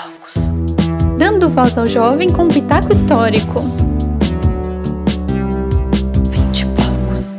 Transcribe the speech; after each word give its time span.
poucos. 0.00 0.34
Dando 1.18 1.48
voz 1.48 1.76
ao 1.76 1.86
jovem 1.86 2.32
com 2.32 2.48
pitaco 2.48 2.92
histórico. 2.92 3.60
Vinte 6.30 6.62
e 6.62 6.66
poucos. 6.66 7.36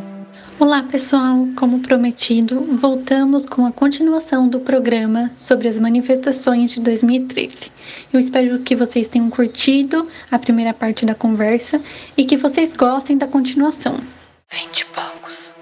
Olá, 0.60 0.84
pessoal. 0.84 1.48
Como 1.56 1.80
prometido, 1.80 2.62
voltamos 2.78 3.46
com 3.46 3.66
a 3.66 3.72
continuação 3.72 4.48
do 4.48 4.60
programa 4.60 5.32
sobre 5.38 5.68
as 5.68 5.80
manifestações 5.80 6.72
de 6.72 6.82
2013. 6.82 7.72
Eu 8.14 8.20
espero 8.20 8.60
que 8.60 8.76
vocês 8.76 9.10
tenham 9.10 9.30
curtido 9.30 10.08
a 10.30 10.38
primeira 10.38 10.74
parte 10.74 11.06
da 11.06 11.16
conversa 11.16 11.82
e 12.16 12.26
que 12.26 12.38
vocês 12.38 12.76
gostem 12.76 13.18
da 13.18 13.28
continuação. 13.28 13.96
Vinte 14.50 14.82
e 14.82 14.86
poucos. 14.86 15.56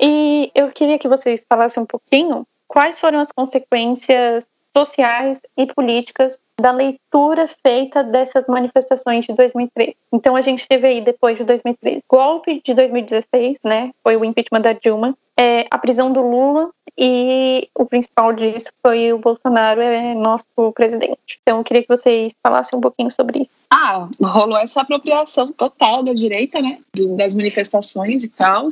E 0.00 0.50
eu 0.54 0.70
queria 0.70 0.98
que 0.98 1.08
vocês 1.08 1.44
falassem 1.48 1.82
um 1.82 1.86
pouquinho 1.86 2.46
quais 2.68 3.00
foram 3.00 3.20
as 3.20 3.28
consequências 3.32 4.44
sociais 4.76 5.40
e 5.56 5.66
políticas 5.66 6.38
da 6.60 6.70
leitura 6.70 7.48
feita 7.48 8.02
dessas 8.02 8.46
manifestações 8.46 9.26
de 9.26 9.34
2013. 9.34 9.96
Então 10.12 10.36
a 10.36 10.40
gente 10.40 10.66
teve 10.68 10.86
aí 10.86 11.00
depois 11.00 11.36
de 11.36 11.44
2013, 11.44 12.02
golpe 12.08 12.62
de 12.64 12.74
2016, 12.74 13.58
né? 13.64 13.90
Foi 14.02 14.16
o 14.16 14.24
impeachment 14.24 14.60
da 14.60 14.72
Dilma, 14.72 15.16
é, 15.36 15.66
a 15.70 15.78
prisão 15.78 16.12
do 16.12 16.22
Lula 16.22 16.70
e 16.96 17.68
o 17.74 17.84
principal 17.84 18.32
disso 18.32 18.70
foi 18.80 19.12
o 19.12 19.18
Bolsonaro 19.18 19.80
é 19.80 20.14
nosso 20.14 20.46
presidente. 20.74 21.40
Então 21.42 21.58
eu 21.58 21.64
queria 21.64 21.82
que 21.82 21.88
vocês 21.88 22.32
falassem 22.40 22.78
um 22.78 22.82
pouquinho 22.82 23.10
sobre 23.10 23.42
isso. 23.42 23.50
Ah, 23.68 24.08
rolou 24.22 24.56
essa 24.56 24.82
apropriação 24.82 25.52
total 25.52 26.04
da 26.04 26.14
direita, 26.14 26.62
né? 26.62 26.78
Das 27.16 27.34
manifestações 27.34 28.22
e 28.22 28.28
tal. 28.28 28.68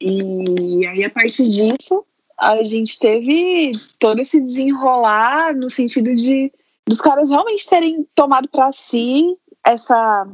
E 0.00 0.86
aí 0.86 1.04
a 1.04 1.10
partir 1.10 1.48
disso 1.50 2.04
a 2.38 2.62
gente 2.62 2.98
teve 2.98 3.72
todo 3.98 4.20
esse 4.20 4.40
desenrolar 4.40 5.54
no 5.54 5.68
sentido 5.68 6.14
de 6.14 6.50
dos 6.88 7.00
caras 7.00 7.28
realmente 7.28 7.68
terem 7.68 8.06
tomado 8.14 8.48
para 8.48 8.72
si 8.72 9.36
essa 9.64 10.26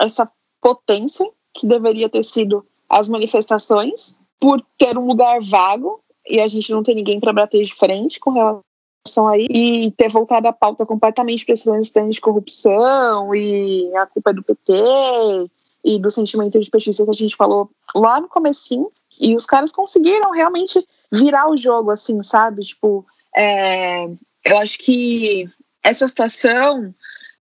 essa 0.00 0.30
potência 0.60 1.28
que 1.54 1.66
deveria 1.66 2.08
ter 2.08 2.22
sido 2.22 2.64
as 2.88 3.08
manifestações 3.08 4.16
por 4.40 4.60
ter 4.78 4.96
um 4.96 5.06
lugar 5.06 5.40
vago 5.42 6.00
e 6.26 6.40
a 6.40 6.48
gente 6.48 6.70
não 6.72 6.82
ter 6.82 6.94
ninguém 6.94 7.20
para 7.20 7.32
bater 7.32 7.62
de 7.62 7.74
frente 7.74 8.20
com 8.20 8.30
relação 8.30 9.28
aí 9.28 9.46
e 9.50 9.90
ter 9.92 10.10
voltado 10.10 10.48
a 10.48 10.52
pauta 10.52 10.86
completamente 10.86 11.44
para 11.44 11.54
esse 11.54 11.68
lance 11.68 11.92
de 11.92 12.20
corrupção 12.20 13.34
e 13.34 13.94
a 13.96 14.06
culpa 14.06 14.30
é 14.30 14.34
do 14.34 14.42
PT 14.42 14.72
e 15.84 15.98
do 15.98 16.10
sentimento 16.10 16.60
de 16.60 16.70
petistas 16.70 17.04
que 17.04 17.10
a 17.10 17.14
gente 17.14 17.36
falou 17.36 17.70
lá 17.94 18.20
no 18.20 18.28
comecinho 18.28 18.90
e 19.20 19.34
os 19.34 19.46
caras 19.46 19.72
conseguiram 19.72 20.30
realmente 20.30 20.86
virar 21.12 21.50
o 21.50 21.56
jogo, 21.56 21.90
assim, 21.90 22.22
sabe? 22.22 22.62
Tipo, 22.62 23.04
é, 23.36 24.04
eu 24.44 24.58
acho 24.58 24.78
que 24.78 25.50
essa 25.88 26.06
situação 26.06 26.94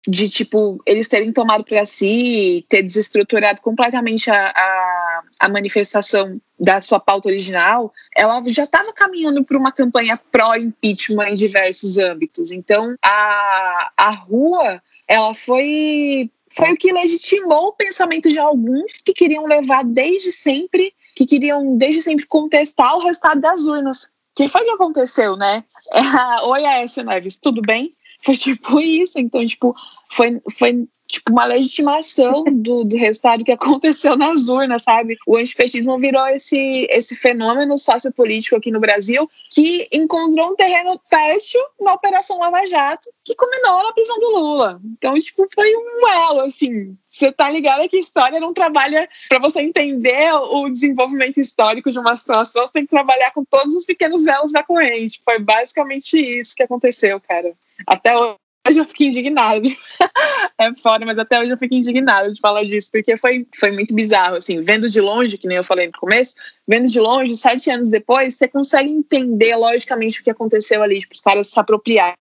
de, 0.07 0.29
tipo, 0.29 0.81
eles 0.85 1.09
terem 1.09 1.33
tomado 1.33 1.65
para 1.65 1.85
si, 1.85 2.65
ter 2.69 2.81
desestruturado 2.81 3.59
completamente 3.61 4.31
a, 4.31 4.45
a, 4.45 5.21
a, 5.41 5.49
manifestação 5.49 6.39
da 6.57 6.79
sua 6.79 6.97
pauta 6.97 7.27
original, 7.27 7.91
ela 8.15 8.41
já 8.47 8.63
estava 8.63 8.93
caminhando 8.93 9.43
para 9.43 9.57
uma 9.57 9.71
campanha 9.71 10.17
pró-impeachment 10.31 11.31
em 11.31 11.33
diversos 11.33 11.97
âmbitos. 11.97 12.51
Então, 12.51 12.95
a, 13.03 13.91
a 13.97 14.11
rua, 14.11 14.81
ela 15.07 15.33
foi 15.33 16.31
foi 16.49 16.71
o 16.71 16.77
que 16.77 16.91
legitimou 16.91 17.67
o 17.67 17.73
pensamento 17.73 18.29
de 18.29 18.39
alguns 18.39 19.01
que 19.05 19.13
queriam 19.13 19.45
levar 19.45 19.83
desde 19.83 20.31
sempre 20.31 20.91
que 21.15 21.25
queriam 21.25 21.77
desde 21.77 22.01
sempre 22.01 22.25
contestar 22.25 22.95
o 22.95 23.03
resultado 23.03 23.41
das 23.41 23.65
urnas. 23.65 24.09
Que 24.33 24.47
foi 24.47 24.61
o 24.61 24.65
que 24.65 24.71
aconteceu, 24.71 25.35
né? 25.35 25.63
Oi, 26.43 26.65
Aécio 26.65 27.03
Neves, 27.03 27.37
tudo 27.37 27.61
bem? 27.61 27.93
Foi 28.19 28.35
tipo 28.35 28.79
isso. 28.79 29.19
Então, 29.19 29.45
tipo, 29.45 29.75
foi, 30.09 30.41
foi 30.57 30.87
tipo, 31.07 31.31
uma 31.31 31.45
legitimação 31.45 32.43
do, 32.51 32.83
do 32.83 32.97
resultado 32.97 33.43
que 33.43 33.51
aconteceu 33.51 34.17
nas 34.17 34.49
urnas, 34.49 34.83
sabe? 34.83 35.17
O 35.25 35.37
antipetismo 35.37 35.97
virou 35.97 36.27
esse, 36.27 36.87
esse 36.89 37.15
fenômeno 37.15 37.77
sociopolítico 37.77 38.55
aqui 38.55 38.71
no 38.71 38.79
Brasil 38.79 39.29
que 39.49 39.87
encontrou 39.91 40.51
um 40.51 40.55
terreno 40.55 40.99
fértil 41.09 41.61
na 41.79 41.93
Operação 41.93 42.39
Lava 42.39 42.65
Jato, 42.67 43.09
que 43.23 43.35
culminou 43.35 43.83
na 43.83 43.93
prisão 43.93 44.19
do 44.19 44.29
Lula. 44.29 44.81
Então, 44.97 45.17
tipo, 45.19 45.47
foi 45.53 45.71
um 45.75 46.07
elo, 46.07 46.41
assim. 46.41 46.95
Você 47.09 47.31
tá 47.31 47.49
ligado 47.49 47.87
que 47.89 47.97
história 47.97 48.39
não 48.39 48.53
trabalha 48.53 49.09
para 49.27 49.39
você 49.39 49.61
entender 49.61 50.31
o 50.33 50.69
desenvolvimento 50.69 51.39
histórico 51.39 51.89
de 51.89 51.97
uma 51.97 52.15
situação, 52.15 52.65
você 52.65 52.73
tem 52.73 52.83
que 52.83 52.91
trabalhar 52.91 53.31
com 53.31 53.43
todos 53.43 53.73
os 53.75 53.85
pequenos 53.85 54.27
elos 54.27 54.51
da 54.51 54.61
corrente. 54.61 55.21
Foi 55.25 55.39
basicamente 55.39 56.15
isso 56.15 56.55
que 56.55 56.63
aconteceu, 56.63 57.19
cara. 57.19 57.55
Até 57.85 58.15
hoje 58.15 58.79
eu 58.79 58.85
fiquei 58.85 59.07
indignada. 59.07 59.61
é 60.59 60.75
foda, 60.75 61.05
mas 61.05 61.19
até 61.19 61.39
hoje 61.39 61.51
eu 61.51 61.57
fico 61.57 61.75
indignada 61.75 62.31
de 62.31 62.39
falar 62.39 62.63
disso, 62.63 62.89
porque 62.91 63.15
foi, 63.17 63.47
foi 63.55 63.71
muito 63.71 63.93
bizarro, 63.93 64.35
assim, 64.35 64.61
vendo 64.61 64.87
de 64.87 64.99
longe, 64.99 65.37
que 65.37 65.47
nem 65.47 65.57
eu 65.57 65.63
falei 65.63 65.87
no 65.87 65.93
começo, 65.93 66.35
vendo 66.67 66.87
de 66.87 66.99
longe, 66.99 67.35
sete 67.35 67.69
anos 67.69 67.89
depois, 67.89 68.35
você 68.35 68.47
consegue 68.47 68.89
entender 68.89 69.55
logicamente 69.55 70.21
o 70.21 70.23
que 70.23 70.31
aconteceu 70.31 70.83
ali, 70.83 70.99
tipo, 70.99 71.13
os 71.13 71.21
caras 71.21 71.47
se 71.47 71.59
apropriaram 71.59 72.15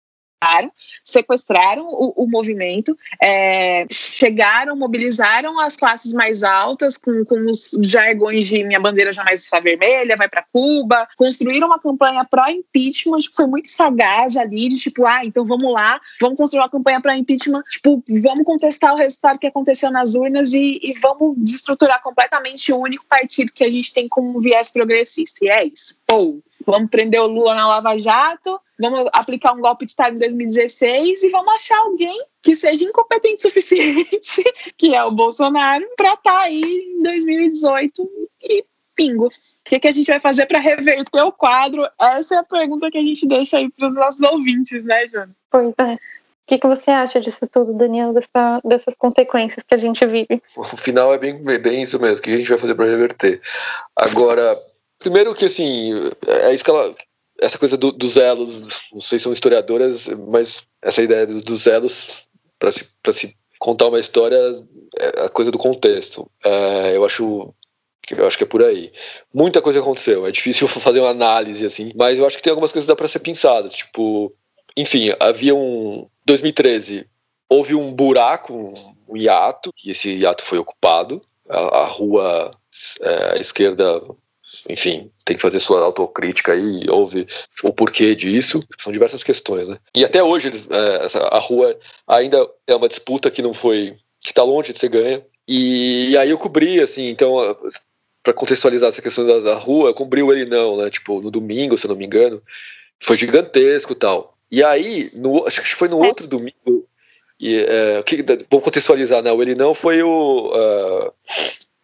sequestraram 1.05 1.87
o, 1.89 2.25
o 2.25 2.29
movimento, 2.29 2.97
é, 3.23 3.87
chegaram, 3.91 4.77
mobilizaram 4.77 5.59
as 5.61 5.77
classes 5.77 6.13
mais 6.13 6.43
altas 6.43 6.99
com, 6.99 7.25
com 7.25 7.51
os 7.51 7.71
jargões 7.83 8.47
de 8.47 8.63
minha 8.65 8.81
bandeira 8.81 9.13
jamais 9.13 9.43
está 9.43 9.61
vermelha, 9.61 10.17
vai 10.17 10.29
para 10.29 10.45
Cuba, 10.53 11.09
construíram 11.17 11.69
uma 11.69 11.79
campanha 11.79 12.25
pró-impeachment, 12.25 13.21
tipo, 13.21 13.37
foi 13.37 13.47
muito 13.47 13.71
sagaz 13.71 14.37
ali, 14.37 14.69
de 14.69 14.79
tipo, 14.79 15.07
ah, 15.07 15.25
então 15.25 15.45
vamos 15.45 15.73
lá, 15.73 16.01
vamos 16.21 16.39
construir 16.39 16.61
uma 16.61 16.71
campanha 16.71 17.01
pró-impeachment, 17.01 17.63
tipo, 17.71 18.03
vamos 18.23 18.45
contestar 18.45 18.93
o 18.93 18.97
resultado 18.97 19.39
que 19.39 19.47
aconteceu 19.47 19.91
nas 19.91 20.15
urnas 20.15 20.53
e, 20.53 20.81
e 20.83 20.93
vamos 21.01 21.37
destruturar 21.39 22.03
completamente 22.03 22.73
o 22.73 22.79
único 22.79 23.05
partido 23.07 23.53
que 23.53 23.65
a 23.65 23.71
gente 23.71 23.93
tem 23.93 24.09
como 24.09 24.41
viés 24.41 24.71
progressista. 24.71 25.45
E 25.45 25.49
é 25.49 25.65
isso. 25.65 26.01
Ou 26.11 26.43
vamos 26.66 26.91
prender 26.91 27.21
o 27.21 27.27
Lula 27.27 27.54
na 27.54 27.69
Lava 27.69 27.99
Jato, 27.99 28.60
vamos 28.78 29.09
aplicar 29.12 29.53
um 29.53 29.60
golpe 29.60 29.84
de 29.84 29.93
Estado 29.93 30.16
em 30.16 30.19
2016 30.19 31.22
e 31.22 31.31
vamos 31.31 31.54
achar 31.54 31.78
alguém 31.78 32.21
que 32.43 32.56
seja 32.56 32.84
incompetente 32.84 33.37
o 33.37 33.41
suficiente, 33.41 34.43
que 34.76 34.94
é 34.94 35.03
o 35.05 35.10
Bolsonaro, 35.10 35.87
para 35.97 36.15
estar 36.15 36.32
tá 36.32 36.41
aí 36.43 36.62
em 36.62 37.03
2018 37.03 38.10
e 38.43 38.65
pingo. 38.94 39.26
O 39.26 39.69
que, 39.69 39.81
que 39.81 39.88
a 39.88 39.93
gente 39.93 40.06
vai 40.06 40.21
fazer 40.21 40.47
para 40.47 40.60
reverter 40.60 41.22
o 41.22 41.32
quadro? 41.32 41.88
Essa 42.00 42.37
é 42.37 42.38
a 42.38 42.44
pergunta 42.44 42.91
que 42.91 42.99
a 42.99 43.03
gente 43.03 43.26
deixa 43.26 43.59
aí 43.59 43.69
para 43.69 43.88
os 43.88 43.94
nossos 43.94 44.21
ouvintes, 44.21 44.84
né, 44.84 45.06
Jana? 45.06 45.34
Pois 45.50 45.75
é. 45.78 45.94
O 45.94 45.99
que, 46.47 46.59
que 46.59 46.66
você 46.69 46.93
acha 46.93 47.21
disso 47.21 47.44
tudo, 47.49 47.75
Daniel, 47.75 48.12
dessa, 48.12 48.60
dessas 48.65 48.94
consequências 48.94 49.65
que 49.65 49.75
a 49.75 49.78
gente 49.78 50.06
vive? 50.06 50.41
O 50.56 50.65
final 50.65 51.12
é 51.12 51.19
bem, 51.19 51.43
bem 51.43 51.82
isso 51.82 51.99
mesmo. 51.99 52.19
O 52.19 52.22
que 52.22 52.31
a 52.31 52.37
gente 52.37 52.49
vai 52.49 52.59
fazer 52.59 52.76
para 52.76 52.84
reverter? 52.84 53.43
Agora, 53.97 54.56
primeiro 55.06 55.37
que 55.37 55.44
assim, 55.44 55.93
é 56.27 56.53
isso 56.53 56.65
que 56.65 56.71
ela, 56.71 56.93
essa 57.41 57.56
coisa 57.56 57.77
do, 57.77 57.93
dos 57.93 58.17
elos, 58.17 58.62
não 58.93 59.00
sei 59.00 59.21
se 59.21 59.22
são 59.22 59.33
historiadoras, 59.33 60.09
mas 60.28 60.65
essa 60.83 61.00
ideia 61.00 61.25
dos 61.27 61.65
elos 61.69 62.27
para 62.59 62.72
se, 62.72 62.84
se 63.12 63.37
contar 63.61 63.87
uma 63.87 64.00
história 64.00 64.37
é 64.99 65.27
a 65.27 65.28
coisa 65.28 65.53
do 65.53 65.59
contexto. 65.59 66.28
É, 66.44 66.97
eu 66.97 67.05
acho 67.05 67.55
eu 68.11 68.27
acho 68.27 68.37
que 68.37 68.44
é 68.44 68.47
por 68.49 68.65
aí. 68.65 68.93
Muita 69.33 69.62
coisa 69.62 69.78
aconteceu. 69.78 70.27
É 70.27 70.33
difícil 70.33 70.67
fazer 70.81 70.99
uma 70.99 71.11
análise 71.11 71.65
assim, 71.65 71.93
mas 71.94 72.19
eu 72.19 72.27
acho 72.27 72.37
que 72.37 72.43
tem 72.43 72.50
algumas 72.50 72.73
coisas 72.73 72.87
que 72.87 72.93
dá 72.93 72.97
para 72.97 73.06
ser 73.06 73.21
pensadas. 73.21 73.75
Tipo, 73.75 74.34
enfim, 74.77 75.12
havia 75.21 75.55
um 75.55 76.09
2013 76.25 77.06
houve 77.49 77.77
um 77.77 77.93
buraco, 77.93 78.75
um 79.09 79.17
hiato, 79.17 79.73
e 79.84 79.93
esse 79.93 80.11
hiato 80.11 80.43
foi 80.43 80.59
ocupado. 80.59 81.23
A, 81.49 81.83
a 81.83 81.87
rua 81.87 82.50
é, 83.00 83.34
à 83.34 83.41
esquerda 83.41 84.03
enfim, 84.69 85.11
tem 85.25 85.37
que 85.37 85.43
fazer 85.43 85.61
sua 85.61 85.83
autocrítica 85.83 86.53
aí, 86.53 86.81
ouve 86.89 87.27
o 87.62 87.72
porquê 87.72 88.15
disso. 88.15 88.62
São 88.78 88.93
diversas 88.93 89.23
questões, 89.23 89.69
né? 89.69 89.79
E 89.94 90.05
até 90.05 90.23
hoje 90.23 90.50
é, 90.70 91.35
a 91.35 91.38
rua 91.38 91.79
ainda 92.06 92.49
é 92.67 92.75
uma 92.75 92.88
disputa 92.88 93.31
que 93.31 93.43
não 93.43 93.55
foi, 93.55 93.97
que 94.20 94.31
está 94.31 94.43
longe 94.43 94.73
de 94.73 94.79
ser 94.79 94.88
ganha. 94.88 95.25
E, 95.49 96.17
aí 96.17 96.31
eu 96.31 96.38
cobri, 96.38 96.81
assim, 96.81 97.08
então, 97.08 97.37
para 98.23 98.32
contextualizar 98.32 98.88
essa 98.88 99.03
questão 99.03 99.26
da, 99.26 99.38
da 99.41 99.55
rua, 99.55 99.91
eu 99.91 99.94
cobri 99.94 100.23
o 100.23 100.32
ele 100.32 100.44
não, 100.44 100.76
né? 100.76 100.91
Tipo, 100.91 101.20
no 101.23 101.31
domingo, 101.31 101.76
se 101.76 101.87
eu 101.87 101.91
não 101.91 101.97
me 101.97 102.06
engano, 102.06 102.43
foi 103.00 103.17
gigantesco 103.17 103.93
e 103.93 103.97
tal. 103.97 104.37
E 104.50 104.62
aí, 104.62 105.11
no, 105.14 105.47
acho 105.47 105.62
que 105.62 105.75
foi 105.75 105.88
no 105.88 105.99
outro 105.99 106.26
domingo, 106.26 106.87
e, 107.38 107.58
é, 107.58 108.03
que, 108.03 108.25
contextualizar, 108.49 109.23
né? 109.23 109.31
O 109.31 109.43
ele 109.43 109.55
não 109.55 109.75
foi 109.75 110.03
o. 110.03 110.49
Uh, 110.49 111.12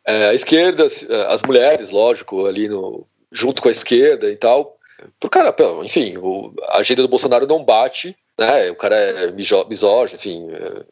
é, 0.07 0.29
a 0.29 0.35
esquerda, 0.35 0.87
as 0.87 1.43
mulheres, 1.43 1.91
lógico, 1.91 2.47
ali 2.47 2.69
no, 2.69 3.07
junto 3.31 3.63
com 3.63 3.69
a 3.69 3.73
esquerda 3.73 4.31
e 4.31 4.37
tal. 4.37 4.77
Por 5.19 5.31
cara, 5.31 5.55
enfim, 5.85 6.17
o, 6.19 6.55
a 6.69 6.79
agenda 6.79 7.03
do 7.03 7.09
Bolsonaro 7.09 7.47
não 7.47 7.65
bate, 7.65 8.17
né? 8.39 8.71
O 8.71 8.77
cara 8.77 8.97
é 8.97 9.31
misógino, 9.31 10.17
enfim, 10.17 10.49
é, 10.51 10.85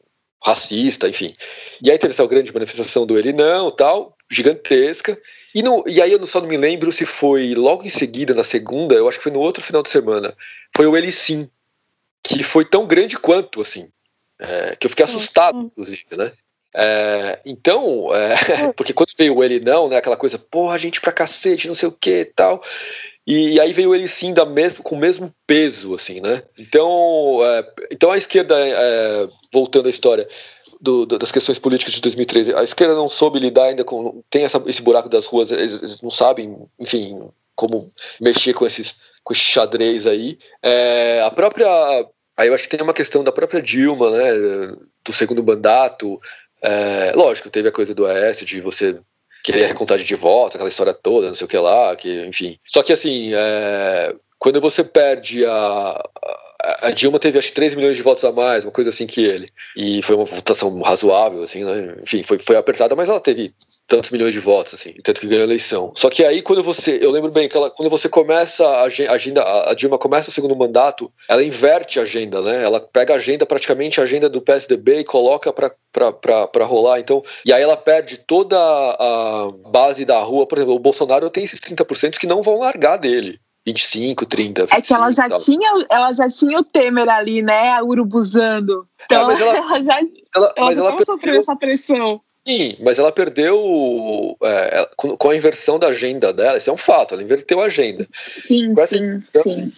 racista, 0.42 1.08
enfim. 1.08 1.34
E 1.82 1.90
aí 1.90 1.98
teve 1.98 2.12
essa 2.12 2.26
grande 2.26 2.52
manifestação 2.52 3.06
do 3.06 3.18
ele 3.18 3.32
não, 3.32 3.70
tal, 3.70 4.16
gigantesca. 4.30 5.18
E, 5.54 5.62
no, 5.62 5.84
e 5.86 6.00
aí 6.00 6.12
eu 6.12 6.26
só 6.26 6.40
não 6.40 6.48
me 6.48 6.56
lembro 6.56 6.92
se 6.92 7.04
foi 7.04 7.54
logo 7.54 7.84
em 7.84 7.88
seguida, 7.88 8.34
na 8.34 8.44
segunda, 8.44 8.94
eu 8.94 9.08
acho 9.08 9.18
que 9.18 9.24
foi 9.24 9.32
no 9.32 9.40
outro 9.40 9.62
final 9.62 9.82
de 9.82 9.90
semana. 9.90 10.34
Foi 10.74 10.86
o 10.86 10.96
ele 10.96 11.12
sim, 11.12 11.48
que 12.22 12.42
foi 12.42 12.64
tão 12.64 12.86
grande 12.86 13.18
quanto, 13.18 13.60
assim. 13.60 13.88
É, 14.38 14.74
que 14.76 14.86
eu 14.86 14.90
fiquei 14.90 15.04
assustado, 15.04 15.58
inclusive, 15.60 16.06
né? 16.12 16.32
É, 16.74 17.40
então, 17.44 18.14
é, 18.14 18.72
porque 18.76 18.92
quando 18.92 19.10
veio 19.18 19.42
ele 19.42 19.60
não, 19.60 19.88
né, 19.88 19.96
aquela 19.96 20.16
coisa, 20.16 20.38
porra, 20.38 20.78
gente 20.78 21.00
pra 21.00 21.12
cacete, 21.12 21.68
não 21.68 21.74
sei 21.74 21.88
o 21.88 21.92
que 21.92 22.24
tal. 22.34 22.62
E, 23.26 23.54
e 23.54 23.60
aí 23.60 23.72
veio 23.72 23.94
ele 23.94 24.08
sim 24.08 24.32
da 24.32 24.44
mesmo, 24.44 24.82
com 24.82 24.94
o 24.94 24.98
mesmo 24.98 25.32
peso, 25.46 25.94
assim, 25.94 26.20
né? 26.20 26.42
Então, 26.58 27.38
é, 27.42 27.72
então 27.92 28.10
a 28.10 28.18
esquerda, 28.18 28.54
é, 28.58 29.28
voltando 29.52 29.86
à 29.86 29.90
história, 29.90 30.28
do, 30.80 31.04
das 31.04 31.30
questões 31.30 31.58
políticas 31.58 31.94
de 31.94 32.00
2013. 32.00 32.54
A 32.54 32.62
esquerda 32.62 32.94
não 32.94 33.08
soube 33.08 33.38
lidar 33.38 33.64
ainda 33.64 33.84
com. 33.84 34.22
Tem 34.30 34.44
essa, 34.44 34.62
esse 34.66 34.80
buraco 34.80 35.08
das 35.08 35.26
ruas, 35.26 35.50
eles, 35.50 35.82
eles, 35.82 36.02
não 36.02 36.10
sabem, 36.10 36.56
enfim, 36.78 37.28
como 37.54 37.92
mexer 38.20 38.54
com 38.54 38.66
esses 38.66 38.94
com 39.22 39.34
esse 39.34 39.42
xadrez 39.42 40.06
aí. 40.06 40.38
É, 40.62 41.20
a 41.22 41.30
própria. 41.30 41.68
Aí 42.36 42.48
eu 42.48 42.54
acho 42.54 42.64
que 42.64 42.70
tem 42.70 42.82
uma 42.82 42.94
questão 42.94 43.22
da 43.22 43.30
própria 43.30 43.60
Dilma, 43.60 44.10
né? 44.10 44.32
Do 45.04 45.12
segundo 45.12 45.44
mandato. 45.44 46.18
É, 46.62 47.12
lógico, 47.14 47.50
teve 47.50 47.68
a 47.68 47.72
coisa 47.72 47.94
do 47.94 48.06
AS 48.06 48.38
de 48.38 48.60
você 48.60 49.00
querer 49.42 49.64
a 49.64 49.68
recontagem 49.68 50.06
de 50.06 50.14
votos, 50.14 50.54
aquela 50.54 50.68
história 50.68 50.92
toda, 50.92 51.28
não 51.28 51.34
sei 51.34 51.46
o 51.46 51.48
que 51.48 51.56
lá, 51.56 51.96
que, 51.96 52.26
enfim. 52.26 52.58
Só 52.66 52.82
que 52.82 52.92
assim, 52.92 53.32
é, 53.34 54.14
quando 54.38 54.60
você 54.60 54.84
perde 54.84 55.44
a, 55.46 55.50
a 55.52 56.49
Dilma 56.94 57.18
teve 57.18 57.38
acho 57.38 57.48
que 57.48 57.54
3 57.54 57.74
milhões 57.74 57.96
de 57.96 58.02
votos 58.02 58.24
a 58.24 58.32
mais, 58.32 58.64
uma 58.64 58.72
coisa 58.72 58.90
assim 58.90 59.06
que 59.06 59.22
ele. 59.22 59.50
E 59.76 60.02
foi 60.02 60.16
uma 60.16 60.24
votação 60.24 60.80
razoável, 60.82 61.42
assim, 61.42 61.64
né? 61.64 61.96
Enfim, 62.02 62.22
foi, 62.22 62.38
foi 62.38 62.56
apertada, 62.56 62.94
mas 62.94 63.08
ela 63.08 63.20
teve 63.20 63.54
tantos 63.86 64.10
milhões 64.10 64.32
de 64.32 64.40
votos, 64.40 64.74
assim, 64.74 64.94
tanto 65.02 65.20
que 65.20 65.26
ganhou 65.26 65.42
a 65.42 65.46
eleição. 65.46 65.92
Só 65.96 66.08
que 66.10 66.24
aí, 66.24 66.42
quando 66.42 66.62
você. 66.62 66.98
Eu 67.00 67.10
lembro 67.10 67.30
bem 67.30 67.48
que 67.48 67.56
ela, 67.56 67.70
quando 67.70 67.88
você 67.88 68.08
começa 68.08 68.66
a 68.66 68.82
agenda, 68.82 69.42
a 69.68 69.74
Dilma 69.74 69.98
começa 69.98 70.30
o 70.30 70.32
segundo 70.32 70.56
mandato, 70.56 71.10
ela 71.28 71.42
inverte 71.42 71.98
a 71.98 72.02
agenda, 72.02 72.40
né? 72.42 72.62
Ela 72.62 72.80
pega 72.80 73.14
a 73.14 73.16
agenda, 73.16 73.46
praticamente 73.46 74.00
a 74.00 74.04
agenda 74.04 74.28
do 74.28 74.40
PSDB 74.40 75.00
e 75.00 75.04
coloca 75.04 75.52
para 75.52 76.64
rolar. 76.64 77.00
Então, 77.00 77.22
e 77.44 77.52
aí 77.52 77.62
ela 77.62 77.76
perde 77.76 78.18
toda 78.18 78.56
a 78.58 79.50
base 79.70 80.04
da 80.04 80.18
rua. 80.20 80.46
Por 80.46 80.58
exemplo, 80.58 80.74
o 80.74 80.78
Bolsonaro 80.78 81.30
tem 81.30 81.44
esses 81.44 81.60
30% 81.60 82.18
que 82.18 82.26
não 82.26 82.42
vão 82.42 82.58
largar 82.58 82.96
dele. 82.96 83.40
25, 83.66 84.26
30. 84.26 84.62
25, 84.62 84.76
é 84.76 84.80
que 84.80 84.94
ela 84.94 85.10
já, 85.10 85.28
tinha, 85.28 85.86
ela 85.90 86.12
já 86.12 86.28
tinha 86.28 86.58
o 86.58 86.64
Temer 86.64 87.08
ali, 87.08 87.42
né? 87.42 87.82
Urubuzando. 87.82 88.86
Então, 89.04 89.30
é, 89.30 89.40
ela, 89.40 89.56
ela, 89.56 89.82
já, 89.82 90.00
ela, 90.34 90.54
ela 90.56 90.72
já 90.72 90.80
ela 90.80 91.04
sofreu 91.04 91.34
essa 91.34 91.56
pressão. 91.56 92.20
Sim, 92.46 92.76
mas 92.80 92.98
ela 92.98 93.12
perdeu 93.12 94.36
é, 94.42 94.88
com, 94.96 95.14
com, 95.16 95.30
a 95.30 95.36
inversão 95.36 95.78
da 95.78 95.88
agenda 95.88 96.32
dela, 96.32 96.56
isso 96.56 96.70
é 96.70 96.72
um 96.72 96.78
fato, 96.78 97.12
ela 97.12 97.22
inverteu 97.22 97.60
a 97.60 97.66
agenda. 97.66 98.08
Sim, 98.22 98.74
sim, 98.76 99.20
sim 99.20 99.72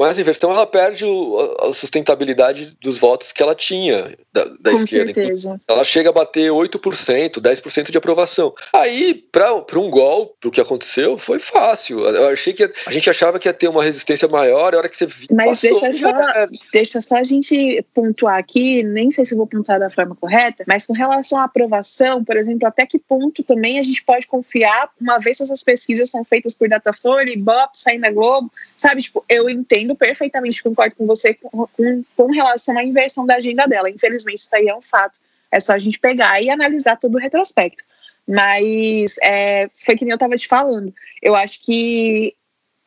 com 0.00 0.06
essa 0.06 0.18
inversão 0.18 0.50
ela 0.50 0.66
perde 0.66 1.04
o, 1.04 1.36
a 1.60 1.74
sustentabilidade 1.74 2.74
dos 2.80 2.98
votos 2.98 3.32
que 3.32 3.42
ela 3.42 3.54
tinha 3.54 4.16
da, 4.32 4.46
da 4.58 4.70
com 4.70 4.82
esquerda. 4.82 5.12
certeza. 5.12 5.60
Ela 5.68 5.84
chega 5.84 6.08
a 6.08 6.12
bater 6.12 6.50
8%, 6.50 7.38
10% 7.38 7.90
de 7.90 7.98
aprovação. 7.98 8.54
Aí, 8.72 9.12
para 9.12 9.78
um 9.78 9.90
golpe, 9.90 10.48
o 10.48 10.50
que 10.50 10.58
aconteceu, 10.58 11.18
foi 11.18 11.38
fácil. 11.38 12.00
Eu 12.00 12.28
achei 12.28 12.54
que 12.54 12.72
a 12.86 12.90
gente 12.90 13.10
achava 13.10 13.38
que 13.38 13.46
ia 13.46 13.52
ter 13.52 13.68
uma 13.68 13.82
resistência 13.82 14.26
maior, 14.26 14.72
a 14.72 14.78
hora 14.78 14.88
que 14.88 14.96
você 14.96 15.06
Mas 15.30 15.60
passou, 15.60 15.80
deixa, 15.82 15.92
só, 15.92 16.46
deixa 16.72 17.02
só 17.02 17.16
a 17.16 17.24
gente 17.24 17.84
pontuar 17.92 18.38
aqui, 18.38 18.82
nem 18.82 19.10
sei 19.10 19.26
se 19.26 19.34
eu 19.34 19.38
vou 19.38 19.46
pontuar 19.46 19.78
da 19.78 19.90
forma 19.90 20.16
correta, 20.16 20.64
mas 20.66 20.86
com 20.86 20.94
relação 20.94 21.38
à 21.38 21.44
aprovação, 21.44 22.24
por 22.24 22.38
exemplo, 22.38 22.66
até 22.66 22.86
que 22.86 22.98
ponto 22.98 23.42
também 23.42 23.78
a 23.78 23.82
gente 23.82 24.02
pode 24.02 24.26
confiar, 24.26 24.88
uma 24.98 25.18
vez 25.18 25.42
essas 25.42 25.62
pesquisas 25.62 26.08
são 26.08 26.24
feitas 26.24 26.56
por 26.56 26.70
Datafolha, 26.70 27.30
Ibope, 27.30 27.78
saindo 27.78 28.00
da 28.00 28.10
Globo, 28.10 28.50
sabe? 28.78 29.02
Tipo, 29.02 29.22
eu 29.28 29.50
entendo 29.50 29.89
entendo 29.90 29.96
perfeitamente, 29.96 30.62
concordo 30.62 30.94
com 30.96 31.06
você 31.06 31.34
com, 31.34 31.66
com, 31.66 32.04
com 32.16 32.26
relação 32.26 32.76
à 32.76 32.84
inversão 32.84 33.26
da 33.26 33.36
agenda 33.36 33.66
dela. 33.66 33.90
Infelizmente, 33.90 34.40
isso 34.40 34.54
aí 34.54 34.68
é 34.68 34.74
um 34.74 34.82
fato. 34.82 35.18
É 35.50 35.58
só 35.58 35.72
a 35.72 35.78
gente 35.78 35.98
pegar 35.98 36.40
e 36.42 36.50
analisar 36.50 36.96
todo 36.96 37.16
o 37.16 37.18
retrospecto. 37.18 37.82
Mas 38.26 39.16
é, 39.22 39.68
foi 39.84 39.96
que 39.96 40.04
nem 40.04 40.12
eu 40.12 40.16
estava 40.16 40.36
te 40.36 40.46
falando. 40.46 40.94
Eu 41.20 41.34
acho 41.34 41.60
que 41.62 42.34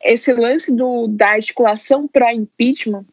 esse 0.02 0.32
lance 0.32 0.72
do, 0.72 1.08
da 1.08 1.30
articulação 1.30 2.08
pró-impeachment 2.08 3.04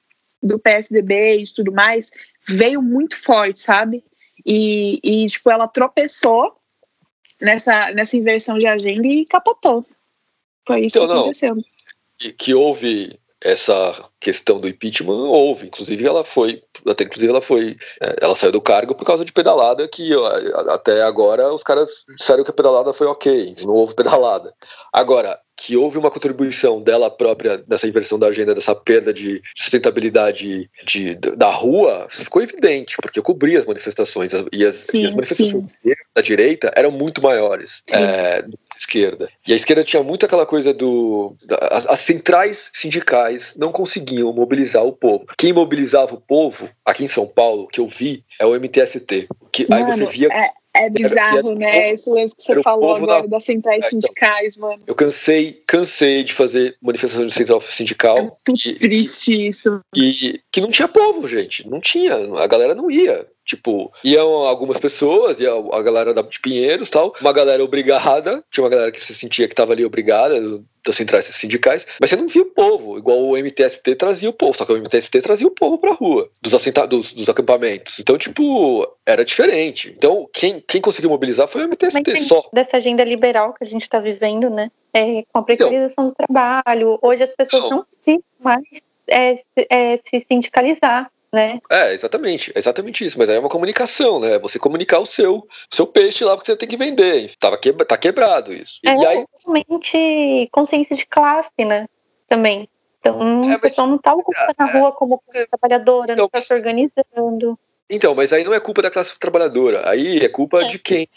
do 0.42 0.58
PSDB 0.58 1.42
e 1.42 1.54
tudo 1.54 1.72
mais 1.72 2.10
veio 2.48 2.82
muito 2.82 3.18
forte, 3.18 3.60
sabe? 3.60 4.04
E, 4.46 5.00
e 5.04 5.28
tipo, 5.28 5.52
ela 5.52 5.68
tropeçou 5.68 6.58
nessa, 7.40 7.92
nessa 7.92 8.18
inversão 8.18 8.58
de 8.58 8.66
agenda 8.66 9.06
e 9.06 9.26
capotou. 9.26 9.86
Foi 10.66 10.86
isso 10.86 10.98
então, 10.98 11.08
que 11.08 11.14
aconteceu. 11.14 11.56
Que, 12.18 12.34
que 12.34 12.54
houve 12.54 13.20
essa 13.42 14.10
questão 14.20 14.60
do 14.60 14.68
impeachment 14.68 15.28
houve, 15.28 15.68
inclusive 15.68 16.06
ela 16.06 16.24
foi, 16.24 16.62
até 16.88 17.04
inclusive 17.04 17.32
ela 17.32 17.42
foi, 17.42 17.76
é, 18.00 18.16
ela 18.22 18.36
saiu 18.36 18.52
do 18.52 18.62
cargo 18.62 18.94
por 18.94 19.06
causa 19.06 19.26
de 19.26 19.34
pedalada 19.34 19.88
que 19.88 20.12
até 20.70 21.02
agora 21.02 21.52
os 21.52 21.64
caras 21.64 21.90
disseram 22.16 22.44
que 22.44 22.52
a 22.52 22.54
pedalada 22.54 22.94
foi 22.94 23.08
ok, 23.08 23.56
não 23.64 23.74
houve 23.74 23.96
pedalada. 23.96 24.54
Agora, 24.94 25.40
que 25.62 25.78
houve 25.78 26.00
uma 26.00 26.10
contribuição 26.10 26.82
dela 26.82 27.10
própria 27.12 27.64
nessa 27.68 27.88
inversão 27.88 28.18
da 28.18 28.28
agenda, 28.28 28.56
dessa 28.56 28.74
perda 28.74 29.14
de 29.14 29.44
sustentabilidade 29.56 30.68
de, 30.84 31.14
da 31.14 31.52
rua, 31.52 32.08
ficou 32.10 32.42
evidente, 32.42 32.98
porque 33.00 33.20
eu 33.20 33.24
cobri 33.24 33.56
as 33.56 33.66
manifestações 33.66 34.32
e 34.52 34.66
as, 34.66 34.76
sim, 34.78 35.04
e 35.04 35.06
as 35.06 35.14
manifestações 35.14 35.66
sim. 35.84 35.94
da 36.16 36.22
direita 36.24 36.74
eram 36.76 36.90
muito 36.90 37.22
maiores 37.22 37.84
é, 37.94 38.44
esquerda. 38.76 39.30
E 39.48 39.54
a 39.54 39.56
esquerda 39.56 39.84
tinha 39.84 40.02
muito 40.02 40.26
aquela 40.26 40.48
coisa 40.48 40.74
do. 40.74 41.36
As, 41.70 41.86
as, 41.86 42.00
centrais 42.00 42.72
sindicais 42.74 43.54
não 43.56 43.72
conseguiam 43.72 44.34
mobilizar 44.34 44.84
o 44.84 44.92
povo. 44.92 45.28
Quem 45.38 45.54
mobilizava 45.54 46.16
o 46.16 46.22
povo, 46.22 46.68
aqui 46.84 47.04
em 47.04 47.08
São 47.08 47.28
Paulo, 47.28 47.68
que 47.68 47.80
eu 47.80 47.88
vi, 47.88 48.24
é 48.40 48.46
o 48.48 48.56
MTST. 48.56 49.28
Que, 49.52 49.70
Mano, 49.70 49.86
aí 49.86 49.92
você 49.92 50.06
via. 50.08 50.28
É... 50.34 50.61
É 50.74 50.90
bizarro, 50.90 51.54
né? 51.54 51.92
Esse 51.92 52.10
lance 52.10 52.36
que 52.36 52.44
você 52.44 52.62
falou 52.64 52.96
agora 52.96 53.28
das 53.28 53.44
centrais 53.44 53.84
é, 53.84 53.88
então, 53.88 54.02
sindicais, 54.02 54.58
mano. 54.58 54.82
Eu 54.88 54.96
cansei, 54.96 55.62
cansei 55.68 56.24
de 56.24 56.34
fazer 56.34 56.78
manifestação 56.82 57.26
de 57.26 57.34
central 57.34 57.60
sindical. 57.60 58.18
É 58.18 58.22
muito 58.22 58.70
e, 58.70 58.76
triste 58.76 59.48
isso. 59.48 59.82
E 59.94 60.40
que 60.50 60.62
não 60.62 60.72
tinha 60.72 60.88
povo, 60.88 61.28
gente. 61.28 61.68
Não 61.70 61.82
tinha. 61.82 62.16
A 62.16 62.48
galera 62.48 62.74
não 62.74 62.90
ia. 62.90 63.28
Tipo, 63.52 63.92
iam 64.02 64.30
algumas 64.48 64.80
pessoas, 64.80 65.38
ia 65.42 65.52
a 65.52 65.82
galera 65.82 66.14
da, 66.14 66.22
de 66.22 66.40
Pinheiros 66.40 66.90
tal, 66.90 67.14
uma 67.20 67.34
galera 67.34 67.62
obrigada, 67.62 68.42
tinha 68.50 68.64
uma 68.64 68.70
galera 68.70 68.94
que 68.94 69.04
se 69.04 69.14
sentia 69.14 69.46
que 69.46 69.52
estava 69.52 69.74
ali 69.74 69.84
obrigada, 69.84 70.40
das 70.86 70.96
centrais 70.96 71.26
sindicais, 71.26 71.86
mas 72.00 72.10
você 72.10 72.16
não 72.16 72.30
via 72.30 72.44
o 72.44 72.46
povo, 72.46 72.98
igual 72.98 73.20
o 73.20 73.38
MTST 73.38 73.94
trazia 73.96 74.30
o 74.30 74.34
povo, 74.34 74.58
só 74.58 74.64
que 74.64 74.72
o 74.72 74.78
MTST 74.78 75.22
trazia 75.22 75.46
o 75.46 75.52
povo 75.52 75.78
pra 75.78 75.92
rua, 75.92 76.30
dos, 76.42 76.54
assenta 76.54 76.88
dos, 76.88 77.12
dos 77.12 77.28
acampamentos. 77.28 78.00
Então, 78.00 78.18
tipo, 78.18 78.88
era 79.06 79.26
diferente. 79.26 79.94
Então, 79.98 80.30
quem, 80.32 80.64
quem 80.66 80.80
conseguiu 80.80 81.10
mobilizar 81.10 81.50
foi 81.50 81.66
o 81.66 81.68
MTST 81.68 82.22
só. 82.22 82.50
Dessa 82.54 82.78
agenda 82.78 83.04
liberal 83.04 83.54
que 83.54 83.66
a 83.66 83.68
gente 83.68 83.82
está 83.82 84.00
vivendo, 84.00 84.50
né? 84.50 84.72
É, 84.94 85.24
com 85.24 85.40
a 85.40 85.44
precarização 85.44 86.06
então, 86.06 86.08
do 86.08 86.16
trabalho. 86.16 86.98
Hoje 87.02 87.24
as 87.24 87.36
pessoas 87.36 87.64
não, 87.64 87.70
não 87.70 87.86
precisam 87.86 88.24
mais 88.40 88.64
é, 89.10 89.36
é, 89.70 89.98
se 89.98 90.26
sindicalizar 90.26 91.12
né? 91.32 91.60
É, 91.70 91.94
exatamente, 91.94 92.52
é 92.54 92.60
exatamente 92.60 93.06
isso. 93.06 93.18
Mas 93.18 93.30
aí 93.30 93.36
é 93.36 93.40
uma 93.40 93.50
comunicação, 93.50 94.20
né? 94.20 94.38
Você 94.40 94.60
comunicar 94.60 95.00
o 95.00 95.06
seu, 95.06 95.36
o 95.38 95.76
seu 95.76 95.88
peixe 95.88 96.24
lá 96.24 96.36
porque 96.36 96.52
você 96.52 96.58
tem 96.58 96.68
que 96.68 96.78
vender. 96.78 97.34
Tava 97.40 97.58
que, 97.58 97.72
tá 97.74 97.98
quebrado 97.98 98.54
isso. 98.54 98.80
É 98.86 98.96
e 98.96 99.06
aí... 99.06 99.26
realmente 99.46 100.50
consciência 100.52 100.96
de 100.96 101.06
classe, 101.06 101.66
né? 101.66 101.88
Também. 102.28 102.68
Então, 103.00 103.52
é, 103.52 103.56
o 103.56 103.60
pessoal 103.60 103.88
não 103.88 103.98
tá 103.98 104.14
ocupando 104.14 104.54
na 104.60 104.70
é, 104.70 104.80
rua 104.80 104.92
como 104.92 105.22
é, 105.34 105.46
trabalhadora, 105.48 106.14
então, 106.14 106.24
não 106.26 106.30
tá 106.30 106.40
se 106.40 106.54
organizando. 106.54 107.58
Então, 107.90 108.14
mas 108.14 108.32
aí 108.32 108.44
não 108.44 108.54
é 108.54 108.60
culpa 108.60 108.82
da 108.84 108.92
classe 108.92 109.18
trabalhadora, 109.20 109.90
aí 109.90 110.20
é 110.20 110.30
culpa 110.30 110.62
é. 110.62 110.68
de 110.68 110.78
quem 110.78 111.10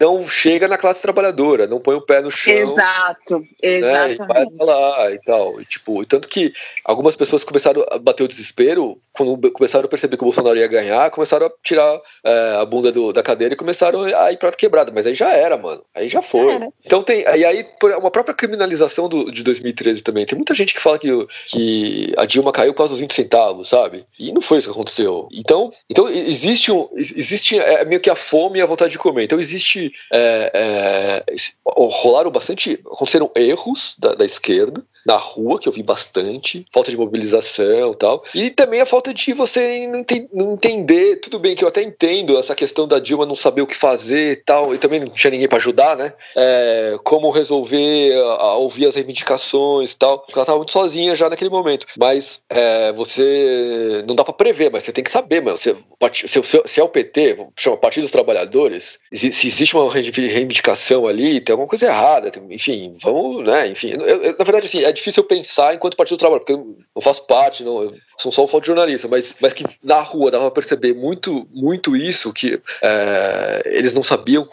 não 0.00 0.28
chega 0.28 0.66
na 0.66 0.76
classe 0.76 1.00
trabalhadora, 1.00 1.66
não 1.66 1.80
põe 1.80 1.94
o 1.94 2.00
pé 2.00 2.20
no 2.20 2.30
chão. 2.30 2.52
Exato, 2.52 3.46
exatamente. 3.62 4.18
Né, 4.18 4.24
e 4.24 4.26
vai 4.26 4.46
lá 4.60 5.10
e 5.12 5.18
tal. 5.20 5.60
E, 5.60 5.64
tipo, 5.64 6.04
tanto 6.06 6.28
que 6.28 6.52
algumas 6.84 7.14
pessoas 7.14 7.44
começaram 7.44 7.84
a 7.90 7.98
bater 7.98 8.24
o 8.24 8.28
desespero, 8.28 9.00
quando 9.12 9.50
começaram 9.52 9.84
a 9.84 9.88
perceber 9.88 10.16
que 10.16 10.22
o 10.22 10.26
Bolsonaro 10.26 10.56
ia 10.56 10.66
ganhar, 10.66 11.10
começaram 11.10 11.46
a 11.46 11.52
tirar 11.62 12.00
é, 12.24 12.56
a 12.60 12.64
bunda 12.64 12.90
do, 12.90 13.12
da 13.12 13.22
cadeira 13.22 13.54
e 13.54 13.56
começaram 13.56 14.02
a 14.02 14.32
ir 14.32 14.38
pra 14.38 14.50
quebrada. 14.52 14.90
Mas 14.92 15.06
aí 15.06 15.14
já 15.14 15.30
era, 15.30 15.56
mano. 15.56 15.84
Aí 15.94 16.08
já 16.08 16.22
foi. 16.22 16.52
Era. 16.52 16.68
Então 16.84 17.02
tem. 17.02 17.20
E 17.20 17.44
aí, 17.44 17.66
uma 17.98 18.10
própria 18.10 18.34
criminalização 18.34 19.08
do, 19.08 19.30
de 19.30 19.42
2013 19.42 20.02
também. 20.02 20.26
Tem 20.26 20.36
muita 20.36 20.54
gente 20.54 20.74
que 20.74 20.80
fala 20.80 20.98
que, 20.98 21.08
que 21.46 22.12
a 22.16 22.24
Dilma 22.24 22.52
caiu 22.52 22.72
por 22.72 22.78
causa 22.78 22.92
dos 22.92 23.00
20 23.00 23.14
centavos, 23.14 23.68
sabe? 23.68 24.04
E 24.18 24.32
não 24.32 24.42
foi 24.42 24.58
isso 24.58 24.68
que 24.68 24.72
aconteceu. 24.72 25.28
Então, 25.32 25.72
então 25.88 26.08
existe 26.08 26.72
um. 26.72 26.88
Existe 26.94 27.58
é, 27.58 27.84
meio 27.84 28.00
que 28.00 28.10
a 28.10 28.16
fome 28.16 28.58
e 28.58 28.62
a 28.62 28.66
vontade 28.66 28.92
de 28.92 28.98
comer. 28.98 29.24
Então 29.24 29.38
existe 29.38 29.91
é, 30.12 31.24
é, 31.26 31.36
rolaram 31.76 32.30
bastante, 32.30 32.80
aconteceram 32.84 33.30
erros 33.34 33.94
da, 33.98 34.14
da 34.14 34.24
esquerda, 34.24 34.84
na 35.04 35.16
rua, 35.16 35.58
que 35.58 35.68
eu 35.68 35.72
vi 35.72 35.82
bastante, 35.82 36.66
falta 36.72 36.90
de 36.90 36.96
mobilização 36.96 37.92
e 37.92 37.96
tal, 37.96 38.24
e 38.34 38.50
também 38.50 38.80
a 38.80 38.86
falta 38.86 39.12
de 39.12 39.32
você 39.32 39.86
não, 40.32 40.52
entender, 40.52 41.16
tudo 41.16 41.38
bem 41.38 41.54
que 41.54 41.64
eu 41.64 41.68
até 41.68 41.82
entendo 41.82 42.38
essa 42.38 42.54
questão 42.54 42.86
da 42.86 42.98
Dilma 42.98 43.26
não 43.26 43.36
saber 43.36 43.62
o 43.62 43.66
que 43.66 43.76
fazer 43.76 44.32
e 44.32 44.36
tal, 44.36 44.74
e 44.74 44.78
também 44.78 45.00
não 45.00 45.08
tinha 45.08 45.30
ninguém 45.30 45.48
para 45.48 45.58
ajudar, 45.58 45.96
né? 45.96 46.12
É, 46.36 46.96
como 47.02 47.30
resolver, 47.30 48.14
a, 48.38 48.54
ouvir 48.54 48.86
as 48.86 48.94
reivindicações 48.94 49.92
e 49.92 49.96
tal, 49.96 50.24
ela 50.34 50.44
tava 50.44 50.58
muito 50.58 50.72
sozinha 50.72 51.14
já 51.14 51.28
naquele 51.28 51.50
momento. 51.50 51.86
Mas 51.96 52.40
é, 52.48 52.92
você 52.92 54.04
não 54.06 54.14
dá 54.14 54.24
para 54.24 54.32
prever, 54.32 54.70
mas 54.70 54.84
você 54.84 54.92
tem 54.92 55.04
que 55.04 55.10
saber, 55.10 55.40
mano. 55.40 55.58
Se, 55.58 55.74
se, 56.14 56.42
se 56.42 56.80
é 56.80 56.82
o 56.82 56.88
PT, 56.88 57.46
chama 57.56 57.76
Partido 57.76 58.02
dos 58.02 58.10
Trabalhadores, 58.10 58.98
se 59.12 59.26
existe 59.26 59.76
uma 59.76 59.92
reivindicação 59.92 61.06
ali, 61.06 61.40
tem 61.40 61.52
alguma 61.52 61.68
coisa 61.68 61.86
errada, 61.86 62.30
enfim, 62.50 62.96
vamos, 63.02 63.44
né? 63.44 63.68
Enfim, 63.68 63.92
eu, 63.92 64.22
eu, 64.22 64.36
na 64.38 64.44
verdade, 64.44 64.66
assim, 64.66 64.82
é 64.84 64.91
difícil 64.92 65.24
pensar 65.24 65.74
enquanto 65.74 65.96
Partido 65.96 66.16
do 66.16 66.20
Trabalho, 66.20 66.40
porque 66.40 66.52
eu 66.52 66.76
não 66.94 67.02
faço 67.02 67.26
parte, 67.26 67.64
não, 67.64 67.82
eu 67.82 67.94
sou 68.18 68.30
só 68.30 68.44
um 68.44 68.64
jornalista, 68.64 69.08
mas, 69.08 69.36
mas 69.40 69.52
que 69.52 69.64
na 69.82 70.00
rua 70.00 70.30
dava 70.30 70.50
pra 70.50 70.62
perceber 70.62 70.94
muito, 70.94 71.46
muito 71.52 71.96
isso, 71.96 72.32
que 72.32 72.60
é, 72.82 73.62
eles 73.66 73.92
não 73.92 74.02
sabiam, 74.02 74.48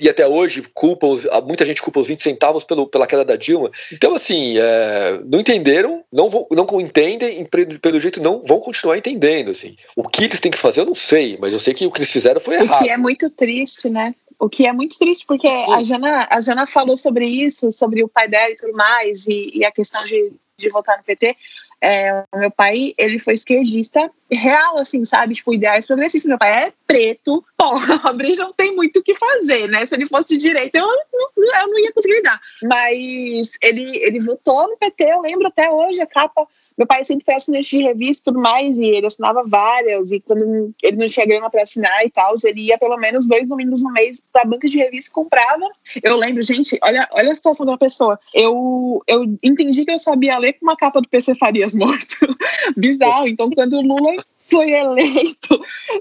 e 0.00 0.08
até 0.08 0.26
hoje 0.26 0.64
culpam, 0.74 1.14
muita 1.44 1.64
gente 1.64 1.82
culpa 1.82 2.00
os 2.00 2.06
20 2.06 2.22
centavos 2.22 2.64
pelo, 2.64 2.86
pela 2.86 3.06
queda 3.06 3.24
da 3.24 3.36
Dilma. 3.36 3.70
Então, 3.92 4.14
assim, 4.14 4.58
é, 4.58 5.20
não 5.24 5.40
entenderam, 5.40 6.02
não, 6.12 6.28
vão, 6.28 6.46
não 6.50 6.80
entendem, 6.80 7.44
pelo 7.80 8.00
jeito 8.00 8.22
não 8.22 8.42
vão 8.44 8.58
continuar 8.60 8.98
entendendo, 8.98 9.50
assim. 9.50 9.76
O 9.94 10.08
que 10.08 10.24
eles 10.24 10.40
têm 10.40 10.50
que 10.50 10.58
fazer, 10.58 10.80
eu 10.80 10.86
não 10.86 10.94
sei, 10.94 11.36
mas 11.40 11.52
eu 11.52 11.60
sei 11.60 11.74
que 11.74 11.86
o 11.86 11.90
que 11.90 11.98
eles 11.98 12.10
fizeram 12.10 12.40
foi 12.40 12.54
errado. 12.54 12.80
O 12.80 12.84
que 12.84 12.90
é 12.90 12.96
muito 12.96 13.30
triste, 13.30 13.88
né? 13.88 14.14
O 14.44 14.48
que 14.48 14.66
é 14.66 14.72
muito 14.74 14.98
triste, 14.98 15.24
porque 15.24 15.48
a 15.48 15.82
Jana, 15.82 16.28
a 16.30 16.38
Jana 16.38 16.66
falou 16.66 16.98
sobre 16.98 17.26
isso, 17.26 17.72
sobre 17.72 18.04
o 18.04 18.08
pai 18.08 18.28
dela 18.28 18.50
e 18.50 18.56
tudo 18.56 18.74
mais, 18.74 19.26
e, 19.26 19.50
e 19.54 19.64
a 19.64 19.72
questão 19.72 20.04
de, 20.04 20.34
de 20.58 20.68
votar 20.68 20.98
no 20.98 21.02
PT. 21.02 21.34
É, 21.80 22.24
o 22.30 22.38
meu 22.38 22.50
pai, 22.50 22.92
ele 22.98 23.18
foi 23.18 23.32
esquerdista 23.32 24.10
real, 24.30 24.76
assim, 24.76 25.02
sabe? 25.06 25.32
Tipo, 25.32 25.54
ideais 25.54 25.86
progressistas. 25.86 26.28
Meu 26.28 26.36
pai 26.36 26.66
é 26.66 26.72
preto, 26.86 27.42
pobre, 27.56 28.36
não 28.36 28.52
tem 28.52 28.76
muito 28.76 29.00
o 29.00 29.02
que 29.02 29.14
fazer, 29.14 29.66
né? 29.68 29.86
Se 29.86 29.94
ele 29.94 30.06
fosse 30.06 30.28
de 30.28 30.36
direita, 30.36 30.78
eu 30.78 30.86
não, 30.86 31.28
eu 31.36 31.68
não 31.68 31.78
ia 31.78 31.92
conseguir 31.92 32.16
lidar. 32.16 32.38
Mas 32.62 33.56
ele, 33.62 33.96
ele 34.02 34.20
votou 34.20 34.68
no 34.68 34.76
PT, 34.76 35.04
eu 35.04 35.22
lembro 35.22 35.46
até 35.46 35.70
hoje 35.70 36.02
a 36.02 36.06
capa 36.06 36.46
meu 36.76 36.86
pai 36.86 37.04
sempre 37.04 37.24
foi 37.24 37.34
assinante 37.34 37.76
de 37.76 37.82
revista 37.82 38.22
e 38.22 38.24
tudo 38.24 38.40
mais, 38.40 38.78
e 38.78 38.84
ele 38.84 39.06
assinava 39.06 39.42
várias, 39.46 40.10
e 40.10 40.20
quando 40.20 40.74
ele 40.82 40.96
não 40.96 41.06
tinha 41.06 41.26
grana 41.26 41.48
para 41.48 41.62
assinar 41.62 42.04
e 42.04 42.10
tal, 42.10 42.34
ele 42.44 42.62
ia 42.62 42.78
pelo 42.78 42.96
menos 42.96 43.26
dois 43.26 43.48
domingos 43.48 43.82
no 43.82 43.92
mês 43.92 44.22
pra 44.32 44.44
banca 44.44 44.66
de 44.66 44.78
revista 44.78 45.10
e 45.10 45.14
comprava. 45.14 45.66
Eu 46.02 46.16
lembro, 46.16 46.42
gente, 46.42 46.78
olha, 46.82 47.08
olha 47.12 47.32
a 47.32 47.34
situação 47.34 47.64
da 47.64 47.78
pessoa. 47.78 48.18
Eu, 48.32 49.02
eu 49.06 49.24
entendi 49.42 49.84
que 49.84 49.92
eu 49.92 49.98
sabia 49.98 50.38
ler 50.38 50.54
com 50.54 50.66
uma 50.66 50.76
capa 50.76 51.00
do 51.00 51.08
PC 51.08 51.34
Farias 51.36 51.74
morto. 51.74 52.16
Bizarro. 52.76 53.28
Então, 53.28 53.50
quando 53.50 53.74
o 53.74 53.82
Lula 53.82 54.24
foi 54.40 54.70
eleito, 54.70 55.58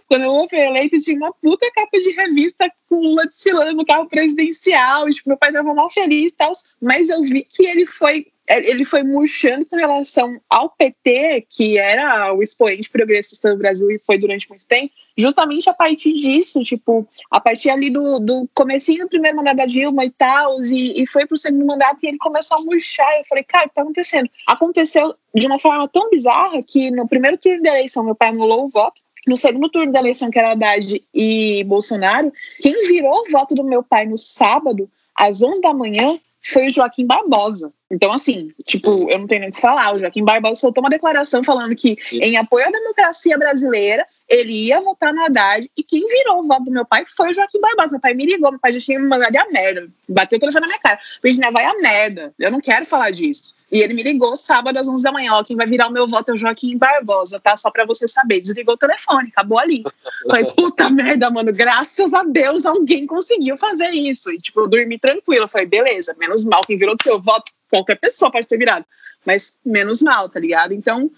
quando 0.08 0.24
o 0.24 0.32
Lula 0.32 0.48
foi 0.50 0.60
eleito, 0.60 1.00
tinha 1.00 1.18
uma 1.18 1.34
puta 1.34 1.70
capa 1.74 1.98
de 2.00 2.12
revista 2.12 2.72
com 2.90 2.96
o 2.96 3.02
Lula 3.02 3.26
desfilando 3.26 3.74
no 3.74 3.86
carro 3.86 4.08
presidencial. 4.08 5.08
E, 5.08 5.12
tipo, 5.12 5.30
meu 5.30 5.38
pai 5.38 5.52
tava 5.52 5.74
mal 5.74 5.90
feliz 5.90 6.32
e 6.32 6.36
tal, 6.36 6.52
mas 6.82 7.10
eu 7.10 7.22
vi 7.22 7.46
que 7.46 7.66
ele 7.66 7.86
foi 7.86 8.28
ele 8.48 8.84
foi 8.84 9.04
murchando 9.04 9.66
com 9.66 9.76
relação 9.76 10.40
ao 10.50 10.70
PT, 10.70 11.48
que 11.50 11.78
era 11.78 12.34
o 12.34 12.44
expoente 12.44 12.90
progressista 12.90 13.52
do 13.52 13.58
Brasil 13.58 13.90
e 13.90 14.00
foi 14.00 14.18
durante 14.18 14.50
muito 14.50 14.66
tempo, 14.68 14.94
justamente 15.18 15.70
a 15.70 15.74
partir 15.74 16.14
disso, 16.14 16.62
tipo, 16.64 17.08
a 17.32 17.40
partir 17.40 17.70
ali 17.70 17.90
do, 17.90 18.20
do 18.20 18.50
comecinho 18.54 19.06
do 19.06 19.10
primeiro 19.10 19.38
mandato 19.38 19.58
da 19.58 19.66
Dilma 19.66 20.04
e 20.04 20.12
tal, 20.12 20.62
e, 20.62 21.02
e 21.02 21.08
foi 21.08 21.26
pro 21.26 21.38
segundo 21.38 21.66
mandato 21.66 22.04
e 22.04 22.08
ele 22.08 22.18
começou 22.18 22.58
a 22.58 22.62
murchar. 22.62 23.18
Eu 23.18 23.26
falei, 23.26 23.44
cara, 23.44 23.66
o 23.66 23.70
que 23.70 23.76
tá 23.76 23.82
acontecendo? 23.82 24.30
Aconteceu 24.48 25.16
de 25.34 25.48
uma 25.48 25.60
forma 25.60 25.88
tão 25.88 26.10
bizarra 26.10 26.62
que 26.64 26.92
no 26.92 27.08
primeiro 27.08 27.38
turno 27.38 27.62
da 27.62 27.70
eleição 27.70 28.04
meu 28.04 28.16
pai 28.16 28.30
anulou 28.30 28.66
o 28.66 28.70
voto, 28.70 29.02
no 29.26 29.38
segundo 29.38 29.70
turno 29.70 29.92
da 29.92 30.00
eleição, 30.00 30.30
que 30.30 30.38
era 30.38 30.52
Haddad 30.52 31.02
e 31.14 31.64
Bolsonaro, 31.64 32.32
quem 32.60 32.74
virou 32.88 33.22
o 33.22 33.32
voto 33.32 33.56
do 33.56 33.64
meu 33.64 33.82
pai 33.82 34.06
no 34.06 34.18
sábado, 34.18 34.90
às 35.16 35.42
11 35.42 35.62
da 35.62 35.74
manhã, 35.74 36.20
foi 36.44 36.68
o 36.68 36.70
Joaquim 36.70 37.06
Barbosa. 37.06 37.72
Então, 37.90 38.12
assim, 38.12 38.52
tipo, 38.66 39.10
eu 39.10 39.20
não 39.20 39.28
tenho 39.28 39.42
nem 39.42 39.50
o 39.50 39.54
que 39.54 39.62
falar. 39.62 39.96
O 39.96 40.00
Joaquim 40.00 40.24
Barbosa 40.24 40.56
soltou 40.56 40.84
uma 40.84 40.90
declaração 40.90 41.44
falando 41.44 41.76
que, 41.76 41.98
em 42.12 42.38
apoio 42.38 42.68
à 42.68 42.72
democracia 42.72 43.38
brasileira, 43.38 44.06
ele 44.28 44.68
ia 44.68 44.80
votar 44.82 45.14
no 45.14 45.24
Haddad. 45.24 45.70
E 45.76 45.84
quem 45.84 46.06
virou 46.08 46.40
o 46.40 46.44
voto 46.44 46.66
do 46.66 46.72
meu 46.72 46.86
pai 46.86 47.04
foi 47.06 47.30
o 47.30 47.34
Joaquim 47.34 47.60
Barbosa. 47.60 47.92
Meu 47.92 48.00
pai 48.00 48.14
me 48.14 48.26
ligou, 48.26 48.52
meu 48.52 48.60
pai 48.60 48.74
já 48.74 48.80
tinha 48.80 49.00
me 49.00 49.08
mandado 49.08 49.36
a 49.36 49.46
merda. 49.50 49.88
Bateu 50.08 50.38
o 50.38 50.40
telefone 50.40 50.62
na 50.62 50.68
minha 50.68 50.80
cara. 50.80 51.00
Virginia, 51.22 51.52
vai 51.52 51.66
a 51.66 51.74
merda. 51.76 52.34
Eu 52.40 52.52
não 52.52 52.62
quero 52.62 52.86
falar 52.86 53.12
disso. 53.12 53.54
E 53.72 53.82
ele 53.82 53.94
me 53.94 54.04
ligou 54.04 54.38
sábado 54.38 54.78
às 54.78 54.88
11 54.88 55.04
da 55.04 55.12
manhã. 55.12 55.34
Ó, 55.34 55.44
quem 55.44 55.58
vai 55.58 55.68
virar 55.68 55.88
o 55.88 55.92
meu 55.92 56.08
voto 56.08 56.30
é 56.30 56.34
o 56.34 56.38
Joaquim 56.38 56.78
Barbosa, 56.78 57.40
tá? 57.40 57.58
Só 57.58 57.70
pra 57.70 57.86
você 57.86 58.08
saber. 58.08 58.40
Desligou 58.40 58.76
o 58.76 58.78
telefone, 58.78 59.30
acabou 59.30 59.60
ali. 59.60 59.84
Falei, 60.30 60.46
puta 60.56 60.90
merda, 60.90 61.30
mano. 61.30 61.52
Graças 61.52 62.14
a 62.14 62.24
Deus 62.24 62.66
alguém 62.66 63.06
conseguiu 63.06 63.58
fazer 63.58 63.90
isso. 63.90 64.32
E, 64.32 64.38
tipo, 64.38 64.62
eu 64.62 64.68
dormi 64.68 64.98
tranquilo. 64.98 65.48
Falei, 65.48 65.68
beleza, 65.68 66.16
menos 66.18 66.46
mal. 66.46 66.62
Quem 66.62 66.78
virou 66.78 66.96
o 66.96 67.04
seu 67.04 67.22
voto, 67.22 67.52
qualquer 67.70 67.96
pessoa 67.96 68.32
pode 68.32 68.48
ter 68.48 68.58
virado. 68.58 68.86
Mas 69.26 69.56
menos 69.66 70.02
mal, 70.02 70.30
tá 70.30 70.40
ligado? 70.40 70.74
Então, 70.74 71.10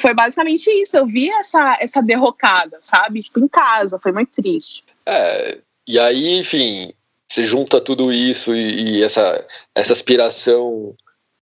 foi 0.00 0.14
basicamente 0.14 0.70
isso. 0.70 0.96
Eu 0.96 1.06
vi 1.06 1.30
essa, 1.30 1.76
essa 1.80 2.02
derrocada, 2.02 2.78
sabe? 2.80 3.20
Tipo, 3.20 3.40
em 3.40 3.48
casa. 3.48 3.98
Foi 3.98 4.12
muito 4.12 4.30
triste. 4.32 4.84
É, 5.06 5.58
e 5.86 5.98
aí, 5.98 6.38
enfim, 6.38 6.92
você 7.30 7.44
junta 7.44 7.80
tudo 7.80 8.12
isso 8.12 8.54
e, 8.54 8.98
e 8.98 9.02
essa, 9.02 9.46
essa 9.74 9.92
aspiração 9.92 10.94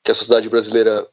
que 0.02 0.10
a 0.10 0.14
sociedade 0.14 0.48
brasileira 0.48 1.06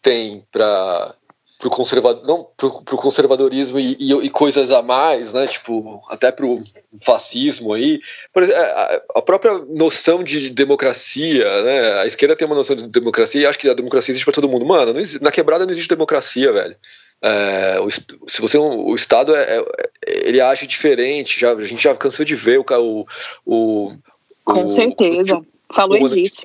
tem 0.00 0.44
para 0.50 1.14
pro 1.62 1.70
conservador, 1.70 2.26
não 2.26 2.44
pro, 2.56 2.82
pro 2.82 2.96
conservadorismo 2.96 3.78
e, 3.78 3.96
e, 4.00 4.12
e, 4.12 4.28
coisas 4.28 4.72
a 4.72 4.82
mais, 4.82 5.32
né? 5.32 5.46
Tipo, 5.46 6.02
até 6.10 6.32
pro 6.32 6.58
fascismo 7.00 7.72
aí. 7.72 8.00
Por 8.32 8.42
exemplo, 8.42 8.60
a, 8.60 9.02
a, 9.14 9.22
própria 9.22 9.58
noção 9.68 10.24
de 10.24 10.50
democracia, 10.50 11.62
né? 11.62 12.00
A 12.00 12.06
esquerda 12.06 12.34
tem 12.34 12.46
uma 12.46 12.56
noção 12.56 12.74
de 12.74 12.88
democracia 12.88 13.40
e 13.40 13.46
acha 13.46 13.56
que 13.56 13.68
a 13.68 13.74
democracia 13.74 14.10
existe 14.10 14.24
para 14.24 14.34
todo 14.34 14.48
mundo. 14.48 14.66
Mano, 14.66 14.98
existe, 14.98 15.22
na 15.22 15.30
quebrada 15.30 15.64
não 15.64 15.70
existe 15.70 15.88
democracia, 15.88 16.52
velho. 16.52 16.74
É, 17.22 17.78
o, 17.78 17.88
se 17.88 18.40
você 18.40 18.58
o 18.58 18.92
Estado 18.96 19.36
é, 19.36 19.58
é, 19.58 19.64
ele 20.04 20.40
age 20.40 20.66
diferente, 20.66 21.38
já, 21.38 21.52
a 21.52 21.64
gente 21.64 21.80
já 21.80 21.94
cansou 21.94 22.26
de 22.26 22.34
ver 22.34 22.58
o, 22.58 22.66
o, 22.76 23.06
o 23.46 23.96
com 24.42 24.68
certeza. 24.68 25.40
Falou 25.72 26.08
disso. 26.08 26.42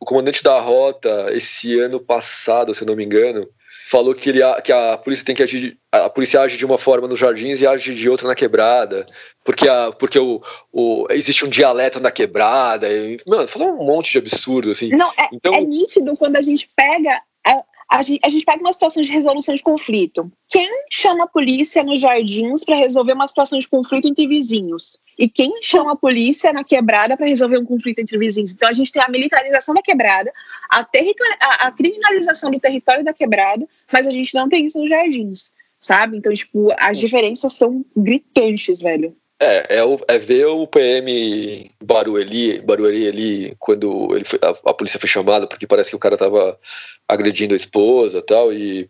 O 0.00 0.04
comandante 0.06 0.42
da 0.42 0.58
rota, 0.58 1.28
esse 1.32 1.78
ano 1.78 2.00
passado, 2.00 2.74
se 2.74 2.82
eu 2.82 2.86
não 2.86 2.96
me 2.96 3.04
engano, 3.04 3.46
falou 3.88 4.14
que, 4.14 4.30
ele, 4.30 4.40
que 4.62 4.72
a 4.72 4.98
polícia 4.98 5.24
tem 5.24 5.34
que 5.34 5.42
agir. 5.42 5.78
A 5.92 6.10
polícia 6.10 6.40
age 6.40 6.56
de 6.56 6.66
uma 6.66 6.76
forma 6.76 7.06
nos 7.06 7.20
jardins 7.20 7.60
e 7.60 7.66
age 7.66 7.94
de 7.94 8.10
outra 8.10 8.26
na 8.26 8.34
quebrada. 8.34 9.06
Porque, 9.44 9.68
a, 9.68 9.92
porque 9.92 10.18
o, 10.18 10.42
o, 10.72 11.06
existe 11.10 11.44
um 11.44 11.48
dialeto 11.48 12.00
na 12.00 12.10
quebrada. 12.10 12.88
E, 12.88 13.18
mano, 13.24 13.46
falou 13.46 13.68
um 13.68 13.86
monte 13.86 14.10
de 14.10 14.18
absurdo, 14.18 14.72
assim. 14.72 14.88
Não, 14.88 15.10
é, 15.10 15.28
então, 15.32 15.54
é 15.54 15.60
nítido 15.60 16.16
quando 16.16 16.34
a 16.34 16.42
gente 16.42 16.68
pega 16.74 17.22
a 17.46 17.62
gente, 18.02 18.20
a 18.24 18.28
gente 18.28 18.44
pega 18.44 18.60
uma 18.60 18.72
situação 18.72 19.02
de 19.02 19.12
resolução 19.12 19.54
de 19.54 19.62
conflito. 19.62 20.30
Quem 20.48 20.68
chama 20.90 21.24
a 21.24 21.28
polícia 21.28 21.84
nos 21.84 22.00
jardins 22.00 22.64
para 22.64 22.76
resolver 22.76 23.12
uma 23.12 23.28
situação 23.28 23.58
de 23.58 23.68
conflito 23.68 24.08
entre 24.08 24.26
vizinhos? 24.26 24.98
E 25.18 25.28
quem 25.28 25.62
chama 25.62 25.92
a 25.92 25.96
polícia 25.96 26.52
na 26.52 26.64
quebrada 26.64 27.16
para 27.16 27.26
resolver 27.26 27.58
um 27.58 27.64
conflito 27.64 28.00
entre 28.00 28.18
vizinhos? 28.18 28.52
Então 28.52 28.68
a 28.68 28.72
gente 28.72 28.92
tem 28.92 29.02
a 29.02 29.08
militarização 29.08 29.74
da 29.74 29.82
quebrada, 29.82 30.32
a, 30.70 30.80
a, 30.80 31.66
a 31.66 31.72
criminalização 31.72 32.50
do 32.50 32.58
território 32.58 33.04
da 33.04 33.12
quebrada, 33.12 33.66
mas 33.92 34.06
a 34.06 34.10
gente 34.10 34.34
não 34.34 34.48
tem 34.48 34.66
isso 34.66 34.78
nos 34.80 34.88
jardins, 34.88 35.52
sabe? 35.80 36.16
Então, 36.16 36.32
tipo, 36.32 36.68
as 36.78 36.98
diferenças 36.98 37.52
são 37.52 37.84
gritantes, 37.96 38.80
velho. 38.80 39.16
É, 39.38 39.76
é, 39.78 39.84
o, 39.84 40.00
é 40.08 40.18
ver 40.18 40.46
o 40.46 40.66
PM 40.66 41.70
Barueri, 41.82 42.58
Barueri 42.60 43.06
ali, 43.06 43.56
quando 43.58 44.16
ele 44.16 44.24
foi, 44.24 44.38
a, 44.42 44.48
a, 44.70 44.74
polícia 44.74 44.98
foi 44.98 45.08
chamada, 45.08 45.46
porque 45.46 45.66
parece 45.66 45.90
que 45.90 45.96
o 45.96 45.98
cara 45.98 46.16
tava 46.16 46.58
agredindo 47.06 47.52
a 47.52 47.56
esposa 47.56 48.22
tal, 48.22 48.50
e 48.50 48.88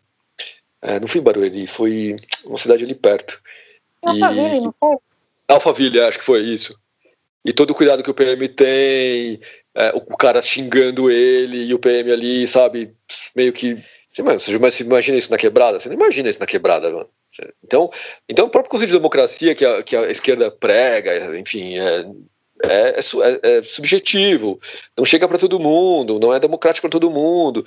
é, 0.81 1.01
não 1.01 1.09
foi 1.09 1.21
em 1.21 1.25
Barueri, 1.25 1.67
foi 1.67 2.15
uma 2.45 2.57
cidade 2.59 2.85
ali 2.85 2.95
perto. 2.95 3.41
Alphaville, 4.03 4.61
não 4.61 4.75
foi? 4.79 4.97
Alphaville, 5.49 6.01
acho 6.01 6.19
que 6.21 6.25
foi 6.25 6.43
isso. 6.43 6.79
E 7.45 7.53
todo 7.53 7.71
o 7.71 7.75
cuidado 7.75 8.03
que 8.05 8.11
o 8.11 8.15
PM 8.15 8.49
tem, 8.49 9.41
é, 9.75 9.91
o 9.95 10.17
cara 10.17 10.41
xingando 10.43 11.11
ele, 11.11 11.65
e 11.65 11.75
o 11.75 11.79
PM 11.79 12.13
ali, 12.13 12.47
sabe, 12.47 12.95
meio 13.35 13.53
que... 13.53 13.83
Você 14.13 14.83
imagina 14.83 15.19
isso 15.19 15.31
na 15.31 15.37
quebrada? 15.37 15.81
Você 15.81 15.89
não 15.89 15.97
imagina 15.97 16.31
isso 16.31 16.41
na 16.41 16.47
quebrada, 16.47 16.91
mano. 16.91 17.09
Então, 17.65 17.91
então 18.29 18.47
o 18.47 18.51
próprio 18.51 18.71
conceito 18.71 18.91
de 18.91 18.97
democracia 18.97 19.55
que 19.55 19.65
a, 19.65 19.83
que 19.83 19.97
a 19.97 20.11
esquerda 20.11 20.51
prega, 20.51 21.39
enfim, 21.39 21.79
é, 21.79 22.07
é, 22.65 23.01
é, 23.01 23.59
é 23.59 23.63
subjetivo, 23.63 24.61
não 24.97 25.05
chega 25.05 25.29
para 25.29 25.39
todo 25.39 25.61
mundo, 25.61 26.19
não 26.19 26.33
é 26.33 26.41
democrático 26.41 26.89
para 26.89 26.99
todo 26.99 27.11
mundo, 27.11 27.65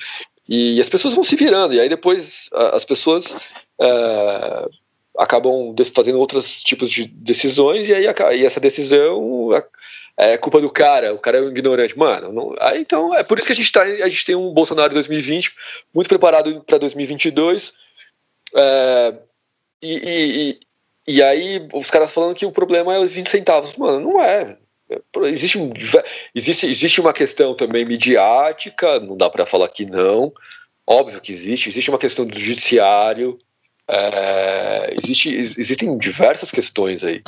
e 0.48 0.80
as 0.80 0.90
pessoas 0.90 1.14
vão 1.14 1.24
se 1.24 1.36
virando, 1.36 1.74
e 1.74 1.80
aí 1.80 1.90
depois 1.90 2.50
as 2.52 2.84
pessoas 2.84 3.26
é, 3.80 4.66
acabam 5.18 5.76
fazendo 5.94 6.20
outros 6.20 6.62
tipos 6.64 6.90
de 6.90 7.06
decisões, 7.06 7.88
e 7.88 7.94
aí 7.94 8.06
e 8.38 8.46
essa 8.46 8.60
decisão 8.60 9.52
é 10.20 10.38
culpa 10.38 10.60
do 10.60 10.70
cara, 10.70 11.14
o 11.14 11.18
cara 11.18 11.38
é 11.38 11.42
um 11.42 11.48
ignorante. 11.48 11.98
Mano, 11.98 12.34
não, 12.34 12.56
aí, 12.60 12.82
então 12.82 13.16
é 13.16 13.24
por 13.24 13.38
isso 13.38 13.48
que 13.48 13.54
a 13.54 13.56
gente, 13.56 13.72
tá, 13.72 13.84
a 13.84 14.10
gente 14.10 14.26
tem 14.26 14.36
um 14.36 14.54
Bolsonaro 14.54 14.94
2020 14.94 15.54
muito 15.94 16.10
preparado 16.10 16.62
para 16.68 16.78
2022. 16.78 17.72
É, 18.54 19.16
e, 19.82 20.60
e, 21.08 21.14
e, 21.16 21.24
aí 21.24 21.68
os 21.74 21.90
caras 21.90 22.12
falando 22.12 22.36
que 22.36 22.46
o 22.46 22.52
problema 22.52 22.94
é 22.94 23.00
os 23.00 23.12
20 23.12 23.30
centavos. 23.30 23.76
Mano, 23.78 24.00
não 24.00 24.22
é. 24.22 24.58
Existe, 25.26 25.60
existe, 26.34 26.66
existe 26.66 27.02
uma 27.02 27.14
questão 27.14 27.54
também 27.54 27.86
midiática, 27.86 29.00
não 29.00 29.16
dá 29.16 29.30
para 29.30 29.46
falar 29.46 29.68
que 29.70 29.86
não. 29.86 30.34
Óbvio 30.86 31.22
que 31.22 31.32
existe. 31.32 31.70
Existe 31.70 31.90
uma 31.90 32.00
questão 32.00 32.26
do 32.26 32.38
judiciário. 32.38 33.38
É, 33.88 34.96
existe, 35.04 35.30
existem 35.30 35.96
diversas 35.98 36.52
questões 36.52 37.04
aí. 37.04 37.22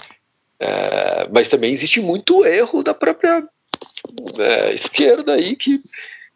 É, 0.60 1.28
mas 1.32 1.50
também 1.50 1.74
existe 1.74 2.00
muito 2.00 2.46
erro 2.46 2.84
da 2.84 2.94
própria 2.94 3.44
é, 4.38 4.74
esquerda 4.74 5.34
aí 5.34 5.56
que, 5.56 5.80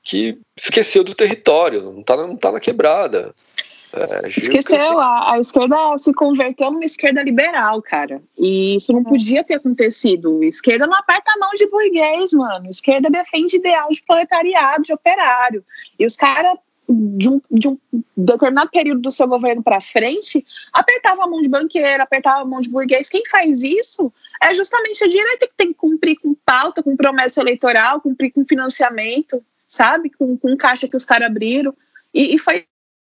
que 0.04 0.38
esqueceu 0.58 1.04
do 1.04 1.14
território, 1.14 1.82
não 1.82 2.02
está 2.02 2.18
não 2.18 2.36
tá 2.36 2.52
na 2.52 2.60
quebrada. 2.60 3.36
É, 3.96 4.28
Esqueceu, 4.28 5.00
a, 5.00 5.34
a, 5.34 5.40
esquerda 5.40 5.98
se 5.98 6.14
converteu 6.14 6.70
numa 6.70 6.84
esquerda 6.84 7.24
liberal, 7.24 7.82
cara. 7.82 8.22
E 8.38 8.76
isso 8.76 8.92
não 8.92 9.02
é. 9.02 9.04
podia 9.04 9.44
ter 9.44 9.56
acontecido. 9.56 10.42
A 10.42 10.46
esquerda 10.46 10.86
não 10.86 10.98
aperta 10.98 11.32
a 11.32 11.40
mão 11.40 11.52
de 11.56 11.68
burguês, 11.70 12.34
mano. 12.34 12.68
A 12.68 12.70
esquerda 12.70 13.10
defende 13.10 13.56
ideal 13.56 13.90
de 13.90 14.02
proletariado, 14.02 14.84
de 14.84 14.94
operário. 14.94 15.64
E 15.98 16.06
os 16.06 16.16
caras 16.16 16.58
de 16.88 17.30
um, 17.30 17.42
de 17.50 17.68
um 17.68 17.78
determinado 18.16 18.70
período 18.70 19.02
do 19.02 19.12
seu 19.12 19.28
governo 19.28 19.64
para 19.64 19.82
frente, 19.82 20.46
apertava 20.72 21.24
a 21.24 21.28
mão 21.28 21.42
de 21.42 21.50
banqueiro, 21.50 22.04
apertava 22.04 22.42
a 22.42 22.46
mão 22.46 22.62
de 22.62 22.70
burguês. 22.70 23.10
Quem 23.10 23.24
faz 23.28 23.64
isso 23.64 24.14
é 24.42 24.54
justamente 24.54 25.04
a 25.04 25.08
direita 25.08 25.48
que 25.48 25.56
tem 25.56 25.68
que 25.68 25.80
cumprir 25.80 26.16
com 26.18 26.36
pauta, 26.46 26.84
com 26.84 26.96
promessa 26.96 27.42
eleitoral, 27.42 28.02
cumprir 28.02 28.32
com 28.32 28.46
financiamento, 28.46 29.44
sabe? 29.68 30.12
Com, 30.12 30.38
com 30.38 30.56
caixa 30.56 30.88
que 30.88 30.96
os 30.96 31.06
caras 31.06 31.28
abriram. 31.28 31.74
E, 32.14 32.36
e 32.36 32.40
foi 32.40 32.66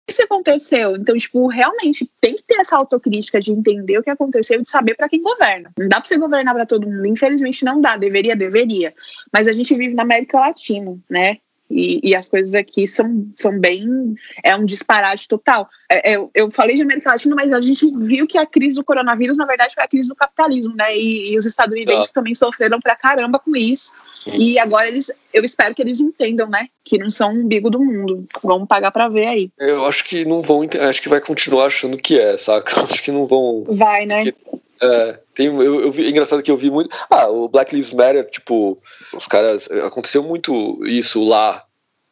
isso 0.08 0.22
aconteceu. 0.22 0.96
Então, 0.96 1.16
tipo, 1.16 1.46
realmente 1.48 2.08
tem 2.20 2.36
que 2.36 2.42
ter 2.42 2.58
essa 2.60 2.76
autocrítica 2.76 3.40
de 3.40 3.52
entender 3.52 3.98
o 3.98 4.02
que 4.02 4.10
aconteceu 4.10 4.60
e 4.60 4.62
de 4.62 4.70
saber 4.70 4.94
para 4.94 5.08
quem 5.08 5.20
governa. 5.20 5.72
Não 5.78 5.88
dá 5.88 6.00
para 6.00 6.06
você 6.06 6.16
governar 6.16 6.54
para 6.54 6.66
todo 6.66 6.86
mundo. 6.86 7.06
Infelizmente, 7.06 7.64
não 7.64 7.80
dá. 7.80 7.96
Deveria, 7.96 8.36
deveria. 8.36 8.94
Mas 9.32 9.48
a 9.48 9.52
gente 9.52 9.74
vive 9.74 9.94
na 9.94 10.02
América 10.02 10.38
Latina, 10.38 10.96
né? 11.10 11.38
E, 11.70 12.00
e, 12.10 12.14
as 12.14 12.28
coisas 12.28 12.54
aqui 12.54 12.86
são, 12.86 13.26
são 13.36 13.58
bem. 13.58 14.14
É 14.44 14.54
um 14.54 14.64
disparate 14.64 15.26
total. 15.26 15.68
É, 15.90 16.16
eu, 16.16 16.30
eu 16.34 16.50
falei 16.50 16.76
de 16.76 16.82
América 16.82 17.10
Latina, 17.10 17.34
mas 17.34 17.52
a 17.52 17.60
gente 17.60 17.90
viu 17.98 18.26
que 18.26 18.38
a 18.38 18.46
crise 18.46 18.76
do 18.76 18.84
coronavírus, 18.84 19.36
na 19.36 19.44
verdade, 19.44 19.74
foi 19.74 19.82
a 19.82 19.88
crise 19.88 20.08
do 20.08 20.14
capitalismo, 20.14 20.74
né? 20.76 20.96
E, 20.96 21.32
e 21.32 21.36
os 21.36 21.44
estadunidenses 21.44 22.10
ah. 22.10 22.14
também 22.14 22.34
sofreram 22.34 22.80
pra 22.80 22.94
caramba 22.94 23.38
com 23.38 23.56
isso. 23.56 23.92
E 24.38 24.58
agora 24.58 24.86
eles, 24.86 25.10
eu 25.32 25.44
espero 25.44 25.74
que 25.74 25.82
eles 25.82 26.00
entendam, 26.00 26.48
né? 26.48 26.68
Que 26.84 26.98
não 26.98 27.10
são 27.10 27.32
um 27.32 27.40
umbigo 27.40 27.68
do 27.68 27.82
mundo. 27.82 28.26
Vamos 28.42 28.68
pagar 28.68 28.90
pra 28.90 29.08
ver 29.08 29.26
aí. 29.26 29.50
Eu 29.58 29.84
acho 29.84 30.04
que 30.04 30.24
não 30.24 30.42
vão. 30.42 30.62
Acho 30.88 31.02
que 31.02 31.08
vai 31.08 31.20
continuar 31.20 31.66
achando 31.66 31.96
que 31.96 32.18
é, 32.18 32.36
saca? 32.36 32.82
Acho 32.86 33.02
que 33.02 33.10
não 33.10 33.26
vão. 33.26 33.64
Vai, 33.68 34.06
né? 34.06 34.32
É, 34.80 35.18
tem, 35.34 35.46
eu, 35.46 35.80
eu 35.82 35.90
vi, 35.90 36.06
é 36.06 36.10
engraçado 36.10 36.42
que 36.42 36.50
eu 36.50 36.56
vi 36.56 36.70
muito. 36.70 36.90
Ah, 37.10 37.28
o 37.28 37.48
Black 37.48 37.74
Lives 37.74 37.92
Matter, 37.92 38.28
tipo, 38.30 38.78
os 39.12 39.26
caras. 39.26 39.70
Aconteceu 39.70 40.22
muito 40.22 40.84
isso 40.86 41.22
lá 41.22 41.64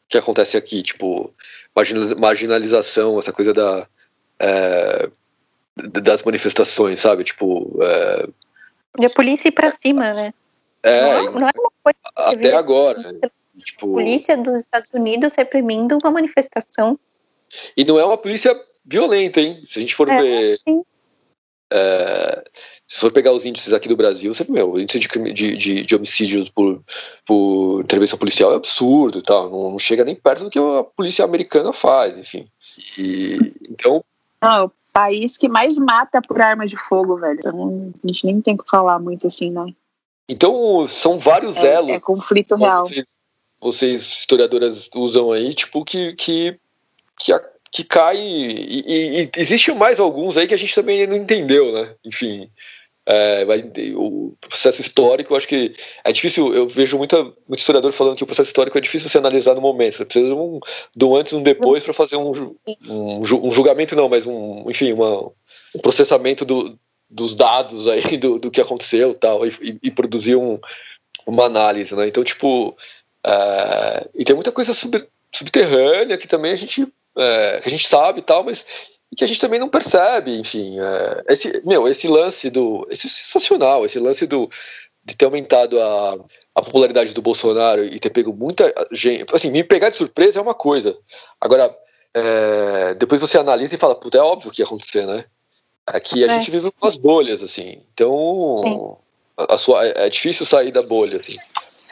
que 0.08 0.18
acontece 0.18 0.56
aqui, 0.56 0.82
tipo, 0.82 1.32
marginalização, 2.18 3.18
essa 3.18 3.32
coisa 3.32 3.52
da. 3.52 3.86
É, 4.38 5.10
das 5.76 6.22
manifestações, 6.22 7.00
sabe? 7.00 7.24
Tipo. 7.24 7.78
É, 7.82 8.28
e 9.00 9.06
a 9.06 9.10
polícia 9.10 9.48
ir 9.48 9.52
pra 9.52 9.70
cima, 9.70 10.14
né? 10.14 10.32
É, 10.82 11.22
não, 11.22 11.32
não 11.32 11.48
é 11.48 11.52
uma 11.56 11.72
coisa 11.82 11.98
até 12.14 12.54
agora. 12.54 12.98
Né? 13.12 13.30
Tipo, 13.58 13.92
polícia 13.92 14.36
dos 14.36 14.60
Estados 14.60 14.90
Unidos 14.92 15.34
reprimindo 15.36 15.98
uma 16.02 16.10
manifestação. 16.10 16.98
E 17.76 17.84
não 17.84 17.98
é 17.98 18.04
uma 18.04 18.18
polícia 18.18 18.58
violenta, 18.84 19.40
hein? 19.40 19.60
Se 19.66 19.78
a 19.78 19.80
gente 19.80 19.94
for 19.94 20.08
é, 20.08 20.20
ver. 20.20 20.60
É, 21.70 22.44
se 22.86 23.00
for 23.00 23.10
pegar 23.10 23.32
os 23.32 23.44
índices 23.44 23.72
aqui 23.72 23.88
do 23.88 23.96
Brasil, 23.96 24.32
você, 24.32 24.44
meu, 24.48 24.72
o 24.72 24.80
índice 24.80 24.98
de, 24.98 25.08
de, 25.32 25.56
de, 25.56 25.84
de 25.84 25.94
homicídios 25.96 26.48
por, 26.48 26.82
por 27.26 27.80
intervenção 27.80 28.18
policial 28.18 28.52
é 28.52 28.56
absurdo 28.56 29.22
tal. 29.22 29.50
Não, 29.50 29.70
não, 29.70 29.78
chega 29.78 30.04
nem 30.04 30.14
perto 30.14 30.44
do 30.44 30.50
que 30.50 30.58
a 30.58 30.84
polícia 30.84 31.24
americana 31.24 31.72
faz, 31.72 32.16
enfim. 32.16 32.46
E, 32.98 33.52
então. 33.70 34.04
Não, 34.40 34.66
o 34.66 34.72
país 34.92 35.38
que 35.38 35.48
mais 35.48 35.78
mata 35.78 36.20
por 36.20 36.40
arma 36.40 36.66
de 36.66 36.76
fogo, 36.76 37.16
velho. 37.16 37.38
Então, 37.40 37.92
a 38.02 38.06
gente 38.06 38.26
nem 38.26 38.40
tem 38.40 38.56
que 38.56 38.68
falar 38.68 38.98
muito 38.98 39.26
assim, 39.26 39.50
né? 39.50 39.66
Então, 40.28 40.86
são 40.86 41.18
vários 41.18 41.56
é, 41.56 41.74
elos. 41.74 41.90
É 41.90 42.00
conflito 42.00 42.54
real. 42.54 42.86
Vocês, 42.86 43.18
vocês, 43.60 44.02
historiadoras, 44.02 44.88
usam 44.94 45.32
aí, 45.32 45.54
tipo, 45.54 45.84
que, 45.84 46.12
que, 46.14 46.58
que 47.18 47.32
a 47.32 47.40
que 47.74 47.82
cai. 47.82 48.16
E, 48.16 49.26
e, 49.26 49.30
e, 49.36 49.74
mais 49.74 49.98
alguns 49.98 50.36
aí 50.36 50.46
que 50.46 50.54
a 50.54 50.56
gente 50.56 50.74
também 50.74 51.04
não 51.08 51.16
entendeu, 51.16 51.72
né? 51.72 51.94
Enfim. 52.06 52.48
É, 53.06 53.44
o 53.96 54.34
processo 54.40 54.80
histórico, 54.80 55.34
eu 55.34 55.36
acho 55.36 55.48
que 55.48 55.74
é 56.04 56.12
difícil. 56.12 56.54
Eu 56.54 56.68
vejo 56.68 56.96
muita, 56.96 57.22
muito 57.22 57.58
historiador 57.58 57.92
falando 57.92 58.16
que 58.16 58.22
o 58.22 58.26
processo 58.26 58.48
histórico 58.48 58.78
é 58.78 58.80
difícil 58.80 59.10
se 59.10 59.18
analisar 59.18 59.54
no 59.54 59.60
momento. 59.60 59.96
Você 59.96 60.04
precisa 60.04 60.28
de 60.28 60.32
um, 60.32 60.60
de 60.96 61.04
um 61.04 61.16
antes 61.16 61.32
e 61.32 61.36
um 61.36 61.42
depois 61.42 61.82
para 61.82 61.92
fazer 61.92 62.16
um, 62.16 62.56
um, 62.88 63.18
um, 63.18 63.50
julgamento, 63.50 63.96
não, 63.96 64.08
mas 64.08 64.24
um, 64.24 64.70
enfim, 64.70 64.92
uma, 64.92 65.32
um 65.74 65.80
processamento 65.82 66.44
do, 66.44 66.78
dos 67.10 67.34
dados 67.34 67.88
aí 67.88 68.16
do, 68.16 68.38
do 68.38 68.50
que 68.50 68.60
aconteceu 68.60 69.12
tal, 69.14 69.44
e, 69.44 69.78
e 69.82 69.90
produzir 69.90 70.36
um, 70.36 70.58
uma 71.26 71.44
análise, 71.44 71.94
né? 71.94 72.06
Então, 72.06 72.24
tipo, 72.24 72.74
é, 73.26 74.08
e 74.14 74.24
tem 74.24 74.34
muita 74.34 74.52
coisa 74.52 74.72
sub, 74.72 75.06
subterrânea 75.34 76.16
que 76.16 76.28
também 76.28 76.52
a 76.52 76.56
gente 76.56 76.86
é, 77.16 77.60
que 77.60 77.68
a 77.68 77.70
gente 77.70 77.88
sabe 77.88 78.20
e 78.20 78.22
tal, 78.22 78.44
mas 78.44 78.64
que 79.16 79.24
a 79.24 79.26
gente 79.26 79.40
também 79.40 79.60
não 79.60 79.68
percebe, 79.68 80.38
enfim. 80.38 80.78
É, 80.78 81.32
esse, 81.32 81.62
meu, 81.64 81.86
esse 81.86 82.08
lance 82.08 82.50
do. 82.50 82.86
Esse 82.90 83.06
é 83.06 83.10
sensacional, 83.10 83.84
esse 83.84 83.98
lance 83.98 84.26
do, 84.26 84.50
de 85.04 85.16
ter 85.16 85.24
aumentado 85.24 85.80
a, 85.80 86.18
a 86.54 86.62
popularidade 86.62 87.14
do 87.14 87.22
Bolsonaro 87.22 87.84
e 87.84 87.98
ter 87.98 88.10
pego 88.10 88.32
muita 88.32 88.72
gente. 88.92 89.24
Assim, 89.32 89.50
me 89.50 89.62
pegar 89.62 89.90
de 89.90 89.98
surpresa 89.98 90.38
é 90.38 90.42
uma 90.42 90.54
coisa. 90.54 90.96
Agora, 91.40 91.74
é, 92.14 92.94
depois 92.94 93.20
você 93.20 93.38
analisa 93.38 93.74
e 93.74 93.78
fala, 93.78 93.94
puta, 93.94 94.18
é 94.18 94.22
óbvio 94.22 94.50
que 94.50 94.62
ia 94.62 94.66
acontecer, 94.66 95.06
né? 95.06 95.24
Aqui 95.86 96.24
a 96.24 96.26
é. 96.26 96.34
gente 96.34 96.50
vive 96.50 96.70
com 96.70 96.86
as 96.86 96.96
bolhas, 96.96 97.42
assim. 97.42 97.82
Então, 97.92 98.98
a, 99.36 99.54
a, 99.54 99.58
sua, 99.58 99.86
é, 99.86 100.06
é 100.06 100.08
difícil 100.08 100.46
sair 100.46 100.72
da 100.72 100.82
bolha, 100.82 101.18
assim. 101.18 101.36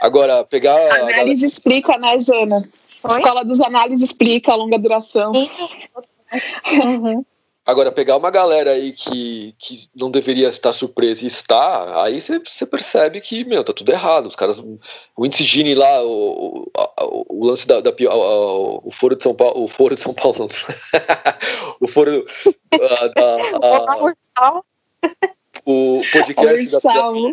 Agora, 0.01 0.45
pegar. 0.45 0.75
A 0.75 0.95
análise 0.95 1.17
galera... 1.17 1.47
explica, 1.47 1.99
né, 1.99 2.21
Jana? 2.21 2.63
Oi? 3.05 3.11
Escola 3.11 3.45
dos 3.45 3.61
Análises 3.61 4.11
explica 4.11 4.53
a 4.53 4.57
longa 4.57 4.79
duração. 4.79 5.33
Uhum. 5.33 7.25
Agora, 7.65 7.93
pegar 7.93 8.17
uma 8.17 8.31
galera 8.31 8.73
aí 8.73 8.93
que, 8.93 9.55
que 9.57 9.89
não 9.95 10.11
deveria 10.11 10.49
estar 10.49 10.73
surpresa 10.73 11.23
e 11.23 11.29
está, 11.29 12.03
aí 12.03 12.21
você 12.21 12.67
percebe 12.67 13.21
que, 13.21 13.45
meu, 13.45 13.63
tá 13.63 13.73
tudo 13.73 13.93
errado. 13.93 14.27
Os 14.27 14.35
caras. 14.35 14.59
O 15.17 15.25
índice 15.25 15.45
Gini 15.45 15.73
lá, 15.73 16.03
o, 16.03 16.69
o, 17.01 17.27
o 17.29 17.47
lance 17.47 17.67
da, 17.67 17.81
da 17.81 17.91
o, 17.91 18.89
o 18.89 18.91
Foro 18.91 19.15
de 19.15 19.23
São 19.23 19.33
Paulo. 19.33 19.63
O 19.63 19.69
Foro 19.69 19.95
de 19.95 20.01
São 20.01 20.13
Paulo, 20.13 20.39
não. 20.41 20.49
o 21.81 21.87
Foro 21.87 22.25
uh, 22.25 23.15
da. 23.15 23.37
Uh, 24.45 24.65
o 25.65 26.03
podcast 26.13 26.73
da 26.73 26.93
Piauí. 26.93 27.33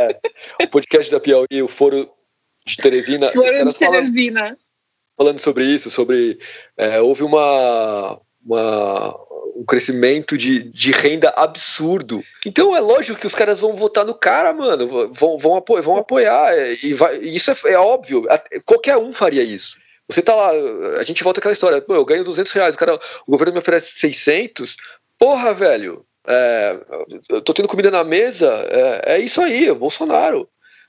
É, 0.00 0.64
o 0.64 0.68
podcast 0.68 1.12
da 1.12 1.20
Piauí, 1.20 1.62
o 1.62 1.68
Foro 1.68 2.10
de 2.66 2.76
Teresina. 2.78 3.30
Foro 3.30 3.64
de 3.64 3.76
Teresina. 3.76 4.40
Falam, 4.40 4.56
falando 5.16 5.40
sobre 5.40 5.64
isso, 5.64 5.90
sobre 5.90 6.38
é, 6.76 7.00
houve 7.00 7.22
uma, 7.22 8.20
uma, 8.44 9.16
um 9.56 9.64
crescimento 9.64 10.36
de, 10.36 10.64
de 10.64 10.92
renda 10.92 11.30
absurdo. 11.30 12.22
Então 12.44 12.76
é 12.76 12.80
lógico 12.80 13.18
que 13.18 13.26
os 13.26 13.34
caras 13.34 13.60
vão 13.60 13.74
votar 13.74 14.04
no 14.04 14.14
cara, 14.14 14.52
mano, 14.52 15.12
vão, 15.14 15.38
vão, 15.38 15.56
apoiar, 15.56 15.82
vão 15.82 15.96
apoiar 15.96 16.54
e 16.82 16.92
vai, 16.92 17.18
isso 17.18 17.50
é, 17.50 17.72
é 17.72 17.78
óbvio, 17.78 18.24
qualquer 18.64 18.96
um 18.96 19.12
faria 19.12 19.42
isso. 19.42 19.76
Você 20.08 20.22
tá 20.22 20.34
lá, 20.34 20.50
a 21.00 21.02
gente 21.02 21.24
volta 21.24 21.40
àquela 21.40 21.54
história, 21.54 21.80
pô, 21.80 21.94
eu 21.94 22.04
ganho 22.04 22.22
200 22.22 22.52
reais, 22.52 22.74
o, 22.74 22.78
cara, 22.78 23.00
o 23.26 23.30
governo 23.30 23.54
me 23.54 23.58
oferece 23.58 23.98
600, 23.98 24.76
porra, 25.18 25.52
velho, 25.52 26.04
é, 26.28 26.78
eu 27.28 27.42
tô 27.42 27.52
tendo 27.52 27.68
comida 27.68 27.90
na 27.90 28.04
mesa, 28.04 28.46
é, 28.68 29.14
é 29.14 29.18
isso 29.18 29.40
aí, 29.40 29.68
é 29.68 29.74
Bolsonaro. 29.74 30.48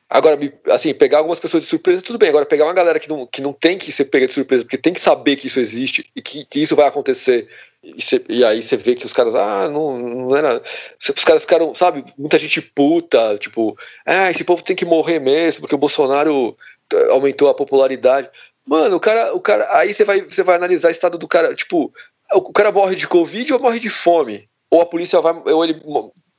Agora, 0.10 0.40
assim, 0.68 0.94
pegar 0.94 1.18
algumas 1.18 1.40
pessoas 1.40 1.64
de 1.64 1.70
surpresa, 1.70 2.02
tudo 2.02 2.18
bem. 2.18 2.30
Agora, 2.30 2.46
pegar 2.46 2.64
uma 2.64 2.74
galera 2.74 3.00
que 3.00 3.10
não, 3.10 3.28
que 3.28 3.42
não 3.42 3.52
tem 3.52 3.78
que 3.78 3.92
ser 3.92 4.06
pega 4.06 4.26
de 4.26 4.34
surpresa, 4.34 4.64
porque 4.64 4.78
tem 4.78 4.94
que 4.94 5.02
saber 5.02 5.36
que 5.36 5.48
isso 5.48 5.60
existe 5.60 6.10
e 6.16 6.22
que, 6.22 6.46
que 6.46 6.62
isso 6.62 6.76
vai 6.78 6.88
acontecer. 6.88 7.50
E, 7.84 8.02
cê, 8.02 8.24
e, 8.30 8.44
aí 8.44 8.64
você 8.64 8.78
vê 8.78 8.96
que 8.96 9.06
os 9.06 9.12
caras, 9.12 9.36
ah, 9.36 9.68
não, 9.70 9.98
não 9.98 10.36
era. 10.36 10.62
Os 10.98 11.24
caras 11.26 11.42
ficaram, 11.42 11.76
sabe, 11.76 12.06
muita 12.18 12.40
gente 12.40 12.62
puta, 12.62 13.38
tipo, 13.38 13.78
ah, 14.06 14.32
esse 14.32 14.46
povo 14.46 14.64
tem 14.64 14.76
que 14.76 14.86
morrer 14.86 15.20
mesmo, 15.20 15.62
porque 15.62 15.76
o 15.76 15.80
Bolsonaro 15.80 16.56
eh, 16.94 17.08
aumentou 17.10 17.50
a 17.50 17.54
popularidade. 17.54 18.30
Mano, 18.66 18.96
o 18.96 19.00
cara, 19.00 19.34
o 19.34 19.42
cara, 19.42 19.68
aí 19.78 19.94
você 19.94 20.06
vai, 20.06 20.22
você 20.22 20.44
vai 20.44 20.56
analisar 20.56 20.88
o 20.88 20.92
estado 20.92 21.18
do 21.18 21.28
cara, 21.28 21.54
tipo, 21.54 21.94
o 22.34 22.54
cara 22.54 22.72
morre 22.72 22.96
de 22.96 23.08
Covid 23.08 23.54
ou 23.54 23.60
morre 23.60 23.80
de 23.80 23.90
fome? 23.90 24.48
Ou 24.70 24.82
a 24.82 24.86
polícia 24.86 25.22
vai, 25.22 25.34
ou 25.34 25.64
ele 25.64 25.82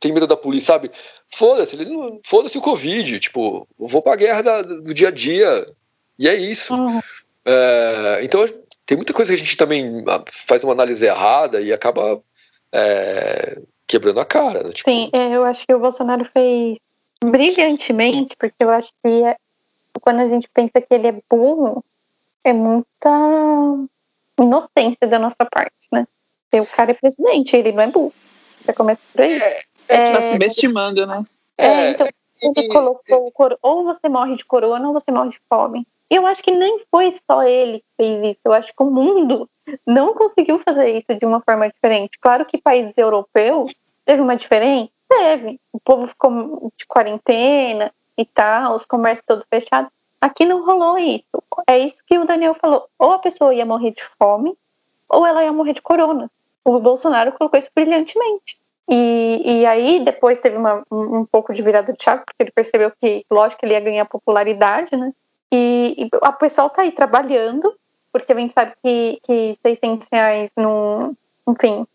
tem 0.00 0.12
medo 0.12 0.26
da 0.26 0.37
polícia, 0.37 0.74
sabe? 0.74 0.90
Foda-se, 1.34 1.76
foda-se 2.24 2.58
o 2.58 2.62
Covid, 2.62 3.18
tipo, 3.20 3.66
vou 3.78 4.02
pra 4.02 4.16
guerra 4.16 4.42
da, 4.42 4.62
do 4.62 4.94
dia 4.94 5.08
a 5.08 5.11
dia. 5.11 5.66
E 6.18 6.28
é 6.28 6.34
isso. 6.34 6.74
Uhum. 6.74 7.00
É, 7.44 8.20
então, 8.22 8.46
tem 8.87 8.96
muita 8.96 9.12
coisa 9.12 9.32
que 9.32 9.40
a 9.40 9.44
gente 9.44 9.56
também 9.56 10.04
ah, 10.06 10.22
faz 10.46 10.62
uma 10.64 10.72
análise 10.72 11.04
errada 11.04 11.61
e 11.61 11.72
acaba 11.72 12.20
é, 12.72 13.58
quebrando 13.87 14.20
a 14.20 14.24
cara. 14.24 14.62
Né? 14.62 14.72
Tipo... 14.72 14.90
Sim, 14.90 15.11
é, 15.12 15.37
eu 15.37 15.44
acho 15.44 15.66
que 15.66 15.74
o 15.74 15.78
Bolsonaro 15.78 16.24
fez 16.32 16.78
brilhantemente, 17.22 18.37
porque 18.37 18.56
eu 18.61 18.70
acho 18.70 18.90
que 19.02 19.24
é, 19.24 19.37
quando 20.00 20.20
a 20.20 20.28
gente 20.28 20.48
pensa 20.52 20.80
que 20.80 20.94
ele 20.94 21.08
é 21.08 21.14
burro, 21.28 21.84
é 22.44 22.52
muita 22.52 23.11
inocência 24.38 25.06
da 25.08 25.18
nossa 25.18 25.44
parte, 25.50 25.74
né? 25.92 26.06
Porque 26.50 26.61
o 26.61 26.74
cara 26.74 26.92
é 26.92 26.94
presidente, 26.94 27.56
ele 27.56 27.72
não 27.72 27.82
é 27.82 27.87
burro. 27.88 28.14
Já 28.64 28.72
começa 28.72 29.00
por 29.12 29.22
aí. 29.22 29.38
É, 29.38 29.62
é, 29.88 30.12
tá 30.12 30.22
subestimando, 30.22 31.07
né? 31.07 31.24
É, 31.57 31.66
é 31.66 31.90
então 31.90 32.09
ele 32.40 32.68
colocou 32.68 33.33
ou 33.62 33.85
você 33.85 34.09
morre 34.09 34.37
de 34.37 34.44
corona 34.44 34.87
ou 34.87 34.92
você 34.92 35.11
morre 35.11 35.31
de 35.31 35.40
fome. 35.48 35.87
E 36.11 36.14
eu 36.14 36.27
acho 36.27 36.42
que 36.42 36.51
nem 36.51 36.83
foi 36.90 37.14
só 37.31 37.42
ele 37.42 37.81
que 37.81 37.87
fez 37.96 38.24
isso. 38.24 38.40
Eu 38.44 38.53
acho 38.53 38.74
que 38.74 38.83
o 38.83 38.90
mundo 38.90 39.48
não 39.87 40.14
conseguiu 40.14 40.59
fazer 40.61 40.96
isso 40.96 41.18
de 41.18 41.27
uma 41.27 41.40
forma 41.40 41.68
diferente. 41.68 42.18
Claro 42.18 42.46
que 42.46 42.57
países 42.57 42.94
europeus 42.96 43.74
teve 44.05 44.22
uma 44.22 44.37
diferença, 44.37 44.90
teve. 45.09 45.61
O 45.72 45.79
povo 45.79 46.07
ficou 46.07 46.72
de 46.77 46.87
quarentena 46.87 47.92
e 48.16 48.24
tal, 48.24 48.77
os 48.77 48.87
comércios 48.87 49.27
todos 49.27 49.44
fechados. 49.51 49.90
Aqui 50.20 50.44
não 50.44 50.64
rolou 50.64 50.98
isso. 50.98 51.24
É 51.66 51.79
isso 51.79 52.03
que 52.07 52.18
o 52.18 52.24
Daniel 52.24 52.55
falou. 52.55 52.88
Ou 52.98 53.12
a 53.12 53.18
pessoa 53.18 53.55
ia 53.55 53.66
morrer 53.66 53.92
de 53.92 54.03
fome, 54.18 54.57
ou 55.09 55.27
ela 55.27 55.44
ia 55.44 55.53
morrer 55.53 55.74
de 55.74 55.83
corona. 55.83 56.31
O 56.64 56.81
Bolsonaro 56.81 57.33
colocou 57.33 57.59
isso 57.59 57.70
brilhantemente. 57.74 58.59
E, 58.88 59.61
e 59.61 59.66
aí 59.66 60.01
depois 60.01 60.40
teve 60.40 60.57
uma, 60.57 60.83
um, 60.90 61.18
um 61.18 61.24
pouco 61.24 61.53
de 61.53 61.62
virada 61.62 61.92
de 61.92 62.03
chave, 62.03 62.22
porque 62.24 62.42
ele 62.42 62.51
percebeu 62.51 62.90
que, 63.01 63.24
lógico, 63.31 63.64
ele 63.64 63.74
ia 63.74 63.81
ganhar 63.81 64.05
popularidade, 64.07 64.96
né? 64.96 65.12
E, 65.53 65.94
e 65.98 66.09
a 66.22 66.33
pessoa 66.33 66.70
tá 66.70 66.83
aí 66.83 66.92
trabalhando, 66.92 67.74
porque 68.12 68.33
a 68.33 68.37
gente 68.37 68.53
sabe 68.55 68.72
que, 68.83 69.18
que 69.22 69.55
600 69.62 70.09
reais, 70.11 70.51
no, 70.57 71.14
enfim, 71.46 71.87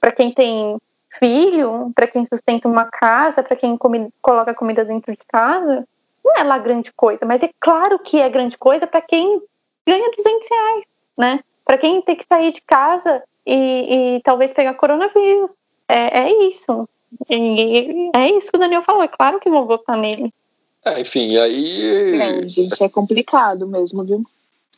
para 0.00 0.12
quem 0.12 0.32
tem 0.32 0.76
filho, 1.08 1.90
para 1.94 2.06
quem 2.06 2.24
sustenta 2.26 2.68
uma 2.68 2.84
casa, 2.86 3.42
para 3.42 3.56
quem 3.56 3.76
come, 3.76 4.10
coloca 4.20 4.54
comida 4.54 4.84
dentro 4.84 5.12
de 5.12 5.24
casa, 5.28 5.86
não 6.24 6.36
é 6.36 6.42
lá 6.42 6.58
grande 6.58 6.92
coisa, 6.92 7.24
mas 7.26 7.42
é 7.42 7.50
claro 7.60 7.98
que 7.98 8.18
é 8.18 8.28
grande 8.28 8.56
coisa 8.56 8.86
para 8.86 9.00
quem 9.00 9.42
ganha 9.86 10.10
200 10.16 10.48
reais, 10.48 10.84
né? 11.16 11.40
Para 11.64 11.78
quem 11.78 12.00
tem 12.02 12.16
que 12.16 12.26
sair 12.26 12.52
de 12.52 12.60
casa 12.62 13.22
e, 13.46 14.16
e 14.16 14.20
talvez 14.22 14.52
pegar 14.52 14.74
coronavírus. 14.74 15.54
É, 15.92 16.20
é 16.20 16.48
isso. 16.48 16.88
E, 17.28 18.10
é 18.14 18.30
isso 18.30 18.50
que 18.50 18.56
o 18.56 18.60
Daniel 18.60 18.82
falou. 18.82 19.02
É 19.02 19.08
claro 19.08 19.38
que 19.38 19.50
vou 19.50 19.66
votar 19.66 19.96
nele. 19.96 20.32
É, 20.84 21.00
enfim, 21.00 21.36
aí. 21.36 22.20
É, 22.20 22.48
gente, 22.48 22.82
é 22.82 22.88
complicado 22.88 23.66
mesmo, 23.66 24.02
viu? 24.02 24.24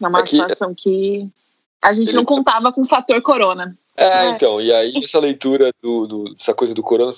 É 0.02 0.08
uma 0.08 0.18
Aqui, 0.18 0.30
situação 0.30 0.74
que 0.74 1.28
a 1.80 1.92
gente 1.92 2.08
ele... 2.08 2.16
não 2.16 2.24
contava 2.24 2.72
com 2.72 2.82
o 2.82 2.86
fator 2.86 3.22
corona. 3.22 3.78
É, 3.96 4.06
é, 4.06 4.30
então, 4.30 4.60
e 4.60 4.72
aí 4.72 4.92
essa 5.04 5.20
leitura 5.20 5.70
do, 5.80 6.06
do, 6.08 6.34
dessa 6.34 6.52
coisa 6.52 6.74
do 6.74 6.82
corona, 6.82 7.12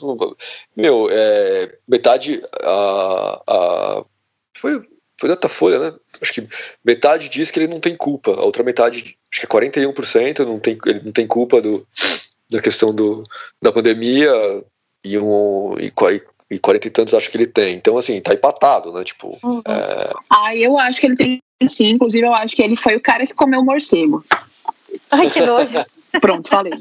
meu, 0.77 1.09
é, 1.11 1.75
metade 1.89 2.43
a, 2.61 3.43
a 3.47 4.05
foi, 4.53 4.87
foi 5.19 5.29
Datafolha, 5.31 5.79
né? 5.79 5.95
Acho 6.21 6.35
que 6.35 6.47
metade 6.85 7.31
diz 7.31 7.51
que 7.51 7.59
ele 7.59 7.73
não 7.73 7.81
tem 7.81 7.97
culpa, 7.97 8.33
a 8.33 8.45
outra 8.45 8.63
metade, 8.63 9.17
acho 9.33 9.41
que 9.41 9.47
é 9.47 9.49
41%, 9.49 10.41
não 10.41 10.61
tem, 10.61 10.79
ele 10.85 11.01
não 11.03 11.13
tem 11.13 11.27
culpa 11.27 11.63
do, 11.63 11.87
da 12.51 12.61
questão 12.61 12.95
do, 12.95 13.25
da 13.63 13.73
pandemia 13.73 14.33
e, 15.05 15.19
um, 15.19 15.75
e, 15.79 15.93
e 16.51 16.59
40 16.59 16.87
e 16.87 16.91
tantos 16.91 17.15
acho 17.15 17.31
que 17.31 17.37
ele 17.37 17.47
tem. 17.47 17.77
Então, 17.77 17.97
assim, 17.99 18.21
tá 18.21 18.35
empatado, 18.35 18.93
né? 18.93 19.05
Tipo. 19.05 19.39
Uhum. 19.43 19.63
É... 19.67 20.13
Ah, 20.31 20.57
eu 20.57 20.79
acho 20.79 21.01
que 21.01 21.07
ele 21.07 21.17
tem 21.17 21.41
sim, 21.69 21.89
inclusive 21.89 22.27
eu 22.27 22.35
acho 22.35 22.55
que 22.55 22.63
ele 22.63 22.77
foi 22.77 22.97
o 22.97 23.01
cara 23.01 23.27
que 23.27 23.33
comeu 23.33 23.61
o 23.61 23.65
morcego. 23.65 24.25
Ai, 25.11 25.29
que 25.31 25.41
nojo. 25.41 25.85
Pronto, 26.21 26.49
falei. 26.49 26.73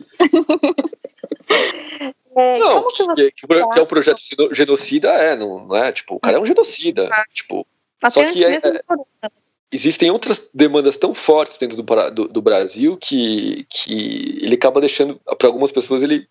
É, 2.38 2.60
não, 2.60 2.88
que, 2.89 3.08
que, 3.15 3.32
que, 3.32 3.47
que, 3.47 3.80
é 3.80 3.82
um 3.82 3.86
projeto 3.86 4.19
genocida, 4.51 5.10
é, 5.10 5.38
não, 5.38 5.67
não 5.67 5.75
é? 5.75 5.91
Tipo, 5.91 6.15
o 6.15 6.19
cara 6.19 6.38
é 6.38 6.39
um 6.39 6.45
genocida. 6.45 7.10
Ah. 7.12 7.23
Tipo, 7.34 7.65
só 8.01 8.32
que 8.32 8.43
é, 8.43 8.56
é, 8.56 9.30
existem 9.71 10.10
outras 10.12 10.41
demandas 10.54 10.97
tão 10.97 11.13
fortes 11.13 11.58
dentro 11.58 11.82
do, 11.82 12.12
do, 12.12 12.28
do, 12.28 12.41
Brasil 12.41 12.97
que, 12.97 13.65
que 13.69 14.39
ele 14.41 14.56
acaba 14.56 14.80
deixando, 14.80 15.19
para 15.38 15.47
algumas 15.47 15.71
pessoas, 15.71 16.01
ele, 16.01 16.28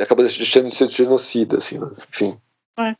acaba 0.00 0.22
deixando 0.22 0.68
de 0.68 0.76
ser 0.76 0.88
genocida, 0.88 1.58
assim, 1.58 1.78
né? 1.78 1.90
enfim. 2.08 2.36
É. 2.78 2.94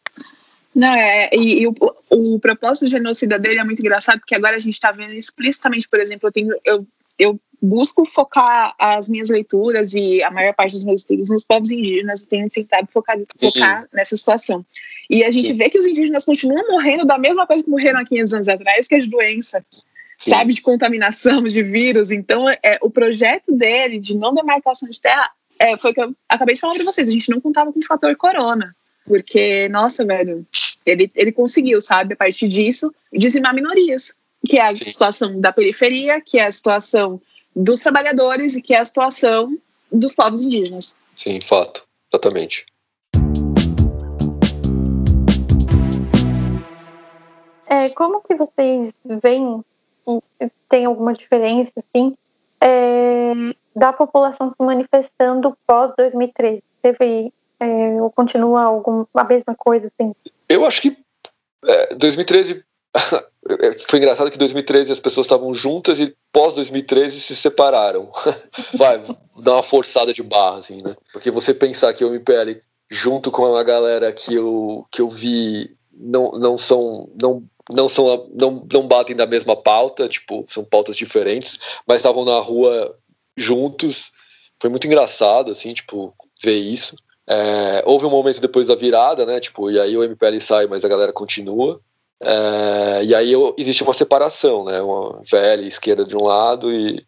Não, 0.74 0.94
é, 0.94 1.28
e, 1.32 1.62
e 1.62 1.66
o, 1.66 1.74
o, 2.08 2.38
propósito 2.38 2.87
do 2.87 2.90
genocida 2.90 3.38
dele 3.38 3.61
é 3.61 3.64
muito 3.64 3.80
engraçado, 3.80 4.20
porque 4.20 4.35
agora 4.35 4.56
a 4.56 4.61
gente 4.61 4.74
está 4.74 4.90
vendo 4.90 5.12
explicitamente, 5.12 5.88
por 5.88 6.00
exemplo, 6.00 6.28
eu 6.28 6.32
tenho, 6.32 6.54
eu, 6.64 6.87
eu 7.22 7.40
busco 7.62 8.04
focar 8.04 8.74
as 8.76 9.08
minhas 9.08 9.30
leituras 9.30 9.94
e 9.94 10.20
a 10.22 10.30
maior 10.30 10.52
parte 10.52 10.72
dos 10.72 10.82
meus 10.82 11.02
estudos 11.02 11.30
nos 11.30 11.44
povos 11.44 11.70
indígenas 11.70 12.20
e 12.20 12.26
tenho 12.26 12.50
tentado 12.50 12.88
focar, 12.90 13.16
focar 13.40 13.88
nessa 13.92 14.16
situação. 14.16 14.66
E 15.08 15.22
a 15.22 15.30
gente 15.30 15.48
Sim. 15.48 15.56
vê 15.56 15.70
que 15.70 15.78
os 15.78 15.87
indígenas 15.87 16.24
continuam 16.24 16.66
morrendo 16.72 17.04
da 17.04 17.18
mesma 17.18 17.46
coisa 17.46 17.62
que 17.62 17.70
morreram 17.70 18.00
há 18.00 18.04
500 18.04 18.35
anos 18.35 18.48
atrás, 18.48 18.88
que 18.88 18.96
é 18.96 18.98
de 18.98 19.08
doença, 19.08 19.64
Sim. 20.18 20.30
sabe, 20.30 20.52
de 20.52 20.61
contaminação, 20.61 21.44
de 21.44 21.62
vírus. 21.62 22.11
Então, 22.11 22.48
é, 22.48 22.78
o 22.80 22.90
projeto 22.90 23.54
dele 23.54 24.00
de 24.00 24.16
não 24.16 24.35
demarcação 24.35 24.88
de 24.88 25.00
terra 25.00 25.30
é, 25.58 25.76
foi 25.76 25.92
o 25.92 25.94
que 25.94 26.00
eu 26.02 26.16
acabei 26.28 26.56
de 26.56 26.61
falar 26.61 26.74
para 26.74 26.85
vocês. 26.85 27.08
A 27.08 27.12
gente 27.12 27.30
não 27.30 27.40
contava 27.40 27.72
com 27.72 27.78
o 27.78 27.85
fator 27.85 28.16
corona, 28.16 28.74
porque, 29.04 29.68
nossa, 29.68 30.04
velho, 30.04 30.44
ele, 30.85 31.08
ele 31.14 31.30
conseguiu, 31.30 31.80
sabe, 31.80 32.14
a 32.14 32.16
partir 32.16 32.48
disso, 32.48 32.92
dizimar 33.12 33.54
minorias, 33.54 34.14
que 34.48 34.59
é 34.59 34.66
a 34.66 34.76
Sim. 34.76 34.88
situação 34.88 35.40
da 35.40 35.52
periferia, 35.52 36.20
que 36.20 36.38
é 36.38 36.46
a 36.46 36.52
situação 36.52 37.20
dos 37.55 37.81
trabalhadores 37.81 38.57
e 38.57 38.62
que 38.62 38.74
é 38.74 38.81
a 38.81 38.85
situação 38.85 39.57
dos 39.90 40.14
povos 40.14 40.44
indígenas. 40.44 40.96
Sim, 41.14 41.40
fato, 41.40 41.87
exatamente. 42.11 42.64
É, 47.66 47.88
como 47.90 48.20
que 48.20 48.35
vocês 48.35 48.92
veem, 49.05 49.64
tem 50.68 50.85
alguma 50.85 51.12
diferença, 51.12 51.72
assim, 51.78 52.16
é, 52.61 53.33
da 53.74 53.92
população 53.92 54.50
se 54.50 54.62
manifestando 54.62 55.57
pós-2013? 55.66 56.62
Teve, 56.83 57.33
é, 57.61 58.02
ou 58.02 58.11
continua 58.11 58.64
algum, 58.64 59.07
a 59.14 59.24
mesma 59.24 59.55
coisa, 59.55 59.87
assim? 59.87 60.14
Eu 60.48 60.66
acho 60.66 60.83
que 60.83 60.96
é, 61.64 61.94
2013 61.94 62.62
foi 63.88 63.98
engraçado 63.98 64.31
que 64.31 64.37
em 64.37 64.38
2013 64.38 64.92
as 64.92 65.00
pessoas 65.00 65.26
estavam 65.26 65.52
juntas 65.52 65.98
e 65.98 66.14
pós 66.33 66.55
2013 66.55 67.20
se 67.20 67.35
separaram. 67.35 68.11
Vai, 68.78 69.02
dar 69.38 69.55
uma 69.55 69.62
forçada 69.62 70.12
de 70.12 70.22
barra, 70.22 70.59
assim, 70.59 70.83
né? 70.83 70.94
Porque 71.12 71.31
você 71.31 71.52
pensar 71.52 71.92
que 71.92 72.05
o 72.05 72.14
MPL, 72.14 72.61
junto 72.90 73.31
com 73.31 73.50
uma 73.50 73.64
galera 73.64 74.12
que 74.12 74.35
eu, 74.35 74.87
que 74.90 75.02
eu 75.02 75.11
vi, 75.11 75.76
não, 75.92 76.31
não 76.33 76.57
são. 76.57 77.11
Não, 77.20 77.42
não 77.70 77.88
são 77.88 78.28
não, 78.35 78.66
não 78.72 78.87
batem 78.87 79.14
da 79.14 79.26
mesma 79.26 79.55
pauta, 79.57 80.09
tipo, 80.09 80.44
são 80.48 80.64
pautas 80.64 80.96
diferentes, 80.96 81.59
mas 81.87 81.98
estavam 81.98 82.24
na 82.24 82.38
rua 82.38 82.96
juntos. 83.37 84.11
Foi 84.61 84.70
muito 84.70 84.87
engraçado, 84.87 85.50
assim, 85.50 85.72
tipo, 85.74 86.14
ver 86.42 86.57
isso. 86.57 86.96
É, 87.26 87.83
houve 87.87 88.05
um 88.05 88.11
momento 88.11 88.40
depois 88.40 88.68
da 88.68 88.74
virada, 88.74 89.24
né? 89.24 89.40
Tipo, 89.40 89.70
e 89.70 89.81
aí 89.81 89.96
o 89.96 90.05
MPL 90.05 90.40
sai, 90.40 90.66
mas 90.66 90.85
a 90.85 90.88
galera 90.88 91.12
continua. 91.12 91.81
É, 92.22 93.04
e 93.04 93.14
aí 93.14 93.32
eu, 93.32 93.54
existe 93.58 93.82
uma 93.82 93.92
separação, 93.92 94.64
né? 94.64 94.80
Uma 94.80 95.22
velha 95.28 95.66
esquerda 95.66 96.04
de 96.04 96.16
um 96.16 96.22
lado 96.22 96.72
e 96.72 97.04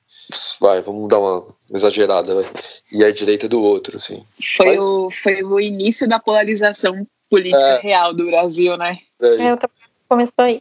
vai, 0.60 0.80
vamos 0.82 1.08
dar 1.08 1.20
uma 1.20 1.46
exagerada, 1.72 2.34
vai. 2.34 2.44
e 2.92 3.04
a 3.04 3.12
direita 3.12 3.48
do 3.48 3.62
outro, 3.62 3.96
assim. 3.96 4.24
Foi, 4.56 4.66
Mas, 4.66 4.82
o, 4.82 5.10
foi 5.10 5.42
o 5.42 5.60
início 5.60 6.08
da 6.08 6.18
polarização 6.18 7.06
política 7.30 7.60
é, 7.60 7.80
real 7.80 8.12
do 8.12 8.26
Brasil, 8.26 8.76
né? 8.76 8.98
É, 9.20 9.46
é 9.46 9.58
começou 10.08 10.44
aí. 10.44 10.60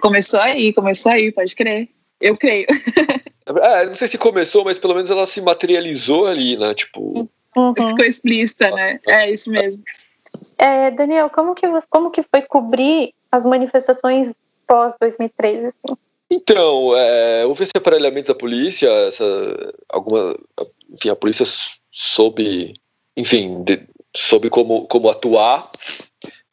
Começou 0.00 0.40
aí, 0.40 0.72
começou 0.72 1.12
aí, 1.12 1.32
pode 1.32 1.54
crer. 1.54 1.88
Eu 2.20 2.36
creio. 2.36 2.66
É, 3.44 3.86
não 3.86 3.96
sei 3.96 4.06
se 4.06 4.16
começou, 4.16 4.64
mas 4.64 4.78
pelo 4.78 4.94
menos 4.94 5.10
ela 5.10 5.26
se 5.26 5.40
materializou 5.40 6.26
ali, 6.26 6.56
né? 6.56 6.72
Tipo. 6.74 7.28
Uhum. 7.56 7.74
Ficou 7.74 8.04
explícita, 8.04 8.70
né? 8.70 9.00
É 9.06 9.28
isso 9.28 9.50
mesmo. 9.50 9.82
É, 10.56 10.92
Daniel, 10.92 11.28
como 11.28 11.52
que, 11.52 11.66
como 11.90 12.12
que 12.12 12.22
foi 12.22 12.42
cobrir 12.42 13.12
as 13.32 13.46
manifestações 13.46 14.32
pós 14.66 14.94
2013? 15.00 15.66
Assim? 15.66 15.98
Então, 16.30 16.96
é, 16.96 17.44
houve 17.44 17.64
esse 17.64 17.72
aparelhamento 17.76 18.28
da 18.28 18.38
polícia, 18.38 18.88
essa, 18.88 19.74
alguma, 19.88 20.36
enfim, 20.90 21.10
a 21.10 21.16
polícia 21.16 21.44
soube, 21.90 22.74
enfim, 23.16 23.62
de, 23.64 23.86
soube 24.16 24.48
como, 24.48 24.86
como 24.86 25.10
atuar, 25.10 25.70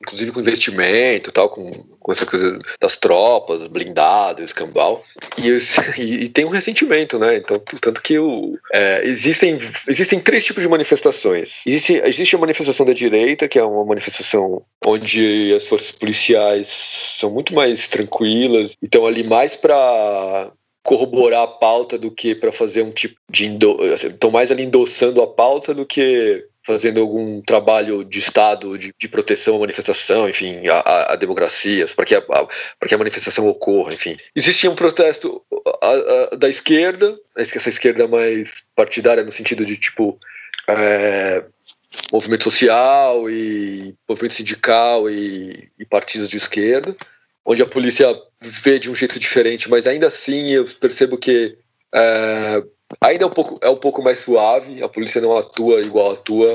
inclusive 0.02 0.32
com 0.32 0.40
investimento 0.40 1.32
tal, 1.32 1.50
com, 1.50 1.70
com 2.00 2.12
essa 2.12 2.26
coisa 2.26 2.60
das 2.80 2.96
tropas, 2.96 3.68
blindado, 3.68 4.44
escambau. 4.44 5.04
E, 5.38 5.50
e, 6.02 6.24
e, 6.24 6.28
tem 6.30 6.46
um 6.46 6.50
ressentimento, 6.50 7.20
né? 7.20 7.38
Então, 7.38 7.62
tanto 7.82 8.02
que 8.02 8.18
o, 8.18 8.58
é, 8.74 9.06
existem, 9.06 9.60
existem 9.88 10.20
três 10.20 10.46
tipos 10.46 10.64
de 10.64 10.70
manifestações. 10.70 11.62
Existe, 11.66 12.02
existe 12.06 12.36
a 12.36 12.40
manifestação 12.40 12.86
da 12.86 12.94
direita, 12.94 13.48
que 13.48 13.60
é 13.60 13.64
uma 13.64 13.86
manifestação 13.86 14.64
onde 14.86 15.54
as 15.54 15.68
forças 15.68 15.92
policiais 15.92 16.68
são 16.68 17.30
muito 17.30 17.54
mais 17.54 17.88
tranquilas, 17.88 18.72
e 18.82 18.86
estão 18.86 19.06
ali 19.06 19.24
mais 19.24 19.56
para 19.56 20.52
corroborar 20.82 21.44
a 21.44 21.48
pauta 21.48 21.98
do 21.98 22.10
que 22.10 22.34
para 22.34 22.52
fazer 22.52 22.84
um 22.84 22.92
tipo 22.92 23.16
de. 23.30 23.58
Estão 23.94 24.32
mais 24.32 24.50
ali 24.50 24.64
endossando 24.64 25.22
a 25.22 25.28
pauta 25.28 25.74
do 25.74 25.86
que 25.86 26.46
fazendo 26.70 27.02
algum 27.02 27.42
trabalho 27.42 28.06
de 28.06 28.20
Estado, 28.20 28.78
de, 28.78 28.94
de 28.96 29.08
proteção 29.08 29.56
à 29.56 29.60
manifestação, 29.60 30.30
enfim, 30.30 30.62
à, 30.86 31.16
democracia, 31.16 31.88
para 31.96 32.06
que 32.06 32.14
a, 32.14 32.22
para 32.22 32.88
que 32.88 32.94
a 32.94 32.98
manifestação 32.98 33.48
ocorra, 33.48 33.92
enfim. 33.92 34.16
Existia 34.36 34.70
um 34.70 34.76
protesto 34.76 35.42
a, 35.82 36.34
a, 36.34 36.36
da 36.36 36.48
esquerda, 36.48 37.18
essa 37.36 37.70
esquerda 37.70 38.08
mais 38.08 38.62
partidária 38.76 39.24
no 39.24 39.32
sentido 39.32 39.66
de, 39.66 39.78
tipo, 39.78 40.20
é, 40.68 41.44
movimento 42.12 42.44
social 42.44 43.28
e 43.28 43.96
movimento 44.08 44.36
sindical 44.36 45.10
e, 45.10 45.70
e 45.80 45.84
partidos 45.86 46.30
de 46.30 46.38
esquerda, 46.38 46.96
onde 47.44 47.64
a 47.64 47.66
polícia 47.66 48.16
vê 48.40 48.78
de 48.78 48.92
um 48.92 48.96
jeito 48.96 49.20
diferente, 49.20 49.68
mas 49.72 49.88
ainda 49.88 50.06
assim 50.06 50.52
eu 50.52 50.66
percebo 50.80 51.18
que 51.18 51.58
é, 51.96 52.64
Ainda 53.02 53.24
é 53.24 53.28
um 53.28 53.32
pouco, 53.32 53.56
é 53.62 53.70
um 53.70 53.78
pouco 53.78 54.02
mais 54.02 54.20
suave, 54.20 54.82
a 54.82 54.90
polícia 54.90 55.22
não 55.22 55.38
atua 55.38 55.82
igual 55.82 56.12
atua 56.12 56.54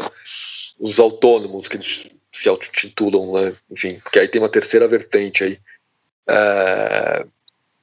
os 0.79 0.99
autônomos, 0.99 1.69
que 1.69 1.77
eles 1.77 2.11
se 2.33 2.49
autotitulam, 2.49 3.33
né? 3.33 3.57
Enfim, 3.71 3.99
porque 4.03 4.19
aí 4.19 4.29
tem 4.29 4.43
uma 4.43 4.49
terceira 4.49 4.89
vertente 4.89 5.45
aí, 5.45 5.59
é, 6.29 7.27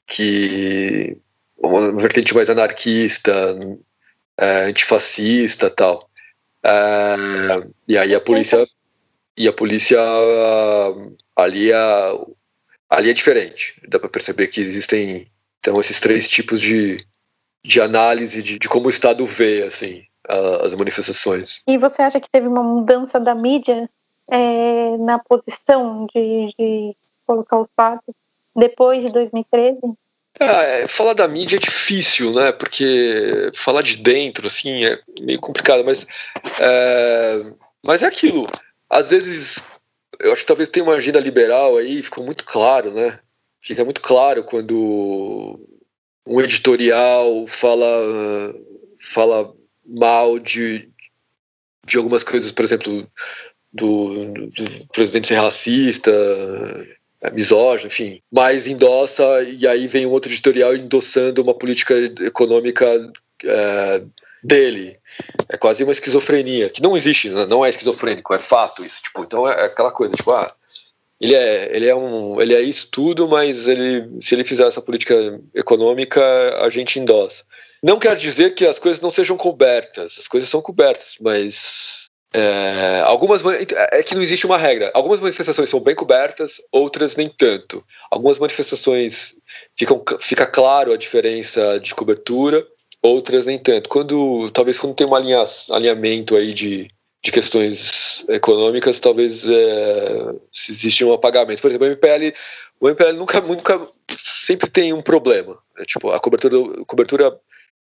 que 0.05 1.17
uma 1.57 1.91
vertente 1.93 2.35
mais 2.35 2.49
anarquista, 2.49 3.33
é, 4.37 4.63
antifascista 4.63 5.69
tal. 5.69 6.09
É, 6.63 7.15
e 7.87 7.97
aí 7.97 8.13
a 8.13 8.19
polícia 8.19 8.67
e 9.37 9.47
a 9.47 9.53
polícia 9.53 9.99
ali 11.35 11.71
é, 11.71 11.77
ali 12.89 13.09
é 13.09 13.13
diferente. 13.13 13.81
Dá 13.87 13.97
para 13.97 14.09
perceber 14.09 14.47
que 14.47 14.59
existem 14.59 15.31
então 15.59 15.79
esses 15.79 15.99
três 15.99 16.27
tipos 16.27 16.59
de 16.59 16.97
de 17.63 17.81
análise 17.81 18.41
de, 18.41 18.57
de 18.57 18.69
como 18.69 18.87
o 18.87 18.89
Estado 18.89 19.25
vê 19.25 19.63
assim, 19.63 20.03
a, 20.27 20.65
as 20.65 20.75
manifestações. 20.75 21.61
E 21.67 21.77
você 21.77 22.01
acha 22.01 22.19
que 22.19 22.29
teve 22.29 22.47
uma 22.47 22.63
mudança 22.63 23.19
da 23.19 23.35
mídia 23.35 23.89
é, 24.29 24.97
na 24.97 25.19
posição 25.19 26.07
de, 26.13 26.53
de 26.57 26.95
colocar 27.25 27.59
os 27.59 27.67
fatos 27.75 28.13
depois 28.55 29.05
de 29.05 29.11
2013? 29.11 29.79
É, 30.39 30.87
falar 30.87 31.13
da 31.13 31.27
mídia 31.27 31.57
é 31.57 31.59
difícil, 31.59 32.33
né? 32.33 32.51
Porque 32.51 33.51
falar 33.53 33.81
de 33.81 33.97
dentro, 33.97 34.47
assim, 34.47 34.85
é 34.85 34.99
meio 35.19 35.39
complicado, 35.39 35.83
mas 35.85 36.07
é, 36.59 37.35
mas 37.83 38.01
é 38.01 38.07
aquilo. 38.07 38.47
Às 38.89 39.09
vezes, 39.09 39.61
eu 40.19 40.31
acho 40.31 40.41
que 40.41 40.47
talvez 40.47 40.69
tenha 40.69 40.85
uma 40.85 40.95
agenda 40.95 41.19
liberal 41.19 41.77
aí, 41.77 42.01
ficou 42.01 42.23
muito 42.23 42.45
claro, 42.45 42.93
né? 42.93 43.19
Fica 43.61 43.83
muito 43.83 44.01
claro 44.01 44.43
quando 44.43 45.59
um 46.25 46.41
editorial 46.41 47.47
fala 47.47 48.53
fala 48.99 49.53
mal 49.85 50.39
de, 50.39 50.89
de 51.85 51.97
algumas 51.97 52.23
coisas, 52.23 52.51
por 52.51 52.63
exemplo, 52.63 53.07
do, 53.73 54.25
do 54.47 54.87
presidente 54.93 55.27
ser 55.27 55.35
racista, 55.35 56.11
misógino, 57.33 57.87
enfim, 57.87 58.21
mas 58.31 58.67
endossa 58.67 59.43
e 59.43 59.67
aí 59.67 59.87
vem 59.87 60.05
um 60.05 60.11
outro 60.11 60.31
editorial 60.31 60.75
endossando 60.75 61.41
uma 61.41 61.53
política 61.53 61.93
econômica 62.21 62.85
é, 63.43 64.03
dele. 64.43 64.97
É 65.49 65.57
quase 65.57 65.83
uma 65.83 65.91
esquizofrenia, 65.91 66.69
que 66.69 66.81
não 66.81 66.95
existe, 66.95 67.29
não 67.29 67.65
é 67.65 67.69
esquizofrênico, 67.69 68.33
é 68.33 68.39
fato 68.39 68.83
isso. 68.83 69.01
Tipo, 69.03 69.23
então 69.23 69.47
é 69.47 69.65
aquela 69.65 69.91
coisa, 69.91 70.13
tipo, 70.15 70.31
ah, 70.31 70.53
ele 71.21 71.35
é, 71.35 71.75
ele 71.75 71.87
é 71.87 71.95
um, 71.95 72.41
ele 72.41 72.55
é 72.55 72.61
isso 72.61 72.87
tudo, 72.91 73.27
mas 73.27 73.67
ele, 73.67 74.09
se 74.19 74.33
ele 74.33 74.43
fizer 74.43 74.67
essa 74.67 74.81
política 74.81 75.39
econômica, 75.53 76.21
a 76.59 76.69
gente 76.71 76.99
endossa. 76.99 77.43
Não 77.83 77.99
quer 77.99 78.15
dizer 78.15 78.55
que 78.55 78.65
as 78.65 78.79
coisas 78.79 78.99
não 78.99 79.11
sejam 79.11 79.37
cobertas, 79.37 80.15
as 80.17 80.27
coisas 80.27 80.49
são 80.49 80.63
cobertas, 80.63 81.15
mas 81.21 82.09
é, 82.33 83.01
algumas 83.05 83.43
é 83.91 84.01
que 84.01 84.15
não 84.15 84.21
existe 84.23 84.47
uma 84.47 84.57
regra. 84.57 84.89
Algumas 84.95 85.21
manifestações 85.21 85.69
são 85.69 85.79
bem 85.79 85.93
cobertas, 85.93 86.59
outras 86.71 87.15
nem 87.15 87.29
tanto. 87.29 87.85
Algumas 88.09 88.39
manifestações 88.39 89.35
ficam, 89.77 90.03
fica 90.19 90.47
claro 90.47 90.91
a 90.91 90.97
diferença 90.97 91.79
de 91.79 91.93
cobertura, 91.93 92.65
outras 92.99 93.45
nem 93.45 93.59
tanto. 93.59 93.89
Quando 93.89 94.49
talvez 94.49 94.79
quando 94.79 94.95
tem 94.95 95.05
um 95.05 95.13
alinha, 95.13 95.43
alinhamento 95.69 96.35
aí 96.35 96.51
de 96.51 96.87
de 97.23 97.31
questões 97.31 98.25
econômicas, 98.27 98.99
talvez 98.99 99.45
é, 99.47 100.35
se 100.51 100.71
existe 100.71 101.05
um 101.05 101.13
apagamento. 101.13 101.61
Por 101.61 101.69
exemplo, 101.69 101.87
o 101.87 101.91
MPL, 101.91 102.35
o 102.79 102.89
MPL 102.89 103.13
nunca, 103.13 103.41
nunca 103.41 103.87
sempre 104.45 104.69
tem 104.69 104.91
um 104.91 105.01
problema. 105.01 105.57
Né? 105.77 105.85
Tipo, 105.85 106.09
a 106.11 106.19
cobertura, 106.19 106.57
cobertura 106.85 107.39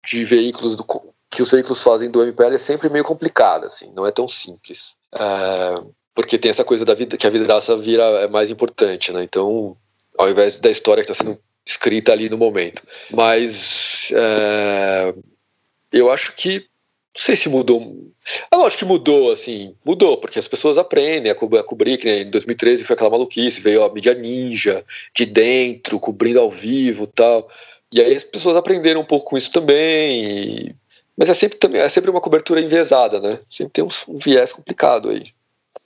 de 0.07 0.25
veículos 0.25 0.77
do, 0.77 0.85
que 1.31 1.42
os 1.42 1.51
veículos 1.51 1.83
fazem 1.83 2.11
do 2.11 2.23
MPL 2.23 2.55
é 2.55 2.59
sempre 2.59 2.88
meio 2.88 3.05
complicada, 3.05 3.66
assim, 3.66 3.92
não 3.94 4.07
é 4.07 4.12
tão 4.12 4.29
simples. 4.29 4.94
É, 5.14 5.83
porque 6.14 6.38
tem 6.38 6.51
essa 6.51 6.64
coisa 6.64 6.85
da 6.85 6.94
vida 6.94 7.16
que 7.16 7.27
a 7.27 7.31
vidraça 7.31 7.77
vira 7.77 8.05
é 8.20 8.29
mais 8.29 8.51
importante, 8.51 9.11
né? 9.11 9.25
Então, 9.25 9.77
ao 10.16 10.31
invés 10.31 10.59
da 10.59 10.70
história 10.70 11.05
que 11.05 11.11
está 11.11 11.25
sendo 11.25 11.38
escrita 11.66 12.12
ali 12.12 12.29
no 12.29 12.38
momento. 12.38 12.83
Mas 13.11 14.11
é, 14.12 15.14
eu 15.90 16.11
acho 16.11 16.35
que 16.35 16.59
não 16.59 17.23
sei 17.23 17.37
se 17.37 17.49
mudou. 17.49 18.12
Eu 18.50 18.64
acho 18.64 18.78
que 18.78 18.84
mudou, 18.84 19.30
assim, 19.30 19.74
mudou, 19.84 20.16
porque 20.16 20.38
as 20.38 20.48
pessoas 20.48 20.78
aprendem 20.78 21.30
a, 21.30 21.34
co 21.34 21.46
a 21.56 21.62
cobrir, 21.62 21.98
que 21.98 22.08
em 22.08 22.30
2013 22.30 22.84
foi 22.84 22.94
aquela 22.94 23.10
maluquice, 23.10 23.60
veio 23.60 23.82
a 23.82 23.92
mídia 23.92 24.14
ninja 24.14 24.84
de 25.14 25.26
dentro, 25.26 26.00
cobrindo 26.00 26.40
ao 26.40 26.50
vivo 26.50 27.06
tal. 27.06 27.48
E 27.92 28.00
aí 28.00 28.16
as 28.16 28.24
pessoas 28.24 28.56
aprenderam 28.56 29.02
um 29.02 29.04
pouco 29.04 29.30
com 29.30 29.37
isso 29.37 29.52
também. 29.52 30.24
E... 30.24 30.74
Mas 31.16 31.28
é 31.28 31.34
sempre, 31.34 31.58
também, 31.58 31.80
é 31.80 31.88
sempre 31.88 32.10
uma 32.10 32.20
cobertura 32.20 32.60
enviesada, 32.60 33.20
né? 33.20 33.40
Sempre 33.50 33.72
tem 33.74 33.84
um, 33.84 33.88
um 34.08 34.18
viés 34.18 34.52
complicado 34.52 35.10
aí. 35.10 35.26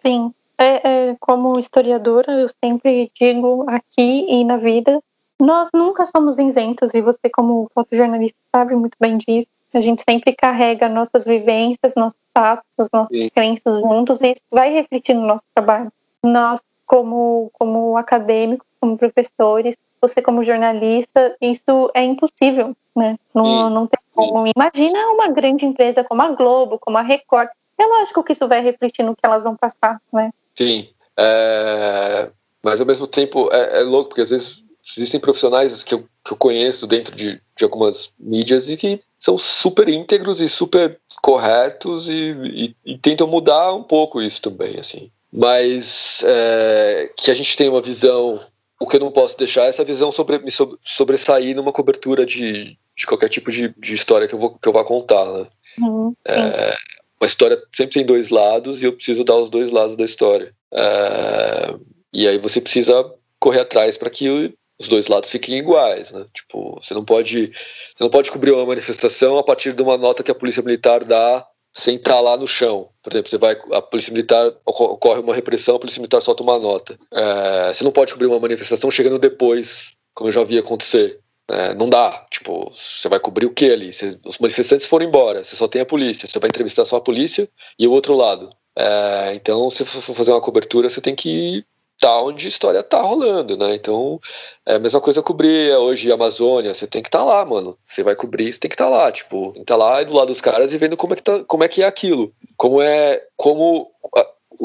Sim. 0.01 0.33
É, 0.57 1.11
é, 1.11 1.17
como 1.21 1.59
historiadora, 1.59 2.33
eu 2.33 2.49
sempre 2.65 3.11
digo 3.15 3.65
aqui 3.69 4.27
e 4.29 4.45
na 4.45 4.57
vida, 4.57 5.01
nós 5.39 5.69
nunca 5.73 6.05
somos 6.07 6.37
isentos, 6.37 6.95
e 6.95 7.01
você, 7.01 7.31
como 7.31 7.71
fotojornalista, 7.73 8.39
sabe 8.53 8.75
muito 8.75 8.97
bem 8.99 9.19
disso 9.19 9.47
a 9.77 9.81
gente 9.81 10.03
sempre 10.03 10.33
carrega 10.33 10.89
nossas 10.89 11.25
vivências, 11.27 11.95
nossos 11.97 12.19
fatos, 12.33 12.89
nossas 12.93 13.17
Sim. 13.17 13.29
crenças 13.29 13.77
juntos 13.77 14.21
e 14.23 14.33
isso 14.33 14.43
vai 14.51 14.73
refletir 14.73 15.15
no 15.15 15.27
nosso 15.27 15.45
trabalho. 15.55 15.93
Nós, 16.23 16.61
como, 16.87 17.51
como 17.53 17.97
acadêmicos, 17.97 18.67
como 18.81 18.97
professores, 18.97 19.77
você 20.01 20.23
como 20.23 20.45
jornalista, 20.45 21.37
isso 21.41 21.91
é 21.95 22.05
impossível, 22.05 22.75
né? 22.95 23.19
Não, 23.35 23.69
não 23.69 23.87
tem 23.87 23.99
como. 24.15 24.45
Imagina 24.57 25.11
uma 25.13 25.29
grande 25.29 25.67
empresa 25.67 26.05
como 26.05 26.23
a 26.23 26.29
Globo, 26.29 26.79
como 26.79 26.99
a 26.99 27.03
Record. 27.03 27.49
É 27.77 27.85
lógico 27.85 28.23
que 28.25 28.33
isso 28.33 28.49
vai 28.49 28.61
refletir 28.61 29.05
no 29.05 29.15
que 29.15 29.25
elas 29.25 29.45
vão 29.45 29.57
passar, 29.57 30.01
né? 30.13 30.31
Sim. 30.55 30.89
É... 31.17 32.31
Mas 32.63 32.81
ao 32.81 32.87
mesmo 32.87 33.07
tempo 33.07 33.49
é, 33.53 33.81
é 33.81 33.83
louco, 33.83 34.09
porque 34.09 34.23
às 34.23 34.31
vezes 34.31 34.65
existem 34.97 35.21
profissionais 35.21 35.83
que 35.83 35.95
eu, 35.95 36.05
que 36.25 36.33
eu 36.33 36.37
conheço 36.37 36.87
dentro 36.87 37.15
de, 37.15 37.41
de 37.57 37.65
algumas 37.65 38.11
mídias 38.19 38.69
e 38.69 38.77
que 38.77 39.01
são 39.19 39.37
super 39.37 39.89
íntegros 39.89 40.41
e 40.41 40.49
super 40.49 40.99
corretos 41.23 42.09
e, 42.09 42.75
e, 42.85 42.93
e 42.93 42.99
tentam 42.99 43.27
mudar 43.27 43.75
um 43.75 43.83
pouco 43.83 44.23
isso 44.23 44.41
também, 44.41 44.79
assim. 44.79 45.11
Mas 45.33 46.23
é, 46.25 47.11
que 47.17 47.31
a 47.31 47.35
gente 47.35 47.57
tem 47.57 47.69
uma 47.69 47.83
visão, 47.83 48.41
o 48.81 48.87
que 48.87 48.97
eu 48.97 49.01
não 49.01 49.11
posso 49.11 49.37
deixar 49.37 49.65
é 49.65 49.69
essa 49.69 49.85
visão 49.85 50.11
sobre 50.11 50.39
me 50.39 50.51
sobressair 50.83 51.55
numa 51.55 51.73
cobertura 51.73 52.25
de, 52.25 52.79
de 52.97 53.07
qualquer 53.07 53.29
tipo 53.29 53.51
de, 53.51 53.75
de 53.77 53.95
história 53.95 54.27
que 54.27 54.35
eu 54.35 54.39
vou, 54.39 54.59
que 54.59 54.69
eu 54.69 54.73
vá 54.73 54.85
contar, 54.85 55.25
né? 55.27 55.47
Uhum, 55.79 56.15
é, 56.27 56.75
uma 57.21 57.27
história 57.27 57.59
sempre 57.75 57.95
tem 57.95 58.07
dois 58.07 58.31
lados 58.31 58.81
e 58.81 58.87
eu 58.87 58.93
preciso 58.93 59.23
dar 59.23 59.37
os 59.37 59.51
dois 59.51 59.71
lados 59.71 59.97
da 59.97 60.05
história. 60.05 60.53
É, 60.73 61.75
e 62.13 62.27
aí 62.27 62.39
você 62.39 62.61
precisa 62.61 63.05
correr 63.39 63.61
atrás 63.61 63.99
para 63.99 64.11
que 64.11 64.55
os 64.79 64.89
dois 64.89 65.09
lados 65.09 65.31
fiquem 65.31 65.59
iguais, 65.59 66.11
né? 66.11 66.25
Tipo, 66.33 66.81
você 66.81 66.95
não 66.95 67.05
pode, 67.05 67.47
você 67.49 68.05
não 68.05 68.11
pode 68.11 68.31
cobrir 68.31 68.53
uma 68.53 68.65
manifestação 68.65 69.37
a 69.37 69.43
partir 69.43 69.73
de 69.73 69.83
uma 69.83 69.97
nota 69.97 70.23
que 70.23 70.31
a 70.31 70.35
polícia 70.35 70.63
militar 70.63 71.05
dá 71.05 71.47
sem 71.73 71.97
estar 71.97 72.21
lá 72.21 72.37
no 72.37 72.47
chão. 72.47 72.89
Por 73.03 73.13
exemplo, 73.13 73.31
você 73.31 73.39
vai, 73.39 73.57
a 73.73 73.83
polícia 73.83 74.13
militar 74.13 74.53
ocorre 74.65 75.21
uma 75.21 75.35
repressão, 75.35 75.77
a 75.77 75.79
polícia 75.79 76.01
militar 76.01 76.23
solta 76.23 76.43
uma 76.43 76.59
nota. 76.59 76.97
É, 77.13 77.75
você 77.75 77.85
não 77.85 77.93
pode 77.93 78.13
cobrir 78.13 78.27
uma 78.27 78.41
manifestação 78.41 78.91
chegando 78.91 79.19
depois, 79.19 79.93
como 80.15 80.29
eu 80.29 80.33
já 80.33 80.45
vi 80.45 80.59
acontecer. 80.59 81.21
É, 81.51 81.75
não 81.75 81.89
dá. 81.89 82.27
Tipo, 82.31 82.71
você 82.73 83.09
vai 83.09 83.19
cobrir 83.19 83.47
o 83.47 83.53
que 83.53 83.71
ali? 83.71 83.93
Você, 83.93 84.19
os 84.25 84.39
manifestantes 84.39 84.87
foram 84.87 85.07
embora, 85.07 85.43
você 85.43 85.57
só 85.57 85.67
tem 85.67 85.83
a 85.83 85.87
polícia. 85.87 86.29
Você 86.29 86.39
vai 86.39 86.49
entrevistar 86.49 86.85
só 86.85 86.97
a 86.97 87.01
polícia 87.01 87.49
e 87.79 87.87
o 87.87 87.93
outro 87.93 88.15
lado. 88.15 88.51
É, 88.77 89.35
então, 89.35 89.69
se 89.71 89.85
for 89.85 90.15
fazer 90.15 90.31
uma 90.31 90.41
cobertura, 90.41 90.89
você 90.89 91.01
tem 91.01 91.15
que 91.15 91.65
tá 91.99 92.23
onde 92.23 92.47
a 92.47 92.49
história 92.49 92.83
tá 92.83 93.01
rolando, 93.01 93.57
né? 93.57 93.75
Então, 93.75 94.21
é 94.67 94.75
a 94.75 94.79
mesma 94.79 95.01
coisa 95.01 95.23
cobrir 95.23 95.75
hoje 95.77 96.11
a 96.11 96.15
Amazônia, 96.15 96.75
você 96.75 96.87
tem 96.87 97.03
que 97.03 97.09
estar 97.09 97.19
tá 97.19 97.25
lá, 97.25 97.45
mano. 97.45 97.77
Você 97.89 98.03
vai 98.03 98.15
cobrir, 98.15 98.53
você 98.53 98.59
tem 98.59 98.69
que 98.69 98.75
estar 98.75 98.85
tá 98.85 98.91
lá, 98.91 99.13
tipo, 99.13 99.53
tá 99.65 99.77
lá 99.77 100.03
do 100.03 100.15
lado 100.15 100.29
dos 100.29 100.41
caras 100.41 100.73
e 100.73 100.79
vendo 100.79 100.97
como 100.97 101.13
é 101.13 101.17
que 101.17 101.23
tá, 101.23 101.45
como 101.45 101.65
é 101.65 101.69
que 101.69 101.83
é 101.83 101.87
aquilo. 101.87 102.33
Como 102.57 102.81
é, 102.81 103.23
como 103.37 103.91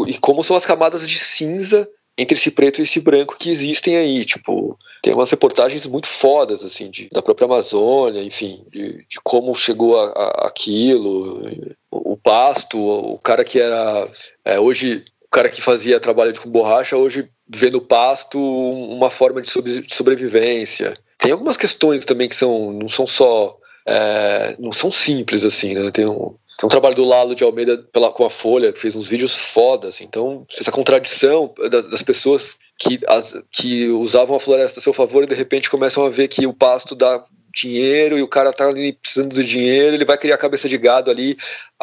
e 0.08 0.18
como 0.18 0.44
são 0.44 0.56
as 0.56 0.66
camadas 0.66 1.08
de 1.08 1.20
cinza 1.20 1.88
entre 2.18 2.38
esse 2.38 2.52
preto 2.52 2.80
e 2.80 2.84
esse 2.84 3.00
branco 3.00 3.36
que 3.40 3.50
existem 3.50 3.96
aí, 3.96 4.24
tipo, 4.24 4.78
tem 5.02 5.14
umas 5.14 5.32
reportagens 5.32 5.86
muito 5.86 6.08
fodas, 6.08 6.64
assim, 6.64 6.90
de, 6.90 7.10
da 7.12 7.22
própria 7.24 7.46
Amazônia, 7.46 8.24
enfim, 8.24 8.64
de, 8.72 9.04
de 9.10 9.20
como 9.24 9.54
chegou 9.56 10.00
a, 10.00 10.06
a, 10.12 10.48
aquilo, 10.48 11.42
o, 11.90 12.14
o, 12.14 12.18
pasto, 12.18 12.78
o 12.80 13.18
cara 13.18 13.44
que 13.44 13.60
era, 13.60 14.08
é, 14.46 14.60
hoje 14.60 15.04
cara 15.34 15.50
que 15.50 15.62
fazia 15.62 16.00
trabalho 16.00 16.40
com 16.40 16.50
borracha 16.50 16.96
hoje 16.96 17.28
vê 17.50 17.72
no 17.72 17.82
pasto 17.82 18.40
uma 18.40 19.10
forma 19.10 19.42
de 19.42 19.50
sobrevivência. 19.90 20.96
Tem 21.18 21.32
algumas 21.32 21.58
questões 21.58 22.06
também 22.06 22.30
que 22.30 22.36
são 22.36 22.72
não 22.72 22.88
são 22.88 23.08
só 23.08 23.58
é, 23.86 24.56
não 24.60 24.72
são 24.72 24.92
simples 24.92 25.44
assim, 25.44 25.74
né? 25.74 25.90
Tem 25.90 26.06
um, 26.06 26.36
tem 26.60 26.66
um 26.66 26.68
trabalho 26.68 26.96
do 26.96 27.04
Lalo 27.04 27.34
de 27.34 27.44
Almeida 27.44 27.78
pela 27.92 28.12
com 28.12 28.24
a 28.24 28.30
Folha 28.30 28.72
que 28.72 28.80
fez 28.80 28.96
uns 28.96 29.08
vídeos 29.08 29.36
fodas. 29.36 30.02
Então 30.02 30.46
essa 30.58 30.72
contradição 30.72 31.54
das 31.70 32.04
pessoas 32.04 32.56
que, 32.78 33.00
as, 33.08 33.34
que 33.52 33.88
usavam 33.88 34.36
a 34.36 34.40
floresta 34.40 34.80
a 34.80 34.84
seu 34.84 34.94
favor 34.94 35.24
e 35.24 35.28
de 35.28 35.36
repente 35.36 35.70
começam 35.70 36.06
a 36.06 36.10
ver 36.10 36.28
que 36.28 36.46
o 36.46 36.54
pasto 36.54 36.96
dá 36.96 37.26
dinheiro 37.52 38.18
e 38.18 38.22
o 38.22 38.28
cara 38.28 38.54
tá 38.54 38.68
ali 38.68 38.94
precisando 38.94 39.34
do 39.34 39.44
dinheiro, 39.44 39.96
ele 39.96 40.06
vai 40.06 40.18
criar 40.18 40.38
cabeça 40.38 40.70
de 40.70 40.78
gado 40.78 41.10
ali, 41.12 41.38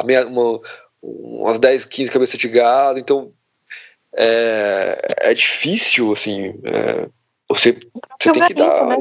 meia, 0.04 0.26
uma, 0.26 0.60
umas 1.02 1.58
10, 1.58 1.84
15 1.84 2.10
cabeças 2.10 2.38
de 2.38 2.48
gado. 2.48 2.98
Então 2.98 3.32
é, 4.14 5.30
é 5.30 5.34
difícil, 5.34 6.12
assim, 6.12 6.54
é, 6.64 7.08
você, 7.48 7.78
você 8.20 8.32
tem 8.32 8.46
que 8.46 8.54
dar. 8.54 8.86
Né? 8.86 8.98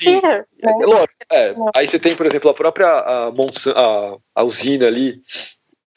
Sim, 0.00 0.20
é, 0.24 0.44
é, 0.62 0.86
lógico, 0.86 1.24
é. 1.32 1.54
Aí 1.76 1.86
você 1.86 1.98
tem, 1.98 2.14
por 2.14 2.26
exemplo, 2.26 2.50
a 2.50 2.54
própria 2.54 2.88
a, 2.88 3.32
Monsan, 3.32 3.72
a, 3.72 4.16
a 4.34 4.44
usina 4.44 4.86
ali, 4.86 5.20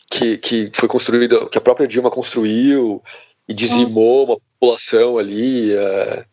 que, 0.10 0.38
que 0.38 0.72
foi 0.74 0.88
construída, 0.88 1.48
que 1.50 1.58
a 1.58 1.62
própria 1.62 1.88
Dilma 1.88 2.10
construiu 2.10 3.02
e 3.48 3.54
dizimou 3.54 4.26
uma 4.26 4.40
população 4.60 5.18
ali. 5.18 5.76
É, 5.76 6.26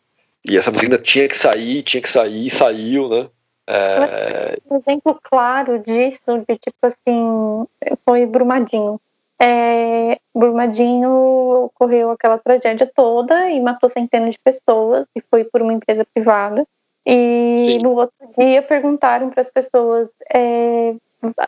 e 0.49 0.57
essa 0.57 0.71
usina 0.73 0.97
tinha 0.97 1.29
que 1.29 1.37
sair, 1.37 1.83
tinha 1.83 2.01
que 2.01 2.09
sair, 2.09 2.49
saiu, 2.49 3.09
né? 3.09 3.29
É... 3.67 4.57
Um 4.71 4.77
exemplo 4.77 5.21
claro 5.23 5.79
disso, 5.81 6.23
de 6.49 6.57
tipo 6.57 6.79
assim, 6.85 7.67
foi 8.07 8.25
Brumadinho 8.25 8.99
é, 9.41 10.19
Brumadinho 10.35 11.67
ocorreu 11.67 12.11
aquela 12.11 12.39
tragédia 12.39 12.91
toda 12.93 13.51
e 13.51 13.61
matou 13.61 13.89
centenas 13.89 14.33
de 14.33 14.41
pessoas 14.41 15.07
e 15.15 15.21
foi 15.31 15.45
por 15.45 15.63
uma 15.63 15.73
empresa 15.73 16.05
privada. 16.13 16.67
E 17.07 17.67
sim. 17.67 17.79
no 17.79 17.93
outro 17.93 18.15
dia 18.37 18.61
perguntaram 18.63 19.31
para 19.31 19.41
as 19.41 19.51
pessoas: 19.51 20.11
é, 20.35 20.95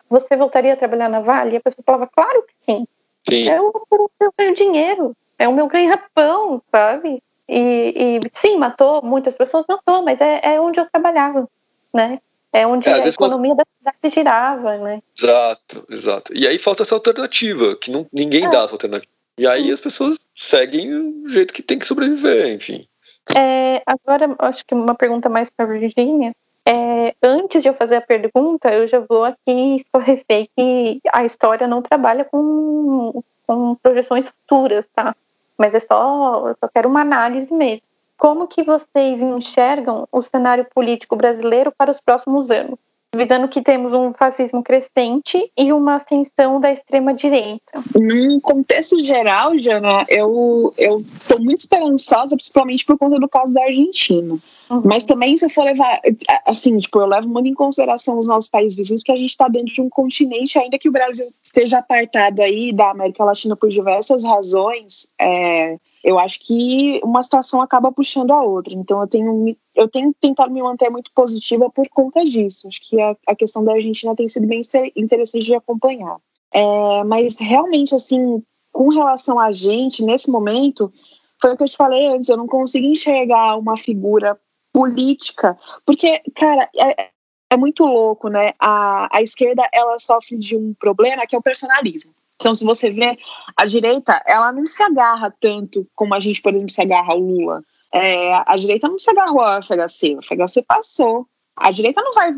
você 0.09 0.35
voltaria 0.35 0.73
a 0.73 0.77
trabalhar 0.77 1.09
na 1.09 1.19
Vale? 1.19 1.53
E 1.53 1.57
a 1.57 1.61
pessoa 1.61 1.83
falava: 1.85 2.07
claro 2.07 2.43
que 2.43 2.53
sim. 2.65 2.87
sim. 3.27 3.49
Eu, 3.49 3.71
eu 4.19 4.33
ganho 4.37 4.55
dinheiro, 4.55 5.15
é 5.37 5.47
o 5.47 5.53
meu 5.53 5.67
ganha-pão, 5.67 6.61
sabe? 6.71 7.21
E, 7.47 8.19
e, 8.23 8.29
sim, 8.31 8.57
matou 8.57 9.01
muitas 9.03 9.35
pessoas, 9.35 9.65
matou, 9.67 10.03
mas 10.03 10.21
é, 10.21 10.39
é 10.41 10.61
onde 10.61 10.79
eu 10.79 10.89
trabalhava, 10.89 11.47
né? 11.93 12.19
É 12.53 12.67
onde 12.67 12.89
é, 12.89 12.93
a 12.93 13.07
economia 13.07 13.55
quando... 13.55 13.65
da 13.83 13.91
cidade 13.93 14.13
girava, 14.13 14.77
né? 14.77 15.01
Exato, 15.17 15.85
exato. 15.89 16.33
E 16.35 16.45
aí 16.47 16.57
falta 16.57 16.83
essa 16.83 16.95
alternativa, 16.95 17.75
que 17.77 17.89
não, 17.89 18.05
ninguém 18.11 18.45
é. 18.45 18.49
dá 18.49 18.63
essa 18.63 18.73
alternativa. 18.73 19.11
E 19.37 19.47
aí 19.47 19.71
as 19.71 19.79
pessoas 19.79 20.17
seguem 20.35 20.93
o 20.93 21.27
jeito 21.27 21.53
que 21.53 21.63
tem 21.63 21.79
que 21.79 21.85
sobreviver, 21.85 22.53
enfim. 22.53 22.87
É, 23.35 23.81
agora, 23.85 24.35
acho 24.39 24.65
que 24.65 24.73
uma 24.73 24.95
pergunta 24.95 25.29
mais 25.29 25.49
para 25.49 25.65
a 25.65 25.69
Virginia. 25.69 26.33
É, 26.65 27.15
antes 27.23 27.63
de 27.63 27.69
eu 27.69 27.73
fazer 27.73 27.95
a 27.95 28.01
pergunta, 28.01 28.71
eu 28.71 28.87
já 28.87 28.99
vou 28.99 29.23
aqui 29.23 29.75
esclarecer 29.75 30.47
que 30.55 30.99
a 31.11 31.25
história 31.25 31.67
não 31.67 31.81
trabalha 31.81 32.25
com, 32.25 33.23
com 33.47 33.75
projeções 33.75 34.29
futuras, 34.29 34.87
tá? 34.93 35.15
Mas 35.57 35.73
é 35.73 35.79
só, 35.79 36.49
eu 36.49 36.55
só 36.59 36.67
quero 36.67 36.89
uma 36.89 37.01
análise 37.01 37.51
mesmo. 37.53 37.85
Como 38.21 38.47
que 38.47 38.61
vocês 38.61 39.19
enxergam 39.19 40.07
o 40.11 40.21
cenário 40.21 40.67
político 40.75 41.15
brasileiro 41.15 41.73
para 41.75 41.89
os 41.89 41.99
próximos 41.99 42.51
anos? 42.51 42.77
visando 43.13 43.49
que 43.49 43.61
temos 43.61 43.91
um 43.91 44.13
fascismo 44.13 44.63
crescente 44.63 45.51
e 45.57 45.73
uma 45.73 45.95
ascensão 45.95 46.61
da 46.61 46.71
extrema 46.71 47.13
direita. 47.13 47.83
Num 47.99 48.39
contexto 48.39 49.03
geral, 49.03 49.59
Jana, 49.59 50.05
eu 50.07 50.73
estou 50.77 51.37
muito 51.41 51.59
esperançosa, 51.59 52.37
principalmente 52.37 52.85
por 52.85 52.97
conta 52.97 53.19
do 53.19 53.27
caso 53.27 53.53
da 53.53 53.63
Argentina. 53.63 54.37
Uhum. 54.71 54.83
Mas 54.85 55.03
também, 55.03 55.35
se 55.35 55.45
eu 55.45 55.49
for 55.49 55.65
levar, 55.65 55.99
assim, 56.47 56.77
tipo, 56.77 56.97
eu 57.01 57.05
levo 57.05 57.27
muito 57.27 57.49
em 57.49 57.53
consideração 57.53 58.17
os 58.17 58.25
nossos 58.25 58.49
países 58.49 58.77
vizinhos, 58.77 59.01
porque 59.01 59.11
a 59.11 59.17
gente 59.17 59.29
está 59.29 59.49
dentro 59.49 59.73
de 59.73 59.81
um 59.81 59.89
continente, 59.89 60.57
ainda 60.57 60.79
que 60.79 60.87
o 60.87 60.91
Brasil 60.93 61.27
esteja 61.43 61.79
apartado 61.79 62.41
aí 62.41 62.71
da 62.71 62.91
América 62.91 63.25
Latina 63.25 63.53
por 63.53 63.67
diversas 63.67 64.23
razões, 64.23 65.07
é, 65.19 65.77
eu 66.01 66.17
acho 66.17 66.39
que 66.45 67.01
uma 67.03 67.21
situação 67.21 67.61
acaba 67.61 67.91
puxando 67.91 68.31
a 68.31 68.41
outra. 68.41 68.73
Então 68.73 69.01
eu 69.01 69.07
tenho, 69.07 69.57
eu 69.75 69.89
tenho 69.89 70.15
tentado 70.21 70.53
me 70.53 70.63
manter 70.63 70.89
muito 70.89 71.11
positiva 71.13 71.69
por 71.69 71.89
conta 71.89 72.23
disso. 72.23 72.69
Acho 72.69 72.79
que 72.89 73.01
a, 73.01 73.13
a 73.27 73.35
questão 73.35 73.65
da 73.65 73.73
Argentina 73.73 74.15
tem 74.15 74.29
sido 74.29 74.47
bem 74.47 74.61
interessante 74.95 75.45
de 75.45 75.53
acompanhar. 75.53 76.15
É, 76.53 77.03
mas 77.03 77.37
realmente, 77.37 77.93
assim, 77.93 78.41
com 78.71 78.87
relação 78.87 79.37
a 79.37 79.51
gente, 79.51 80.01
nesse 80.01 80.31
momento, 80.31 80.93
foi 81.41 81.53
o 81.53 81.57
que 81.57 81.63
eu 81.63 81.67
te 81.67 81.75
falei 81.75 82.07
antes, 82.07 82.29
eu 82.29 82.37
não 82.37 82.47
consigo 82.47 82.87
enxergar 82.87 83.57
uma 83.57 83.75
figura 83.75 84.39
política, 84.73 85.57
porque, 85.85 86.21
cara, 86.35 86.69
é, 86.75 87.09
é 87.51 87.57
muito 87.57 87.85
louco, 87.85 88.29
né? 88.29 88.53
A, 88.59 89.09
a 89.15 89.21
esquerda, 89.21 89.67
ela 89.73 89.99
sofre 89.99 90.37
de 90.37 90.55
um 90.55 90.73
problema 90.73 91.27
que 91.27 91.35
é 91.35 91.39
o 91.39 91.41
personalismo. 91.41 92.13
Então, 92.35 92.53
se 92.55 92.65
você 92.65 92.89
vê, 92.89 93.19
a 93.55 93.65
direita, 93.65 94.19
ela 94.25 94.51
não 94.51 94.65
se 94.65 94.81
agarra 94.81 95.31
tanto 95.39 95.85
como 95.93 96.15
a 96.15 96.19
gente, 96.19 96.41
por 96.41 96.53
exemplo, 96.53 96.71
se 96.71 96.81
agarra 96.81 97.13
ao 97.13 97.19
Lula. 97.19 97.61
É, 97.93 98.33
a 98.47 98.55
direita 98.57 98.87
não 98.87 98.97
se 98.97 99.11
agarrou 99.11 99.41
ao 99.41 99.61
FHC, 99.61 100.15
o 100.15 100.23
FHC 100.23 100.63
passou. 100.63 101.27
A 101.55 101.69
direita 101.69 102.01
não 102.01 102.13
vai, 102.13 102.33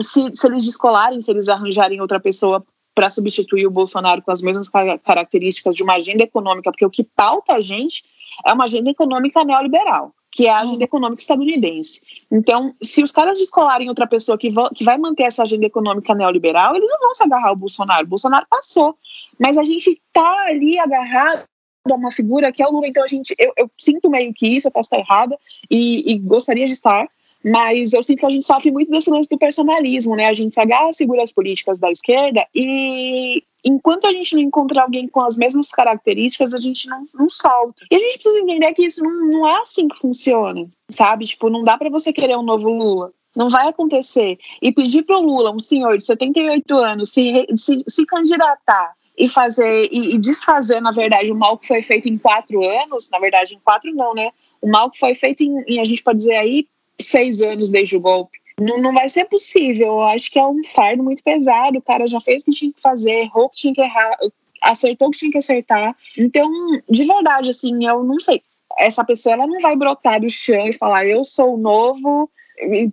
se, 0.00 0.30
se 0.34 0.46
eles 0.46 0.64
descolarem, 0.64 1.20
se 1.20 1.30
eles 1.30 1.48
arranjarem 1.48 2.00
outra 2.00 2.20
pessoa 2.20 2.64
para 2.94 3.10
substituir 3.10 3.66
o 3.66 3.72
Bolsonaro 3.72 4.22
com 4.22 4.30
as 4.30 4.40
mesmas 4.40 4.68
características 4.68 5.74
de 5.74 5.82
uma 5.82 5.96
agenda 5.96 6.22
econômica, 6.22 6.70
porque 6.70 6.86
o 6.86 6.90
que 6.90 7.02
pauta 7.02 7.54
a 7.54 7.60
gente 7.60 8.04
é 8.46 8.52
uma 8.52 8.64
agenda 8.64 8.88
econômica 8.88 9.44
neoliberal 9.44 10.14
que 10.34 10.46
é 10.48 10.50
a 10.50 10.62
agenda 10.62 10.82
econômica 10.82 11.22
estadunidense. 11.22 12.02
Então, 12.30 12.74
se 12.82 13.04
os 13.04 13.12
caras 13.12 13.38
descolarem 13.38 13.88
outra 13.88 14.04
pessoa 14.04 14.36
que, 14.36 14.52
que 14.74 14.82
vai 14.82 14.98
manter 14.98 15.22
essa 15.22 15.44
agenda 15.44 15.64
econômica 15.64 16.12
neoliberal, 16.12 16.74
eles 16.74 16.90
não 16.90 16.98
vão 16.98 17.14
se 17.14 17.22
agarrar 17.22 17.50
ao 17.50 17.56
Bolsonaro. 17.56 18.04
O 18.04 18.08
Bolsonaro 18.08 18.44
passou. 18.50 18.98
Mas 19.38 19.56
a 19.56 19.62
gente 19.62 19.90
está 19.90 20.46
ali 20.48 20.76
agarrado 20.76 21.44
a 21.88 21.94
uma 21.94 22.10
figura 22.10 22.50
que 22.50 22.60
é 22.60 22.66
o 22.66 22.72
Lula. 22.72 22.88
Então, 22.88 23.04
a 23.04 23.06
gente, 23.06 23.32
eu, 23.38 23.52
eu 23.56 23.70
sinto 23.78 24.10
meio 24.10 24.34
que 24.34 24.48
isso, 24.48 24.66
eu 24.66 24.72
posso 24.72 24.88
estar 24.88 24.98
errada, 24.98 25.38
e, 25.70 26.12
e 26.12 26.18
gostaria 26.18 26.66
de 26.66 26.72
estar, 26.72 27.08
mas 27.44 27.92
eu 27.92 28.02
sinto 28.02 28.18
que 28.18 28.26
a 28.26 28.30
gente 28.30 28.44
sofre 28.44 28.72
muito 28.72 28.90
desse 28.90 29.08
lance 29.08 29.28
do 29.28 29.38
personalismo, 29.38 30.16
né? 30.16 30.26
A 30.26 30.34
gente 30.34 30.52
se 30.52 30.60
agarra 30.60 30.88
às 30.88 30.96
figuras 30.96 31.30
políticas 31.30 31.78
da 31.78 31.92
esquerda 31.92 32.44
e 32.52 33.44
enquanto 33.64 34.06
a 34.06 34.12
gente 34.12 34.34
não 34.34 34.42
encontrar 34.42 34.82
alguém 34.82 35.08
com 35.08 35.20
as 35.20 35.36
mesmas 35.36 35.70
características, 35.70 36.52
a 36.52 36.60
gente 36.60 36.88
não, 36.88 37.04
não 37.14 37.28
solta. 37.28 37.84
E 37.90 37.96
a 37.96 37.98
gente 37.98 38.18
precisa 38.18 38.38
entender 38.38 38.72
que 38.74 38.86
isso 38.86 39.02
não, 39.02 39.26
não 39.28 39.48
é 39.48 39.60
assim 39.60 39.88
que 39.88 39.98
funciona, 39.98 40.68
sabe? 40.90 41.24
Tipo, 41.24 41.48
não 41.48 41.64
dá 41.64 41.78
para 41.78 41.90
você 41.90 42.12
querer 42.12 42.36
um 42.36 42.42
novo 42.42 42.68
Lula. 42.68 43.12
Não 43.34 43.48
vai 43.48 43.66
acontecer. 43.66 44.38
E 44.62 44.70
pedir 44.70 45.02
para 45.02 45.18
o 45.18 45.22
Lula, 45.22 45.50
um 45.50 45.58
senhor 45.58 45.98
de 45.98 46.06
78 46.06 46.74
anos, 46.74 47.10
se, 47.10 47.46
se, 47.56 47.82
se 47.88 48.06
candidatar 48.06 48.92
e 49.16 49.28
fazer 49.28 49.88
e, 49.90 50.14
e, 50.14 50.18
desfazer, 50.18 50.80
na 50.80 50.92
verdade, 50.92 51.32
o 51.32 51.36
mal 51.36 51.56
que 51.56 51.66
foi 51.66 51.82
feito 51.82 52.08
em 52.08 52.18
quatro 52.18 52.68
anos, 52.68 53.08
na 53.10 53.18
verdade, 53.18 53.54
em 53.54 53.60
quatro 53.60 53.92
não, 53.94 54.14
né? 54.14 54.30
O 54.60 54.68
mal 54.68 54.90
que 54.90 54.98
foi 54.98 55.14
feito 55.14 55.42
em, 55.42 55.62
em 55.66 55.80
a 55.80 55.84
gente 55.84 56.02
pode 56.02 56.18
dizer 56.18 56.34
aí, 56.34 56.66
seis 57.00 57.40
anos 57.42 57.70
desde 57.70 57.96
o 57.96 58.00
golpe. 58.00 58.38
Não, 58.60 58.80
não 58.80 58.92
vai 58.92 59.08
ser 59.08 59.24
possível. 59.24 59.86
Eu 59.86 60.02
acho 60.02 60.30
que 60.30 60.38
é 60.38 60.46
um 60.46 60.62
fardo 60.64 61.02
muito 61.02 61.22
pesado. 61.22 61.78
O 61.78 61.82
cara 61.82 62.06
já 62.06 62.20
fez 62.20 62.42
o 62.42 62.46
que 62.46 62.50
tinha 62.52 62.72
que 62.72 62.80
fazer, 62.80 63.12
errou 63.12 63.46
o 63.46 63.50
que 63.50 63.56
tinha 63.56 63.74
que 63.74 63.80
errar, 63.80 64.16
acertou 64.62 65.08
o 65.08 65.10
que 65.10 65.18
tinha 65.18 65.32
que 65.32 65.38
acertar. 65.38 65.96
Então, 66.16 66.50
de 66.88 67.04
verdade, 67.04 67.50
assim, 67.50 67.84
eu 67.86 68.04
não 68.04 68.20
sei. 68.20 68.42
Essa 68.78 69.04
pessoa 69.04 69.34
ela 69.34 69.46
não 69.46 69.60
vai 69.60 69.76
brotar 69.76 70.20
do 70.20 70.30
chão 70.30 70.66
e 70.66 70.72
falar, 70.72 71.06
eu 71.06 71.24
sou 71.24 71.56
novo, 71.56 72.30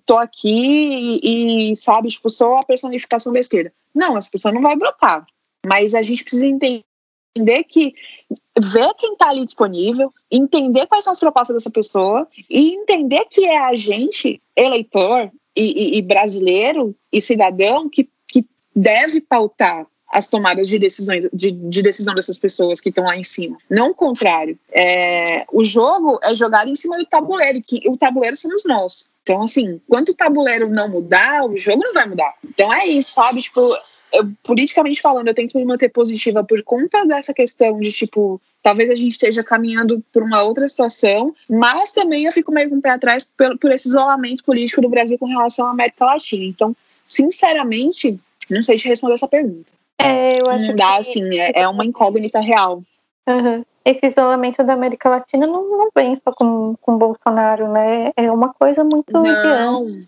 tô 0.05 0.17
aqui 0.17 1.19
e, 1.23 1.71
e, 1.71 1.75
sabe, 1.75 2.09
tipo, 2.09 2.29
sou 2.29 2.57
a 2.57 2.63
personificação 2.63 3.33
da 3.33 3.39
esquerda. 3.39 3.73
Não, 3.93 4.17
essa 4.17 4.29
pessoa 4.29 4.53
não 4.53 4.61
vai 4.61 4.75
brotar. 4.75 5.25
Mas 5.65 5.93
a 5.93 6.01
gente 6.01 6.23
precisa 6.23 6.47
entender 6.47 6.83
entender 7.33 7.63
que 7.63 7.93
ver 8.59 8.93
quem 8.95 9.13
está 9.13 9.29
ali 9.29 9.45
disponível, 9.45 10.13
entender 10.29 10.85
quais 10.87 11.03
são 11.03 11.13
as 11.13 11.19
propostas 11.19 11.55
dessa 11.55 11.71
pessoa 11.71 12.27
e 12.49 12.75
entender 12.75 13.25
que 13.29 13.45
é 13.45 13.57
a 13.57 13.73
gente, 13.73 14.41
eleitor 14.55 15.31
e, 15.55 15.97
e, 15.97 16.01
brasileiro 16.01 16.95
e 17.11 17.21
cidadão, 17.21 17.89
que, 17.89 18.09
que 18.27 18.45
deve 18.75 19.21
pautar 19.21 19.85
as 20.11 20.27
tomadas 20.27 20.67
de, 20.67 20.77
decisões, 20.77 21.29
de, 21.31 21.51
de 21.51 21.81
decisão 21.81 22.13
dessas 22.13 22.37
pessoas 22.37 22.81
que 22.81 22.89
estão 22.89 23.05
lá 23.05 23.15
em 23.15 23.23
cima. 23.23 23.57
Não 23.69 23.91
o 23.91 23.95
contrário. 23.95 24.59
É, 24.71 25.45
o 25.51 25.63
jogo 25.63 26.19
é 26.21 26.35
jogar 26.35 26.67
em 26.67 26.75
cima 26.75 26.97
do 26.97 27.05
tabuleiro, 27.05 27.61
que 27.61 27.81
o 27.87 27.97
tabuleiro 27.97 28.35
somos 28.35 28.63
nós. 28.65 29.09
Então, 29.23 29.43
assim, 29.43 29.79
quando 29.87 30.09
o 30.09 30.15
tabuleiro 30.15 30.69
não 30.69 30.89
mudar, 30.89 31.45
o 31.45 31.57
jogo 31.57 31.83
não 31.83 31.93
vai 31.93 32.05
mudar. 32.07 32.33
Então 32.43 32.73
é 32.73 32.85
isso, 32.85 33.13
sabe? 33.13 33.39
Tipo, 33.39 33.61
eu, 34.11 34.29
politicamente 34.43 35.01
falando, 35.01 35.29
eu 35.29 35.33
tento 35.33 35.57
me 35.57 35.63
manter 35.63 35.89
positiva 35.89 36.43
por 36.43 36.61
conta 36.63 37.05
dessa 37.05 37.33
questão 37.33 37.79
de, 37.79 37.89
tipo, 37.89 38.41
talvez 38.61 38.89
a 38.89 38.95
gente 38.95 39.11
esteja 39.11 39.43
caminhando 39.43 40.03
por 40.13 40.23
uma 40.23 40.41
outra 40.43 40.67
situação, 40.67 41.33
mas 41.49 41.91
também 41.91 42.25
eu 42.25 42.31
fico 42.31 42.51
meio 42.51 42.69
com 42.69 42.77
o 42.77 42.81
pé 42.81 42.91
atrás 42.91 43.29
por, 43.35 43.57
por 43.57 43.71
esse 43.71 43.87
isolamento 43.87 44.43
político 44.43 44.81
do 44.81 44.89
Brasil 44.89 45.17
com 45.17 45.25
relação 45.25 45.67
à 45.67 45.71
América 45.71 46.05
Latina. 46.05 46.43
Então, 46.43 46.75
sinceramente, 47.05 48.19
não 48.49 48.61
sei 48.61 48.77
te 48.77 48.87
responder 48.87 49.15
essa 49.15 49.27
pergunta. 49.27 49.71
É, 49.97 50.41
eu 50.41 50.49
acho 50.49 50.67
não 50.67 50.75
dá, 50.75 50.93
que... 50.93 50.99
assim, 50.99 51.39
é, 51.39 51.61
é, 51.61 51.67
uma 51.67 51.85
incógnita 51.85 52.39
real. 52.39 52.83
Uhum. 53.27 53.63
Esse 53.83 54.07
isolamento 54.07 54.63
da 54.63 54.73
América 54.73 55.09
Latina 55.09 55.47
não, 55.47 55.77
não 55.77 55.89
vem 55.95 56.15
só 56.15 56.31
com, 56.31 56.75
com 56.81 56.97
Bolsonaro, 56.97 57.67
né? 57.67 58.11
É 58.15 58.31
uma 58.31 58.53
coisa 58.53 58.83
muito 58.83 59.11
não, 59.11 59.23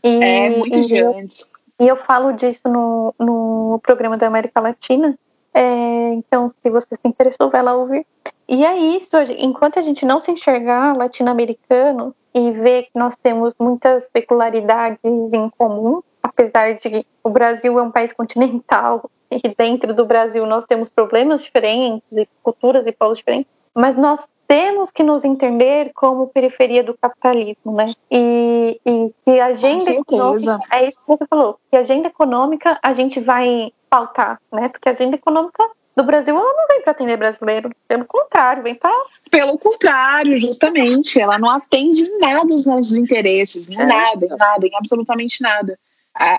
é 0.03 0.49
muito 0.49 0.75
antes. 1.15 1.51
E 1.79 1.87
eu 1.87 1.95
falo 1.95 2.33
disso 2.33 2.69
no, 2.69 3.15
no 3.19 3.79
programa 3.81 4.15
da 4.15 4.27
América 4.27 4.59
Latina. 4.59 5.17
É, 5.53 6.13
então, 6.13 6.49
se 6.49 6.69
você 6.69 6.95
se 6.95 7.07
interessou, 7.07 7.49
vai 7.49 7.63
lá 7.63 7.75
ouvir. 7.75 8.05
E 8.47 8.65
é 8.65 8.77
isso, 8.77 9.09
enquanto 9.37 9.79
a 9.79 9.81
gente 9.81 10.05
não 10.05 10.19
se 10.19 10.31
enxergar 10.31 10.95
latino-americano 10.95 12.15
e 12.33 12.51
ver 12.51 12.83
que 12.83 12.91
nós 12.95 13.15
temos 13.15 13.53
muitas 13.59 14.09
peculiaridades 14.09 14.99
em 15.03 15.49
comum, 15.57 16.01
apesar 16.21 16.73
de 16.73 16.89
que 16.89 17.07
o 17.23 17.29
Brasil 17.29 17.77
é 17.79 17.81
um 17.81 17.91
país 17.91 18.11
continental 18.11 19.09
e 19.31 19.55
dentro 19.57 19.93
do 19.93 20.05
Brasil 20.05 20.45
nós 20.45 20.65
temos 20.65 20.89
problemas 20.89 21.43
diferentes, 21.43 22.03
e 22.11 22.27
culturas 22.41 22.85
e 22.85 22.91
povos 22.91 23.19
diferentes, 23.19 23.51
mas 23.73 23.97
nós 23.97 24.27
temos 24.47 24.91
que 24.91 25.03
nos 25.03 25.23
entender 25.23 25.91
como 25.95 26.27
periferia 26.27 26.83
do 26.83 26.95
capitalismo, 26.95 27.71
né? 27.71 27.93
E, 28.11 28.79
e 28.85 29.13
que 29.25 29.39
a 29.39 29.47
agenda 29.47 29.89
econômica, 29.89 30.59
é 30.71 30.87
isso 30.87 30.99
que 30.99 31.07
você 31.07 31.25
falou, 31.25 31.57
que 31.71 31.77
a 31.77 31.79
agenda 31.79 32.07
econômica 32.07 32.77
a 32.83 32.93
gente 32.93 33.19
vai 33.19 33.71
pautar, 33.89 34.39
né? 34.51 34.69
Porque 34.69 34.89
a 34.89 34.91
agenda 34.91 35.15
econômica 35.15 35.67
do 35.95 36.03
Brasil 36.03 36.35
ela 36.35 36.53
não 36.53 36.67
vem 36.67 36.81
para 36.81 36.91
atender 36.91 37.17
brasileiro, 37.17 37.69
pelo 37.87 38.05
contrário, 38.05 38.63
vem 38.63 38.75
para. 38.75 38.91
Pelo 39.29 39.57
contrário, 39.57 40.37
justamente, 40.39 41.19
ela 41.19 41.37
não 41.37 41.49
atende 41.49 42.03
em 42.03 42.19
nada 42.19 42.53
os 42.53 42.65
nossos 42.65 42.95
interesses, 42.95 43.69
em 43.69 43.79
é. 43.79 43.85
nada, 43.85 44.25
em 44.25 44.35
nada, 44.35 44.67
em 44.67 44.75
absolutamente 44.75 45.41
nada. 45.41 45.77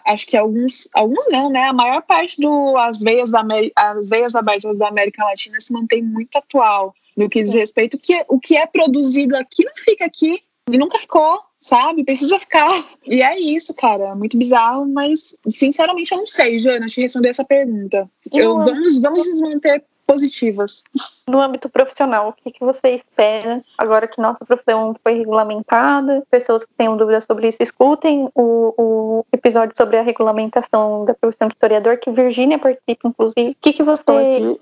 acho 0.06 0.26
que 0.26 0.36
alguns, 0.36 0.88
alguns 0.92 1.26
não, 1.28 1.50
né? 1.50 1.68
A 1.68 1.72
maior 1.72 2.02
parte 2.02 2.36
das 2.40 3.00
veias, 3.00 3.30
da, 3.30 3.44
as 3.76 4.08
veias 4.08 4.34
abertas 4.34 4.76
da 4.76 4.88
América 4.88 5.24
Latina 5.24 5.60
se 5.60 5.72
mantém 5.72 6.02
muito 6.02 6.36
atual 6.36 6.94
no 7.16 7.28
que 7.28 7.42
diz 7.42 7.54
respeito 7.54 7.96
que 7.96 8.24
o 8.28 8.40
que 8.40 8.56
é 8.56 8.66
produzido 8.66 9.36
aqui 9.36 9.64
não 9.64 9.72
fica 9.76 10.04
aqui 10.04 10.42
e 10.68 10.78
nunca 10.78 10.98
ficou, 10.98 11.40
sabe? 11.64 12.04
Precisa 12.04 12.38
ficar. 12.38 12.84
E 13.06 13.22
é 13.22 13.40
isso, 13.40 13.72
cara. 13.72 14.14
Muito 14.14 14.36
bizarro, 14.36 14.86
mas 14.86 15.34
sinceramente 15.48 16.12
eu 16.12 16.18
não 16.18 16.26
sei, 16.26 16.60
Jana, 16.60 16.86
te 16.86 17.00
responder 17.00 17.30
essa 17.30 17.44
pergunta. 17.44 18.08
Eu, 18.30 18.58
vamos, 18.58 18.98
vamos 18.98 19.26
nos 19.30 19.40
manter 19.40 19.82
positivas. 20.06 20.82
No 21.26 21.40
âmbito 21.40 21.68
profissional, 21.68 22.28
o 22.28 22.32
que, 22.32 22.50
que 22.50 22.64
você 22.64 22.90
espera 22.90 23.62
agora 23.76 24.06
que 24.06 24.20
nossa 24.20 24.44
profissão 24.44 24.94
foi 25.02 25.14
regulamentada? 25.14 26.22
Pessoas 26.30 26.64
que 26.64 26.72
tenham 26.74 26.96
dúvidas 26.96 27.24
sobre 27.24 27.48
isso, 27.48 27.62
escutem 27.62 28.28
o, 28.34 28.74
o 28.76 29.26
episódio 29.32 29.76
sobre 29.76 29.96
a 29.96 30.02
regulamentação 30.02 31.04
da 31.04 31.14
profissão 31.14 31.48
de 31.48 31.54
historiador, 31.54 31.98
que 31.98 32.10
Virgínia 32.10 32.58
participa, 32.58 33.08
inclusive. 33.08 33.50
O 33.50 33.56
que, 33.60 33.72
que 33.72 33.82
você, 33.82 34.58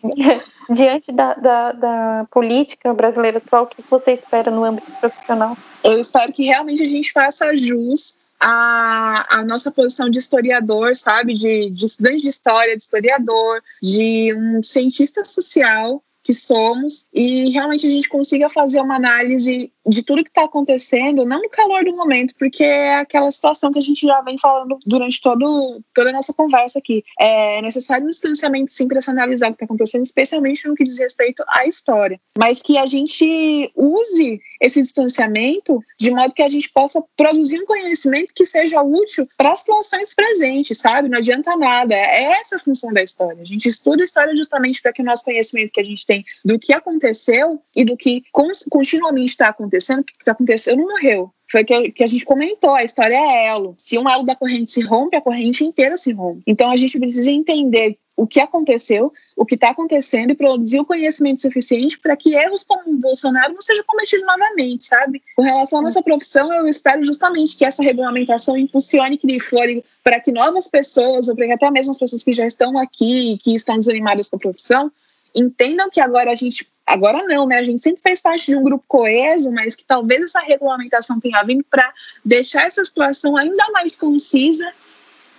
diante 0.70 1.12
da, 1.12 1.34
da, 1.34 1.72
da, 1.72 2.26
política 2.30 2.92
brasileira 2.92 3.38
atual, 3.38 3.64
o 3.64 3.66
que 3.66 3.82
você 3.88 4.12
espera 4.12 4.50
no 4.50 4.64
âmbito 4.64 4.90
profissional? 5.00 5.56
Eu 5.82 5.98
espero 5.98 6.32
que 6.32 6.44
realmente 6.44 6.82
a 6.82 6.86
gente 6.86 7.12
faça 7.12 7.56
jus 7.56 8.19
a, 8.40 9.38
a 9.38 9.44
nossa 9.44 9.70
posição 9.70 10.08
de 10.08 10.18
historiador, 10.18 10.96
sabe? 10.96 11.34
De, 11.34 11.70
de 11.70 11.86
estudante 11.86 12.22
de 12.22 12.28
história, 12.28 12.76
de 12.76 12.82
historiador, 12.82 13.62
de 13.82 14.34
um 14.34 14.62
cientista 14.62 15.24
social 15.24 16.02
que 16.22 16.34
somos 16.34 17.06
e 17.12 17.50
realmente 17.50 17.86
a 17.86 17.90
gente 17.90 18.08
consiga 18.08 18.48
fazer 18.48 18.80
uma 18.80 18.96
análise 18.96 19.72
de 19.86 20.02
tudo 20.02 20.22
que 20.22 20.30
está 20.30 20.44
acontecendo, 20.44 21.24
não 21.24 21.40
no 21.40 21.48
calor 21.48 21.84
do 21.84 21.96
momento, 21.96 22.34
porque 22.38 22.62
é 22.62 22.96
aquela 22.96 23.30
situação 23.30 23.72
que 23.72 23.78
a 23.78 23.82
gente 23.82 24.06
já 24.06 24.20
vem 24.20 24.38
falando 24.38 24.78
durante 24.86 25.20
todo, 25.20 25.82
toda 25.94 26.10
a 26.10 26.12
nossa 26.12 26.32
conversa 26.32 26.78
aqui. 26.78 27.02
É 27.18 27.62
necessário 27.62 28.06
um 28.06 28.10
distanciamento 28.10 28.72
sim 28.72 28.86
para 28.86 29.00
se 29.00 29.10
analisar 29.10 29.48
o 29.48 29.50
que 29.50 29.56
está 29.56 29.64
acontecendo, 29.64 30.02
especialmente 30.02 30.68
no 30.68 30.74
que 30.74 30.84
diz 30.84 30.98
respeito 30.98 31.42
à 31.48 31.66
história, 31.66 32.20
mas 32.38 32.62
que 32.62 32.76
a 32.76 32.86
gente 32.86 33.70
use 33.74 34.40
esse 34.60 34.82
distanciamento 34.82 35.82
de 35.98 36.10
modo 36.10 36.34
que 36.34 36.42
a 36.42 36.48
gente 36.48 36.70
possa 36.70 37.02
produzir 37.16 37.60
um 37.60 37.64
conhecimento 37.64 38.34
que 38.34 38.44
seja 38.44 38.82
útil 38.82 39.26
para 39.36 39.52
as 39.52 39.60
situações 39.60 40.14
presentes, 40.14 40.78
sabe? 40.78 41.08
Não 41.08 41.18
adianta 41.18 41.56
nada. 41.56 41.94
É 41.94 42.24
essa 42.40 42.56
a 42.56 42.58
função 42.58 42.92
da 42.92 43.02
história. 43.02 43.40
A 43.40 43.44
gente 43.44 43.68
estuda 43.68 44.02
a 44.02 44.04
história 44.04 44.36
justamente 44.36 44.82
para 44.82 44.92
que 44.92 45.02
o 45.02 45.04
nosso 45.04 45.24
conhecimento 45.24 45.72
que 45.72 45.80
a 45.80 45.84
gente 45.84 46.06
tem 46.10 46.24
do 46.44 46.58
que 46.58 46.72
aconteceu 46.72 47.62
e 47.76 47.84
do 47.84 47.96
que 47.96 48.24
continuamente 48.68 49.30
está 49.30 49.48
acontecendo, 49.48 50.00
o 50.00 50.04
que 50.04 50.12
está 50.18 50.32
acontecendo 50.32 50.78
não 50.78 50.88
morreu. 50.88 51.32
Foi 51.48 51.64
que, 51.64 51.92
que 51.92 52.02
a 52.02 52.06
gente 52.06 52.24
comentou, 52.24 52.74
a 52.74 52.82
história 52.82 53.14
é 53.14 53.46
elo. 53.46 53.74
Se 53.78 53.96
um 53.96 54.08
elo 54.08 54.24
da 54.24 54.34
corrente 54.34 54.72
se 54.72 54.82
rompe, 54.82 55.16
a 55.16 55.20
corrente 55.20 55.64
inteira 55.64 55.96
se 55.96 56.12
rompe. 56.12 56.42
Então 56.46 56.70
a 56.70 56.76
gente 56.76 56.98
precisa 56.98 57.30
entender 57.30 57.96
o 58.16 58.26
que 58.26 58.40
aconteceu, 58.40 59.12
o 59.36 59.46
que 59.46 59.54
está 59.54 59.70
acontecendo 59.70 60.32
e 60.32 60.34
produzir 60.34 60.80
o 60.80 60.84
conhecimento 60.84 61.40
suficiente 61.40 61.98
para 61.98 62.16
que 62.16 62.34
erros 62.34 62.64
como 62.64 62.92
o 62.92 62.96
Bolsonaro 62.96 63.54
não 63.54 63.62
sejam 63.62 63.84
cometidos 63.86 64.26
novamente, 64.26 64.86
sabe? 64.86 65.22
Com 65.34 65.42
relação 65.42 65.78
à 65.78 65.82
nossa 65.82 66.02
profissão, 66.02 66.52
eu 66.52 66.68
espero 66.68 67.04
justamente 67.04 67.56
que 67.56 67.64
essa 67.64 67.82
regulamentação 67.82 68.56
impulsione 68.56 69.16
que 69.16 69.40
fôlego 69.40 69.82
para 70.04 70.20
que 70.20 70.30
novas 70.30 70.68
pessoas, 70.68 71.28
ou 71.28 71.36
para 71.36 71.46
que 71.46 71.52
até 71.52 71.70
mesmo 71.70 71.92
as 71.92 71.98
pessoas 71.98 72.22
que 72.22 72.32
já 72.32 72.46
estão 72.46 72.76
aqui, 72.78 73.38
que 73.42 73.54
estão 73.54 73.76
desanimadas 73.76 74.28
com 74.28 74.36
a 74.36 74.40
profissão, 74.40 74.92
entendam 75.34 75.88
que 75.90 76.00
agora 76.00 76.30
a 76.30 76.34
gente 76.34 76.66
agora 76.86 77.22
não, 77.24 77.46
né? 77.46 77.58
A 77.58 77.64
gente 77.64 77.80
sempre 77.80 78.02
fez 78.02 78.20
parte 78.20 78.46
de 78.46 78.56
um 78.56 78.64
grupo 78.64 78.84
coeso, 78.88 79.52
mas 79.52 79.76
que 79.76 79.84
talvez 79.84 80.22
essa 80.22 80.40
regulamentação 80.40 81.20
tenha 81.20 81.42
vindo 81.44 81.64
para 81.70 81.92
deixar 82.24 82.66
essa 82.66 82.84
situação 82.84 83.36
ainda 83.36 83.70
mais 83.70 83.94
concisa 83.94 84.72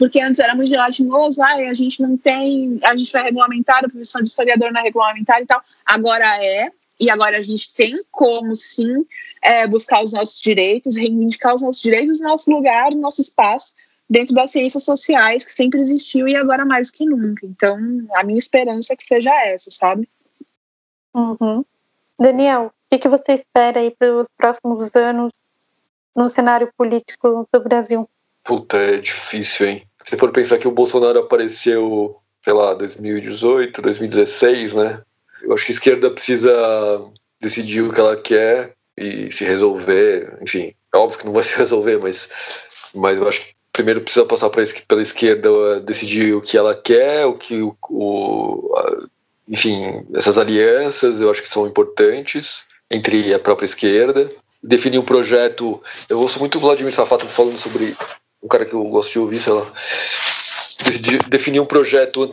porque 0.02 0.20
antes 0.20 0.40
era 0.40 0.56
muito 0.56 0.70
gelatinoso, 0.70 1.44
ah, 1.44 1.54
a 1.54 1.74
gente 1.74 2.02
não 2.02 2.18
tem, 2.18 2.80
a 2.82 2.98
gente 2.98 3.12
vai 3.12 3.22
regulamentar, 3.22 3.86
a 3.86 3.88
profissão 3.88 4.20
de 4.24 4.30
historiador 4.30 4.72
não 4.72 4.82
é 4.82 4.84
regulamentar 4.86 5.40
e 5.40 5.46
tal. 5.46 5.62
Agora 5.86 6.44
é, 6.44 6.72
e 7.00 7.08
agora 7.08 7.38
a 7.38 7.42
gente 7.44 7.72
tem 7.72 8.04
como 8.10 8.56
sim 8.56 9.06
é, 9.44 9.68
buscar 9.68 10.02
os 10.02 10.12
nossos 10.12 10.42
direitos, 10.42 10.98
reivindicar 10.98 11.54
os 11.54 11.62
nossos 11.62 11.84
direitos, 11.84 12.20
nosso 12.20 12.50
lugar, 12.50 12.90
nosso 12.96 13.22
espaço 13.22 13.76
dentro 14.12 14.36
das 14.36 14.52
ciências 14.52 14.84
sociais 14.84 15.46
que 15.46 15.54
sempre 15.54 15.80
existiu 15.80 16.28
e 16.28 16.36
agora 16.36 16.66
mais 16.66 16.92
que 16.92 17.06
nunca. 17.06 17.46
Então, 17.46 17.78
a 18.14 18.26
minha 18.26 18.38
esperança 18.38 18.92
é 18.92 18.96
que 18.98 19.06
seja 19.06 19.34
essa, 19.46 19.72
sabe? 19.72 20.08
Uhum. 21.14 21.64
Daniel, 22.20 22.66
o 22.66 22.72
que, 22.90 23.00
que 23.00 23.08
você 23.08 23.32
espera 23.32 23.80
aí 23.80 23.90
para 23.90 24.14
os 24.14 24.28
próximos 24.38 24.94
anos 24.98 25.32
no 26.14 26.30
cenário 26.30 26.70
político 26.78 27.48
do 27.54 27.62
Brasil? 27.62 28.08
Puta, 28.44 28.76
é 28.76 28.98
difícil, 28.98 29.68
hein? 29.68 29.88
Se 30.04 30.18
for 30.18 30.30
pensar 30.34 30.58
que 30.58 30.68
o 30.68 30.72
Bolsonaro 30.72 31.20
apareceu, 31.20 32.18
sei 32.44 32.52
lá, 32.52 32.74
2018, 32.74 33.82
2016, 33.82 34.74
né? 34.74 35.02
Eu 35.42 35.54
acho 35.54 35.66
que 35.66 35.72
a 35.72 35.76
esquerda 35.76 36.12
precisa 36.12 36.52
decidir 37.40 37.82
o 37.82 37.94
que 37.94 38.00
ela 38.02 38.18
quer 38.18 38.74
e 38.98 39.32
se 39.32 39.46
resolver. 39.46 40.38
Enfim, 40.42 40.76
é 40.94 40.98
óbvio 40.98 41.20
que 41.20 41.26
não 41.26 41.34
vai 41.34 41.46
se 41.46 41.56
resolver, 41.56 41.98
mas, 41.98 42.28
mas 42.94 43.18
eu 43.18 43.30
acho 43.30 43.46
que 43.46 43.61
primeiro 43.72 44.02
precisa 44.02 44.26
passar 44.26 44.50
pela 44.50 45.02
esquerda 45.02 45.80
decidir 45.82 46.34
o 46.34 46.42
que 46.42 46.58
ela 46.58 46.76
quer, 46.76 47.26
o 47.26 47.36
que 47.36 47.62
o, 47.62 47.76
o 47.90 48.74
a, 48.78 49.08
enfim, 49.48 50.06
essas 50.16 50.38
alianças 50.38 51.20
eu 51.20 51.30
acho 51.30 51.42
que 51.42 51.50
são 51.50 51.68
importantes 51.68 52.64
entre 52.90 53.34
a 53.34 53.40
própria 53.40 53.66
esquerda. 53.66 54.32
Definir 54.64 55.00
um 55.00 55.06
projeto. 55.06 55.82
Eu 56.08 56.20
ouço 56.20 56.38
muito 56.40 56.58
o 56.58 56.62
Vladimir 56.62 56.94
Safato 56.94 57.26
falando 57.28 57.60
sobre 57.60 57.96
um 58.44 58.48
cara 58.48 58.66
que 58.66 58.74
eu 58.74 58.84
gosto 58.84 59.12
de 59.12 59.20
ouvir, 59.20 59.42
sei 59.42 59.54
lá, 59.54 59.66
de, 61.00 61.18
definir 61.30 61.60
um 61.60 61.66
projeto 61.66 62.30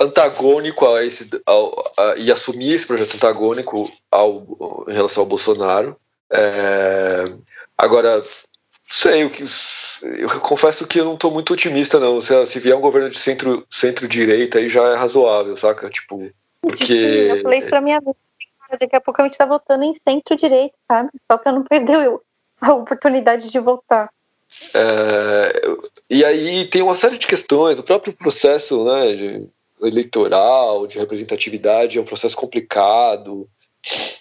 antagônico 0.00 0.86
a 0.86 1.04
esse 1.04 1.28
ao, 1.44 1.92
a, 1.98 2.14
e 2.16 2.30
assumir 2.30 2.74
esse 2.74 2.86
projeto 2.86 3.14
antagônico 3.14 3.90
ao, 4.10 4.86
em 4.88 4.92
relação 4.92 5.22
ao 5.22 5.28
Bolsonaro. 5.28 5.96
É, 6.30 7.32
agora, 7.76 8.22
sei 8.88 9.24
o 9.24 9.30
que 9.30 9.44
eu 10.02 10.40
confesso 10.40 10.86
que 10.86 11.00
eu 11.00 11.04
não 11.04 11.14
estou 11.14 11.30
muito 11.30 11.52
otimista 11.52 11.98
não. 11.98 12.20
Se, 12.20 12.46
se 12.46 12.58
vier 12.60 12.76
um 12.76 12.80
governo 12.80 13.10
de 13.10 13.18
centro 13.18 13.66
centro-direita 13.70 14.58
aí 14.58 14.68
já 14.68 14.84
é 14.88 14.96
razoável, 14.96 15.56
saca? 15.56 15.88
Tipo, 15.90 16.30
porque 16.60 16.92
eu 16.92 17.40
falei 17.42 17.58
isso 17.58 17.68
para 17.68 17.80
minha 17.80 17.98
amiga. 17.98 18.16
Daqui 18.80 18.96
a 18.96 19.00
pouco 19.00 19.22
a 19.22 19.24
gente 19.24 19.38
tá 19.38 19.46
votando 19.46 19.84
em 19.84 19.94
centro-direita, 19.94 20.74
sabe? 20.88 21.10
Só 21.30 21.38
para 21.38 21.52
não 21.52 21.62
perder 21.62 22.18
a 22.60 22.74
oportunidade 22.74 23.50
de 23.50 23.60
votar. 23.60 24.10
É, 24.74 25.62
e 26.08 26.24
aí 26.24 26.66
tem 26.68 26.82
uma 26.82 26.96
série 26.96 27.18
de 27.18 27.26
questões, 27.26 27.78
o 27.78 27.82
próprio 27.82 28.12
processo 28.12 28.84
né, 28.84 29.12
de, 29.12 29.48
eleitoral, 29.82 30.86
de 30.86 30.98
representatividade, 30.98 31.98
é 31.98 32.00
um 32.00 32.04
processo 32.04 32.36
complicado. 32.36 33.48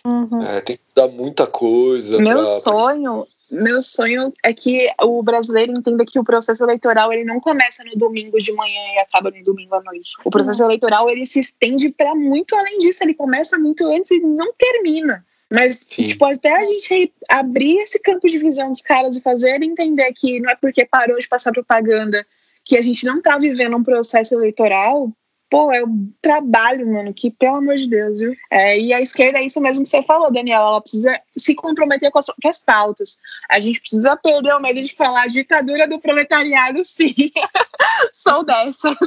Uhum. 0.06 0.42
É, 0.44 0.62
tem 0.62 0.78
que 0.78 0.84
dar 0.96 1.08
muita 1.08 1.48
coisa. 1.48 2.18
Meu 2.20 2.38
pra... 2.38 2.46
sonho, 2.46 3.28
meu 3.52 3.82
sonho 3.82 4.34
é 4.44 4.54
que 4.54 4.90
o 5.04 5.22
brasileiro 5.22 5.72
entenda 5.72 6.04
que 6.06 6.20
o 6.20 6.24
processo 6.24 6.64
eleitoral 6.64 7.14
ele 7.14 7.24
não 7.24 7.40
começa 7.40 7.84
no 7.84 7.96
domingo 7.96 8.40
de 8.40 8.52
manhã 8.54 8.82
e 8.96 9.00
acaba 9.00 9.30
no 9.30 9.44
domingo 9.44 9.76
à 9.76 9.82
noite. 9.84 10.14
O 10.24 10.32
processo 10.32 10.62
uhum. 10.62 10.70
eleitoral 10.70 11.10
ele 11.10 11.26
se 11.26 11.40
estende 11.40 11.90
para 11.90 12.16
muito 12.16 12.56
além 12.56 12.80
disso. 12.80 13.04
Ele 13.04 13.14
começa 13.14 13.58
muito 13.58 13.86
antes 13.86 14.12
e 14.12 14.20
não 14.20 14.52
termina. 14.54 15.24
Mas, 15.52 15.80
Sim. 15.90 16.08
tipo, 16.08 16.26
até 16.26 16.56
a 16.56 16.66
gente 16.66 17.14
abrir 17.30 17.78
esse 17.78 18.00
campo 18.00 18.28
de 18.28 18.40
visão 18.40 18.70
dos 18.70 18.82
caras 18.82 19.16
e 19.16 19.22
fazer 19.22 19.62
entender 19.62 20.12
que 20.14 20.40
não 20.40 20.50
é 20.50 20.56
porque 20.56 20.84
parou 20.86 21.20
de 21.20 21.28
passar 21.28 21.52
propaganda 21.52 22.26
que 22.64 22.78
a 22.78 22.82
gente 22.82 23.06
não 23.06 23.22
tá 23.22 23.38
vivendo 23.38 23.78
um 23.78 23.84
processo 23.84 24.34
eleitoral, 24.34 25.12
pô, 25.56 25.72
é 25.72 25.82
um 25.82 26.12
trabalho, 26.22 26.86
mano, 26.86 27.14
que 27.14 27.32
pelo 27.32 27.56
amor 27.56 27.78
de 27.78 27.88
Deus, 27.88 28.20
viu? 28.20 28.36
É, 28.52 28.78
e 28.78 28.94
a 28.94 29.00
esquerda 29.00 29.40
é 29.40 29.46
isso 29.46 29.62
mesmo 29.62 29.86
que 29.86 29.90
você 29.90 30.04
falou, 30.04 30.30
Daniel, 30.30 30.60
ela 30.60 30.82
precisa 30.82 31.18
se 31.38 31.56
comprometer 31.56 32.12
com 32.12 32.20
as, 32.20 32.26
com 32.26 32.50
as 32.50 32.62
pautas. 32.62 33.18
A 33.50 33.58
gente 33.62 33.80
precisa 33.80 34.18
perder 34.18 34.54
o 34.54 34.60
medo 34.60 34.82
de 34.82 34.94
falar 34.94 35.30
ditadura 35.30 35.88
do 35.88 35.98
proletariado, 35.98 36.84
sim. 36.84 37.16
Sou 38.12 38.44
dessas. 38.44 38.98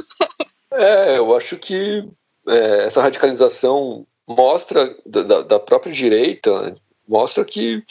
É, 0.71 1.19
eu 1.19 1.37
acho 1.37 1.55
que 1.55 2.09
é, 2.47 2.85
essa 2.85 2.99
radicalização 2.99 4.07
mostra 4.27 4.97
da, 5.05 5.43
da 5.43 5.59
própria 5.59 5.93
direita 5.93 6.75
mostra 7.07 7.45
que 7.45 7.83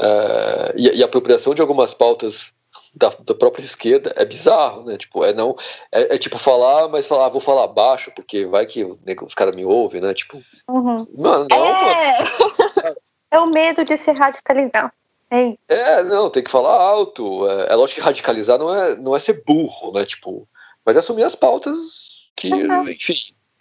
é, 0.00 0.74
e, 0.76 0.98
e, 0.98 1.02
a 1.02 1.06
apropriação 1.06 1.52
de 1.52 1.60
algumas 1.60 1.94
pautas 1.94 2.52
da, 2.98 3.10
da, 3.24 3.34
própria 3.34 3.64
esquerda 3.64 4.12
é 4.16 4.24
bizarro, 4.24 4.84
né? 4.84 4.96
Tipo, 4.96 5.24
é 5.24 5.32
não 5.32 5.56
é, 5.92 6.16
é 6.16 6.18
tipo 6.18 6.38
falar, 6.38 6.88
mas 6.88 7.06
falar, 7.06 7.26
ah, 7.26 7.30
vou 7.30 7.40
falar 7.40 7.66
baixo 7.68 8.10
porque 8.14 8.44
vai 8.44 8.66
que 8.66 8.84
né, 8.84 9.14
os 9.22 9.34
caras 9.34 9.54
me 9.54 9.64
ouvem, 9.64 10.00
né? 10.00 10.12
Tipo, 10.12 10.42
uhum. 10.68 11.06
mano, 11.16 11.46
não, 11.50 11.66
é. 11.66 12.18
Mano. 12.18 12.96
é 13.30 13.38
o 13.38 13.46
medo 13.46 13.84
de 13.84 13.96
se 13.96 14.10
radicalizar. 14.10 14.92
É, 15.30 15.56
é 15.68 16.02
não, 16.02 16.30
tem 16.30 16.42
que 16.42 16.50
falar 16.50 16.74
alto. 16.74 17.48
É, 17.48 17.72
é 17.72 17.74
lógico 17.74 18.00
que 18.00 18.06
radicalizar 18.06 18.58
não 18.58 18.74
é, 18.74 18.96
não 18.96 19.14
é 19.14 19.18
ser 19.18 19.42
burro, 19.46 19.92
né? 19.92 20.04
Tipo, 20.04 20.48
mas 20.84 20.96
é 20.96 20.98
assumir 20.98 21.24
as 21.24 21.36
pautas 21.36 22.30
que, 22.34 22.52
uhum. 22.52 22.88
enfim, 22.88 23.14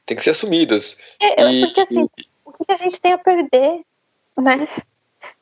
tem 0.05 0.17
que 0.17 0.23
ser 0.23 0.31
assumidas. 0.31 0.95
É, 1.19 1.51
e, 1.51 1.61
porque 1.61 1.81
assim, 1.81 2.09
e... 2.17 2.25
o 2.45 2.51
que 2.51 2.71
a 2.71 2.75
gente 2.75 2.99
tem 2.99 3.13
a 3.13 3.17
perder, 3.17 3.81
né? 4.37 4.67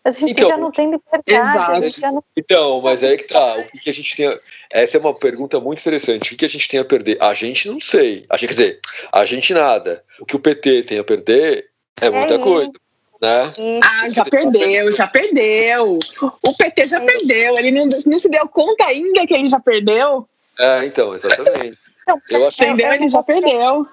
A 0.05 0.11
gente 0.11 0.33
então, 0.33 0.49
já 0.49 0.57
não 0.57 0.71
tem 0.71 0.91
liberdade. 0.91 2.01
Não... 2.03 2.23
Então, 2.37 2.79
mas 2.79 3.01
é 3.01 3.17
que 3.17 3.23
tá. 3.23 3.57
O 3.57 3.79
que 3.79 3.89
a 3.89 3.93
gente 3.93 4.15
tem. 4.15 4.27
A... 4.27 4.39
Essa 4.69 4.97
é 4.97 4.99
uma 4.99 5.15
pergunta 5.15 5.59
muito 5.59 5.79
interessante. 5.79 6.35
O 6.35 6.37
que 6.37 6.45
a 6.45 6.47
gente 6.47 6.69
tem 6.69 6.79
a 6.79 6.85
perder? 6.85 7.17
A 7.19 7.33
gente 7.33 7.67
não 7.67 7.79
sei. 7.79 8.23
A 8.29 8.37
gente, 8.37 8.49
quer 8.49 8.53
dizer, 8.53 8.79
a 9.11 9.25
gente 9.25 9.51
nada. 9.51 10.03
O 10.19 10.25
que 10.25 10.35
o 10.35 10.39
PT 10.39 10.83
tem 10.83 10.99
a 10.99 11.03
perder 11.03 11.71
é 11.99 12.11
muita 12.11 12.35
é 12.35 12.37
coisa. 12.37 12.71
Né? 13.19 13.51
Ah, 13.83 14.07
já 14.11 14.23
perdeu, 14.23 14.91
já 14.91 15.07
perdeu. 15.07 15.97
O 16.21 16.55
PT 16.55 16.87
já 16.87 17.01
é. 17.01 17.05
perdeu. 17.05 17.55
Ele 17.57 17.71
não, 17.71 17.85
não 18.05 18.19
se 18.19 18.29
deu 18.29 18.47
conta 18.47 18.85
ainda 18.85 19.25
que 19.25 19.33
ele 19.33 19.49
já 19.49 19.59
perdeu. 19.59 20.29
É, 20.59 20.85
então, 20.85 21.15
exatamente. 21.15 21.79
Não, 22.07 22.21
eu 22.29 22.47
acho 22.47 22.63
Entendeu? 22.63 22.93
Ele 22.93 23.09
já 23.09 23.23
perdeu. 23.23 23.87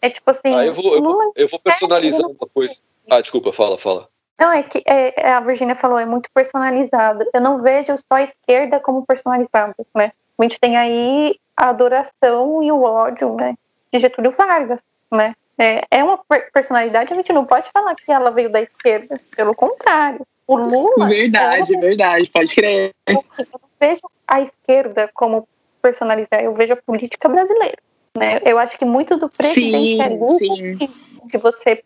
É 0.00 0.08
tipo 0.08 0.30
assim. 0.30 0.54
Ah, 0.54 0.64
eu, 0.64 0.72
vou, 0.72 0.94
eu, 0.94 1.02
vou, 1.02 1.32
eu 1.36 1.48
vou 1.48 1.60
personalizar 1.60 2.26
uma 2.26 2.48
coisa. 2.48 2.74
Ah, 3.10 3.20
desculpa, 3.20 3.52
fala, 3.52 3.76
fala. 3.76 4.08
Não, 4.42 4.50
é 4.50 4.60
que 4.64 4.82
é, 4.84 5.14
é, 5.16 5.32
a 5.34 5.38
Virginia 5.38 5.76
falou, 5.76 6.00
é 6.00 6.04
muito 6.04 6.28
personalizado. 6.34 7.24
Eu 7.32 7.40
não 7.40 7.62
vejo 7.62 7.96
só 7.96 8.16
a 8.16 8.24
esquerda 8.24 8.80
como 8.80 9.06
personalizado, 9.06 9.86
né? 9.94 10.10
A 10.36 10.42
gente 10.42 10.58
tem 10.58 10.76
aí 10.76 11.38
a 11.56 11.68
adoração 11.68 12.60
e 12.60 12.72
o 12.72 12.82
ódio, 12.82 13.36
né? 13.36 13.54
De 13.92 14.00
Getúlio 14.00 14.34
Vargas, 14.36 14.80
né? 15.12 15.36
É, 15.56 15.84
é 15.92 16.02
uma 16.02 16.18
personalidade, 16.52 17.12
a 17.12 17.16
gente 17.16 17.32
não 17.32 17.44
pode 17.44 17.70
falar 17.70 17.94
que 17.94 18.10
ela 18.10 18.32
veio 18.32 18.50
da 18.50 18.60
esquerda. 18.60 19.20
Pelo 19.36 19.54
contrário. 19.54 20.26
O 20.44 20.56
Lula. 20.56 21.08
Verdade, 21.08 21.76
é 21.76 21.78
verdade, 21.78 22.28
pode 22.28 22.52
crer. 22.52 22.92
Eu 23.06 23.14
não 23.14 23.60
vejo 23.78 24.02
a 24.26 24.40
esquerda 24.40 25.08
como 25.14 25.46
personalizar, 25.80 26.42
eu 26.42 26.52
vejo 26.52 26.72
a 26.72 26.76
política 26.76 27.28
brasileira. 27.28 27.78
Né? 28.18 28.40
Eu 28.44 28.58
acho 28.58 28.76
que 28.76 28.84
muito 28.84 29.16
do 29.16 29.28
presidencialismo 29.28 30.30
sim. 30.30 30.78
de 31.26 31.38
você 31.38 31.84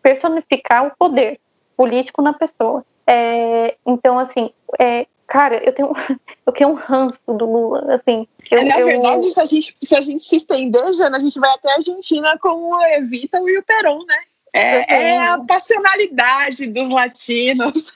personificar 0.00 0.86
o 0.86 0.92
poder 0.96 1.40
político 1.76 2.22
na 2.22 2.32
pessoa. 2.32 2.84
É, 3.06 3.76
então, 3.86 4.18
assim, 4.18 4.50
é, 4.78 5.06
cara, 5.26 5.62
eu 5.64 5.72
tenho, 5.72 5.92
eu 6.46 6.52
tenho 6.52 6.70
um 6.70 6.74
ranço 6.74 7.20
do 7.26 7.44
Lula, 7.44 7.94
assim. 7.94 8.26
Eu, 8.50 8.58
é, 8.58 8.64
na 8.64 8.80
eu... 8.80 8.86
verdade, 8.86 9.26
se 9.26 9.40
a, 9.40 9.44
gente, 9.44 9.76
se 9.82 9.94
a 9.94 10.00
gente 10.00 10.24
se 10.24 10.36
estender, 10.36 10.92
Jana, 10.92 11.16
a 11.16 11.20
gente 11.20 11.38
vai 11.38 11.50
até 11.50 11.70
a 11.70 11.76
Argentina 11.76 12.38
com 12.38 12.48
o 12.48 12.82
Evita 12.82 13.38
e 13.38 13.58
o 13.58 13.62
Peron, 13.62 13.98
né? 14.06 14.18
É, 14.52 14.94
é 14.94 15.18
a 15.18 15.38
passionalidade 15.38 16.66
dos 16.68 16.88
latinos. 16.88 17.92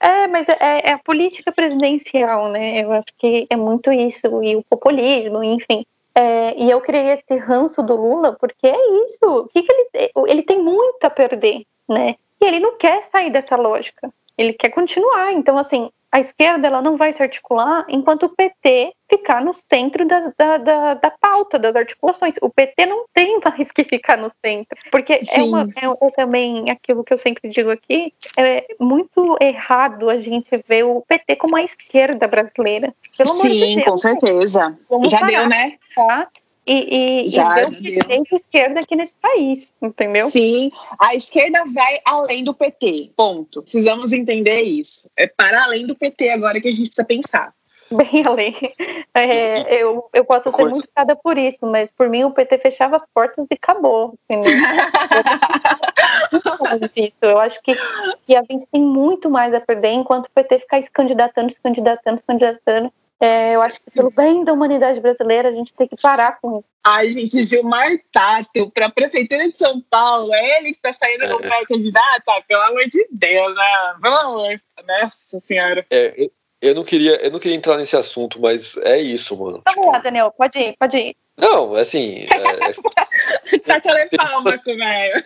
É, 0.00 0.26
mas 0.26 0.46
é, 0.48 0.58
é, 0.60 0.92
a 0.92 0.98
política 0.98 1.50
presidencial, 1.50 2.50
né? 2.50 2.82
Eu 2.82 2.92
acho 2.92 3.06
que 3.16 3.46
é 3.48 3.56
muito 3.56 3.90
isso, 3.90 4.42
e 4.42 4.54
o 4.56 4.62
populismo, 4.62 5.42
enfim. 5.42 5.86
É, 6.14 6.54
e 6.56 6.70
eu 6.70 6.80
criei 6.80 7.12
esse 7.12 7.40
ranço 7.40 7.82
do 7.82 7.96
Lula 7.96 8.36
porque 8.38 8.66
é 8.66 9.04
isso. 9.06 9.24
O 9.24 9.48
que, 9.48 9.62
que 9.62 9.72
ele, 9.72 10.10
ele 10.28 10.42
tem 10.42 10.62
muito 10.62 11.04
a 11.04 11.10
perder, 11.10 11.64
né? 11.88 12.16
E 12.44 12.46
ele 12.46 12.60
não 12.60 12.76
quer 12.76 13.02
sair 13.02 13.30
dessa 13.30 13.56
lógica. 13.56 14.12
Ele 14.36 14.52
quer 14.52 14.68
continuar. 14.68 15.32
Então, 15.32 15.56
assim, 15.56 15.88
a 16.12 16.20
esquerda 16.20 16.66
ela 16.66 16.82
não 16.82 16.98
vai 16.98 17.10
se 17.10 17.22
articular 17.22 17.86
enquanto 17.88 18.26
o 18.26 18.28
PT 18.28 18.92
ficar 19.08 19.42
no 19.42 19.54
centro 19.54 20.06
da, 20.06 20.30
da, 20.36 20.56
da, 20.58 20.94
da, 20.94 21.10
pauta, 21.10 21.58
das 21.58 21.74
articulações. 21.74 22.34
O 22.42 22.50
PT 22.50 22.84
não 22.84 23.06
tem 23.14 23.40
mais 23.42 23.72
que 23.72 23.82
ficar 23.82 24.18
no 24.18 24.30
centro. 24.44 24.78
Porque 24.90 25.14
é, 25.14 25.42
uma, 25.42 25.62
é, 25.74 25.86
é, 25.86 26.10
também 26.10 26.70
aquilo 26.70 27.02
que 27.02 27.14
eu 27.14 27.18
sempre 27.18 27.48
digo 27.48 27.70
aqui: 27.70 28.12
é 28.36 28.66
muito 28.78 29.38
errado 29.40 30.10
a 30.10 30.20
gente 30.20 30.62
ver 30.68 30.84
o 30.84 31.00
PT 31.00 31.36
como 31.36 31.56
a 31.56 31.62
esquerda 31.62 32.28
brasileira. 32.28 32.94
Pelo 33.16 33.28
Sim, 33.30 33.52
de 33.52 33.74
Deus, 33.76 33.84
com 33.84 33.96
certeza. 33.96 34.78
Já 35.08 35.18
parar, 35.18 35.30
deu, 35.30 35.48
né? 35.48 35.78
Tá? 35.96 36.28
E, 36.66 37.26
e, 37.26 37.28
já, 37.28 37.50
e 37.50 37.54
ver 37.54 37.66
o 37.66 37.70
que 37.70 37.98
tem 38.06 38.22
de 38.22 38.34
esquerda 38.34 38.80
aqui 38.80 38.96
nesse 38.96 39.14
país, 39.16 39.74
entendeu? 39.82 40.28
Sim, 40.28 40.72
a 40.98 41.14
esquerda 41.14 41.62
vai 41.72 41.98
além 42.06 42.42
do 42.42 42.54
PT, 42.54 43.10
ponto. 43.16 43.62
Precisamos 43.62 44.12
entender 44.12 44.62
isso. 44.62 45.08
É 45.16 45.26
para 45.26 45.64
além 45.64 45.86
do 45.86 45.94
PT 45.94 46.30
agora 46.30 46.60
que 46.60 46.68
a 46.68 46.72
gente 46.72 46.88
precisa 46.88 47.04
pensar. 47.04 47.52
Bem 47.90 48.24
além. 48.26 48.54
É, 49.16 49.80
eu, 49.80 50.10
eu 50.12 50.24
posso 50.24 50.50
ser 50.50 50.64
muito 50.64 50.88
cada 50.92 51.14
por 51.14 51.38
isso, 51.38 51.64
mas 51.64 51.92
por 51.92 52.08
mim 52.08 52.24
o 52.24 52.32
PT 52.32 52.58
fechava 52.58 52.96
as 52.96 53.06
portas 53.14 53.46
e 53.48 53.54
acabou, 53.54 54.18
entendeu? 54.28 54.52
eu 57.22 57.38
acho 57.38 57.62
que, 57.62 57.78
que 58.26 58.34
a 58.34 58.42
gente 58.42 58.66
tem 58.66 58.82
muito 58.82 59.30
mais 59.30 59.54
a 59.54 59.60
perder 59.60 59.92
enquanto 59.92 60.26
o 60.26 60.30
PT 60.30 60.58
ficar 60.58 60.82
se 60.82 60.90
candidatando, 60.90 61.52
se 61.52 61.60
candidatando, 61.60 62.18
se 62.18 62.24
candidatando 62.24 62.92
é, 63.20 63.54
eu 63.54 63.62
acho 63.62 63.80
que 63.80 63.90
pelo 63.90 64.10
bem 64.10 64.44
da 64.44 64.52
humanidade 64.52 65.00
brasileira 65.00 65.48
a 65.48 65.52
gente 65.52 65.72
tem 65.74 65.88
que 65.88 65.96
parar 66.00 66.38
com 66.40 66.58
isso. 66.58 66.68
Ai, 66.84 67.10
gente, 67.10 67.42
Gilmar 67.42 67.88
Tato 68.12 68.70
para 68.70 68.86
a 68.86 68.90
Prefeitura 68.90 69.50
de 69.50 69.58
São 69.58 69.80
Paulo, 69.88 70.34
é 70.34 70.58
ele 70.58 70.72
que 70.72 70.76
está 70.76 70.92
saindo 70.92 71.26
como 71.28 71.44
é. 71.46 71.64
candidato? 71.64 72.22
Ah, 72.28 72.42
pelo 72.46 72.62
amor 72.62 72.86
de 72.86 73.06
Deus, 73.10 73.54
né? 73.54 73.64
Pelo 74.02 74.16
amor, 74.16 74.60
nossa 74.86 75.40
senhora. 75.40 75.86
É, 75.90 76.28
eu 76.60 76.74
não 76.74 76.84
queria, 76.84 77.16
eu 77.24 77.30
não 77.30 77.38
queria 77.38 77.56
entrar 77.56 77.76
nesse 77.76 77.96
assunto, 77.96 78.40
mas 78.40 78.76
é 78.78 79.00
isso, 79.00 79.36
mano. 79.36 79.62
Vamos 79.64 79.80
tipo... 79.80 79.92
lá, 79.92 79.98
Daniel, 79.98 80.30
pode 80.36 80.58
ir, 80.58 80.74
pode 80.78 80.96
ir. 80.96 81.16
Não, 81.36 81.74
assim. 81.74 82.26
É, 82.30 83.58
tá 83.60 83.76
aquela 83.76 84.06
palma 84.16 84.56
com 84.58 84.76
velho. 84.76 85.24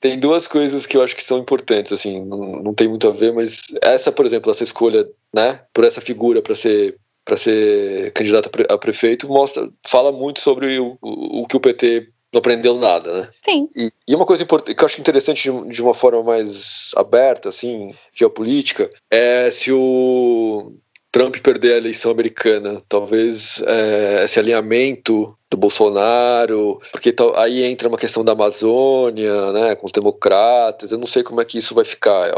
Tem 0.00 0.18
duas 0.18 0.46
coisas 0.46 0.86
que 0.86 0.96
eu 0.96 1.02
acho 1.02 1.16
que 1.16 1.24
são 1.24 1.38
importantes, 1.38 1.92
assim, 1.92 2.24
não, 2.24 2.62
não 2.62 2.74
tem 2.74 2.88
muito 2.88 3.08
a 3.08 3.12
ver, 3.12 3.32
mas 3.32 3.62
essa, 3.82 4.12
por 4.12 4.26
exemplo, 4.26 4.50
essa 4.50 4.64
escolha, 4.64 5.06
né, 5.32 5.60
por 5.72 5.84
essa 5.84 6.00
figura 6.00 6.42
para 6.42 6.54
ser 6.54 6.96
para 7.26 7.36
ser 7.36 8.12
candidato 8.12 8.48
a 8.68 8.78
prefeito 8.78 9.28
mostra 9.28 9.68
fala 9.86 10.12
muito 10.12 10.40
sobre 10.40 10.78
o, 10.78 10.96
o, 11.02 11.42
o, 11.42 11.46
que 11.46 11.56
o 11.56 11.60
PT 11.60 12.08
não 12.32 12.38
aprendeu 12.38 12.76
nada, 12.76 13.20
né? 13.20 13.28
Sim. 13.42 13.68
E, 13.74 13.92
e 14.08 14.14
uma 14.14 14.24
coisa 14.24 14.44
importante 14.44 14.74
que 14.74 14.82
eu 14.82 14.86
acho 14.86 15.00
interessante 15.00 15.50
de, 15.50 15.68
de, 15.68 15.82
uma 15.82 15.92
forma 15.92 16.22
mais 16.22 16.92
aberta, 16.96 17.48
assim, 17.48 17.94
geopolítica, 18.14 18.90
é 19.10 19.50
se 19.50 19.72
o 19.72 20.72
Trump 21.10 21.36
perder 21.38 21.74
a 21.74 21.78
eleição 21.78 22.12
americana, 22.12 22.80
talvez 22.88 23.60
é, 23.66 24.24
esse 24.24 24.38
alinhamento 24.38 25.36
do 25.56 25.60
Bolsonaro, 25.60 26.80
porque 26.92 27.14
aí 27.34 27.64
entra 27.64 27.88
uma 27.88 27.98
questão 27.98 28.24
da 28.24 28.32
Amazônia, 28.32 29.52
né, 29.52 29.74
com 29.74 29.86
os 29.86 29.92
democratas, 29.92 30.92
eu 30.92 30.98
não 30.98 31.06
sei 31.06 31.22
como 31.22 31.40
é 31.40 31.44
que 31.44 31.58
isso 31.58 31.74
vai 31.74 31.84
ficar 31.84 32.30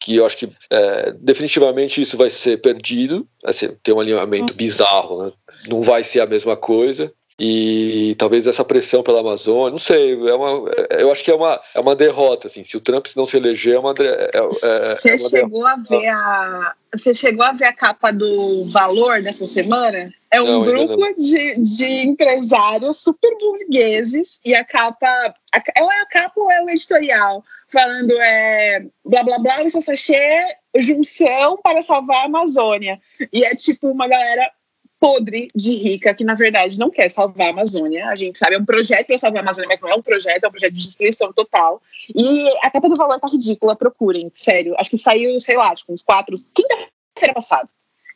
que 0.00 0.16
eu 0.16 0.26
acho 0.26 0.36
que 0.36 0.50
é, 0.70 1.12
definitivamente 1.12 2.02
isso 2.02 2.18
vai 2.18 2.28
ser 2.28 2.60
perdido, 2.60 3.26
assim, 3.42 3.68
ter 3.82 3.94
um 3.94 4.00
alinhamento 4.00 4.52
uhum. 4.52 4.56
bizarro, 4.56 5.24
né? 5.24 5.32
não 5.66 5.80
vai 5.80 6.04
ser 6.04 6.20
a 6.20 6.26
mesma 6.26 6.56
coisa. 6.56 7.10
E 7.38 8.14
talvez 8.16 8.46
essa 8.46 8.64
pressão 8.64 9.02
pela 9.02 9.20
Amazônia, 9.20 9.72
não 9.72 9.78
sei, 9.78 10.12
é 10.12 10.34
uma, 10.34 10.70
eu 10.90 11.10
acho 11.10 11.24
que 11.24 11.30
é 11.30 11.34
uma, 11.34 11.60
é 11.74 11.80
uma 11.80 11.96
derrota, 11.96 12.46
assim, 12.46 12.62
se 12.62 12.76
o 12.76 12.80
Trump 12.80 13.06
não 13.16 13.26
se 13.26 13.36
eleger, 13.36 13.74
é 13.74 13.78
uma, 13.78 13.92
é, 13.98 14.30
é, 14.34 14.42
Você 14.46 15.08
é 15.08 15.12
uma 15.12 15.18
chegou 15.18 15.64
derrota. 15.64 15.94
a 15.94 15.98
ver 15.98 16.08
a 16.08 16.74
você 16.96 17.12
chegou 17.12 17.44
a 17.44 17.52
ver 17.52 17.64
a 17.64 17.72
capa 17.72 18.12
do 18.12 18.66
Valor 18.66 19.20
dessa 19.20 19.48
semana? 19.48 20.12
É 20.30 20.40
um 20.40 20.46
não, 20.46 20.64
grupo 20.64 21.14
de, 21.16 21.56
de 21.56 21.86
empresários 21.86 23.02
super 23.02 23.36
burgueses 23.38 24.40
e 24.44 24.54
a 24.54 24.64
capa, 24.64 25.34
a, 25.52 25.58
é 25.58 26.02
a 26.02 26.06
capa 26.06 26.40
ou 26.40 26.50
é 26.50 26.62
o 26.62 26.70
editorial? 26.70 27.44
Falando 27.68 28.12
é 28.20 28.86
blá 29.04 29.24
blá 29.24 29.38
blá, 29.40 29.62
o 29.64 29.82
sachê, 29.82 30.56
junção 30.76 31.58
para 31.62 31.82
salvar 31.82 32.18
a 32.18 32.24
Amazônia. 32.26 33.00
E 33.32 33.44
é 33.44 33.56
tipo 33.56 33.88
uma 33.88 34.06
galera 34.06 34.52
podre 35.00 35.48
de 35.54 35.74
rica 35.74 36.14
que, 36.14 36.24
na 36.24 36.34
verdade, 36.34 36.78
não 36.78 36.90
quer 36.90 37.10
salvar 37.10 37.48
a 37.48 37.50
Amazônia. 37.50 38.08
A 38.08 38.16
gente 38.16 38.38
sabe, 38.38 38.54
é 38.54 38.58
um 38.58 38.64
projeto 38.64 39.06
para 39.06 39.18
salvar 39.18 39.38
a 39.38 39.42
Amazônia, 39.42 39.68
mas 39.68 39.80
não 39.80 39.88
é 39.90 39.94
um 39.94 40.02
projeto, 40.02 40.44
é 40.44 40.48
um 40.48 40.50
projeto 40.50 40.72
de 40.72 40.80
destruição 40.80 41.32
total. 41.32 41.82
E 42.14 42.48
a 42.62 42.70
capa 42.70 42.88
do 42.88 42.96
valor 42.96 43.18
tá 43.20 43.28
ridícula, 43.28 43.76
procurem, 43.76 44.30
sério. 44.34 44.74
Acho 44.78 44.90
que 44.90 44.98
saiu, 44.98 45.38
sei 45.40 45.56
lá, 45.56 45.74
tipo, 45.74 45.92
uns 45.92 46.02
quatro. 46.02 46.36
Quinta-feira 46.54 47.34
passada. 47.34 47.68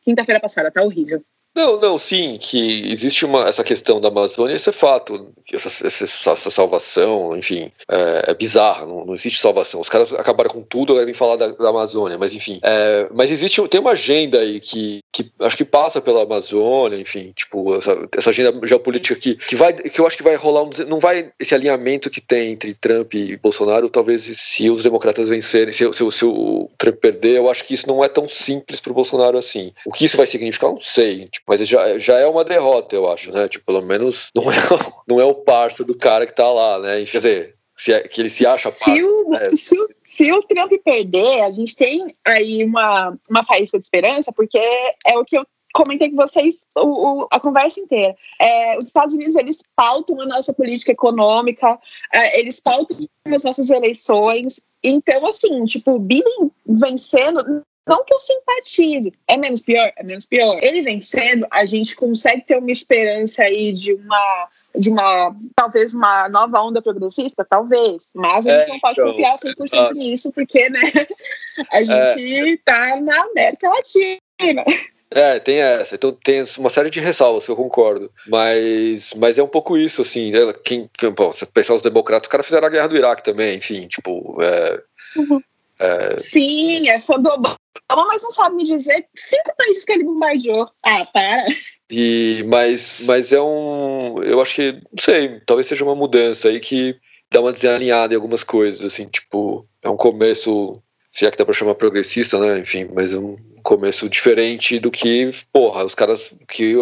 Quinta-feira 0.05 0.41
passada, 0.41 0.71
tá 0.71 0.83
horrível. 0.83 1.23
Não, 1.59 1.81
não, 1.81 1.99
sim, 1.99 2.39
que 2.41 2.89
existe 2.89 3.25
uma, 3.25 3.49
essa 3.49 3.65
questão 3.65 4.01
da 4.01 4.09
Amazônia, 4.09 4.55
esse 4.55 4.69
é 4.69 4.73
fato, 4.73 5.35
essa, 5.53 5.69
essa, 5.85 6.05
essa 6.05 6.51
salvação, 6.51 7.37
enfim, 7.37 7.73
é, 7.91 8.31
é 8.31 8.35
bizarra, 8.35 8.87
não, 8.87 9.05
não, 9.05 9.15
existe 9.15 9.41
salvação. 9.41 9.81
Os 9.81 9.89
caras 9.89 10.13
acabaram 10.13 10.51
com 10.51 10.63
tudo, 10.63 10.93
agora 10.93 11.05
vem 11.05 11.15
falar 11.15 11.35
da, 11.35 11.49
da 11.49 11.71
Amazônia, 11.71 12.17
mas 12.17 12.33
enfim. 12.33 12.61
É, 12.63 13.09
mas 13.13 13.31
existe, 13.31 13.67
tem 13.67 13.81
uma 13.81 13.91
agenda 13.91 14.39
aí 14.39 14.61
que, 14.61 15.01
que 15.13 15.31
acho 15.41 15.57
que 15.57 15.65
passa 15.65 16.01
pela 16.01 16.23
Amazônia, 16.23 17.01
enfim, 17.01 17.33
tipo, 17.35 17.75
essa, 17.77 18.09
essa 18.17 18.31
agenda 18.31 18.67
geopolítica 18.67 19.19
que, 19.19 19.37
que, 19.37 19.57
vai, 19.57 19.73
que 19.73 20.01
eu 20.01 20.07
acho 20.07 20.17
que 20.17 20.23
vai 20.23 20.37
rolar, 20.37 20.63
um, 20.63 20.71
não 20.87 21.01
vai, 21.01 21.31
esse 21.39 21.55
alinhamento 21.55 22.11
que 22.11 22.21
tem 22.21 22.53
entre 22.53 22.75
Trump 22.75 23.15
e 23.15 23.37
Bolsonaro, 23.37 23.89
talvez 23.89 24.23
se 24.23 24.71
os 24.71 24.83
democratas 24.83 25.29
vencerem, 25.29 25.73
se, 25.73 25.91
se, 25.93 26.11
se 26.13 26.25
o 26.25 26.71
Trump 26.77 26.97
perder, 26.97 27.37
eu 27.37 27.51
acho 27.51 27.65
que 27.65 27.75
isso 27.75 27.89
não 27.89 28.05
é 28.05 28.09
tão 28.09 28.29
simples 28.29 28.81
para 28.81 28.93
o 28.93 28.95
Bolsonaro 28.95 29.39
assim. 29.39 29.73
O 29.87 29.93
que 29.93 30.05
isso 30.05 30.17
vai 30.17 30.27
significar, 30.27 30.71
não 30.71 30.81
sei, 30.81 31.27
tipo, 31.27 31.45
mas 31.49 31.67
já, 31.67 31.99
já 31.99 32.19
é 32.19 32.27
uma 32.27 32.45
derrota, 32.45 32.95
eu 32.95 33.11
acho, 33.11 33.33
né? 33.33 33.49
Tipo, 33.49 33.65
pelo 33.67 33.83
menos 33.83 34.29
não 34.35 34.53
é, 34.53 34.57
não 35.09 35.21
é 35.21 35.25
o 35.25 35.35
parça 35.35 35.83
do 35.83 35.97
cara 35.97 36.27
que 36.27 36.35
tá 36.35 36.51
lá, 36.51 36.79
né? 36.79 37.05
Quer 37.05 37.19
dizer, 37.19 37.55
se 37.79 37.93
é, 37.93 38.01
que 38.01 38.21
ele 38.21 38.29
se 38.29 38.45
acha 38.45 38.71
parça, 38.71 38.85
se 38.85 39.03
o, 39.05 39.31
né? 39.31 39.43
se, 39.55 39.79
o, 39.79 39.89
se 40.19 40.33
o 40.33 40.43
Trump 40.43 40.73
perder, 40.85 41.43
a 41.43 41.53
gente 41.53 41.77
tem 41.77 42.13
aí 42.27 42.65
uma, 42.65 43.17
uma 43.31 43.45
faísca 43.45 43.79
de 43.79 43.87
esperança, 43.87 44.33
porque 44.33 44.59
é 45.07 45.17
o 45.17 45.25
que 45.25 45.39
eu 45.39 45.47
comentei 45.73 46.11
com 46.11 46.17
vocês 46.17 46.61
o, 46.77 47.21
o, 47.21 47.29
a 47.31 47.39
conversa 47.39 47.79
inteira. 47.79 48.17
É, 48.41 48.77
os 48.77 48.87
Estados 48.87 49.15
Unidos 49.15 49.37
eles 49.37 49.63
pautam 49.77 50.21
a 50.21 50.27
nossa 50.27 50.53
política 50.53 50.91
econômica, 50.91 51.79
é, 52.13 52.41
eles 52.41 52.59
pautam 52.59 52.97
as 53.27 53.45
nossas 53.45 53.71
eleições. 53.71 54.61
Então, 54.83 55.25
assim, 55.25 55.65
tipo, 55.67 55.93
o 55.93 56.01
Biden 56.01 56.51
vencendo 56.67 57.63
não 57.87 58.05
que 58.05 58.13
eu 58.13 58.19
simpatize. 58.19 59.13
É 59.29 59.37
menos 59.37 59.63
pior? 59.63 59.93
É 59.97 60.03
menos 60.03 60.27
pior. 60.27 60.59
Ele 60.61 60.83
vencendo, 60.83 61.47
a 61.49 61.65
gente 61.65 61.95
consegue 61.95 62.43
ter 62.43 62.59
uma 62.59 62.73
esperança 62.73 63.45
aí 63.45 63.73
de 63.73 63.95
uma 63.95 64.49
de 64.77 64.91
uma, 64.91 65.35
talvez 65.55 65.95
uma 65.95 66.29
nova 66.29 66.61
onda 66.61 66.83
progressista, 66.83 67.45
talvez, 67.49 68.09
mas 68.15 68.47
a 68.47 68.59
gente 68.59 68.71
é, 68.71 68.73
não 68.73 68.81
pode 68.81 69.01
então, 69.01 69.13
confiar 69.13 69.37
100% 69.37 69.95
nisso, 69.95 70.33
porque, 70.33 70.69
né, 70.69 70.81
a 71.73 71.85
gente 71.85 72.21
está 72.21 72.97
é. 72.97 73.01
na 73.01 73.21
América 73.23 73.69
Latina. 73.69 74.65
É, 75.11 75.39
tem 75.39 75.59
essa. 75.59 75.95
Então 75.95 76.13
tem 76.13 76.45
uma 76.59 76.69
série 76.69 76.91
de 76.91 77.01
ressalvas, 77.01 77.49
eu 77.49 77.57
concordo. 77.57 78.11
Mas, 78.27 79.13
mas 79.15 79.39
é 79.39 79.43
um 79.43 79.49
pouco 79.49 79.77
isso, 79.77 80.03
assim. 80.03 80.31
Né? 80.31 80.53
Quem, 80.65 80.91
bom, 81.17 81.33
se 81.33 81.47
pensar 81.47 81.75
os 81.75 81.83
democratas, 81.83 82.27
os 82.27 82.31
caras 82.31 82.47
fizeram 82.47 82.67
a 82.67 82.71
guerra 82.71 82.89
do 82.89 82.97
Iraque 82.97 83.25
também, 83.25 83.57
enfim, 83.57 83.89
tipo. 83.89 84.37
É, 84.43 84.83
uhum. 85.17 85.43
é... 85.79 86.19
Sim, 86.19 86.89
é 86.89 87.01
fã 87.01 87.19
do 87.19 87.31
Obama, 87.31 87.57
mas 87.89 88.23
não 88.23 88.31
sabe 88.31 88.57
me 88.57 88.65
dizer 88.65 89.07
cinco 89.17 89.55
países 89.57 89.85
que 89.85 89.93
ele 89.93 90.05
bombardeou. 90.05 90.69
Ah, 90.83 91.07
para. 91.07 91.47
E, 91.91 92.45
mas, 92.47 93.03
mas 93.07 93.33
é 93.33 93.41
um. 93.41 94.23
Eu 94.23 94.41
acho 94.41 94.55
que, 94.55 94.73
não 94.73 95.03
sei, 95.03 95.41
talvez 95.47 95.67
seja 95.67 95.85
uma 95.85 95.95
mudança 95.95 96.49
aí 96.49 96.61
que 96.61 96.97
dá 97.31 97.41
uma 97.41 97.53
desalinhada 97.53 98.13
em 98.13 98.17
algumas 98.17 98.43
coisas, 98.43 98.85
assim, 98.85 99.07
tipo, 99.07 99.67
é 99.83 99.89
um 99.89 99.97
começo, 99.97 100.83
se 101.13 101.27
é 101.27 101.31
que 101.31 101.39
dá 101.39 101.45
pra 101.45 101.55
chamar 101.55 101.75
progressista, 101.75 102.39
né? 102.39 102.59
Enfim, 102.59 102.89
mas 102.95 103.13
é 103.13 103.19
um 103.19 103.37
começo 103.63 104.09
diferente 104.09 104.79
do 104.79 104.91
que, 104.91 105.31
porra, 105.53 105.85
os 105.85 105.95
caras 105.95 106.33
que 106.49 106.75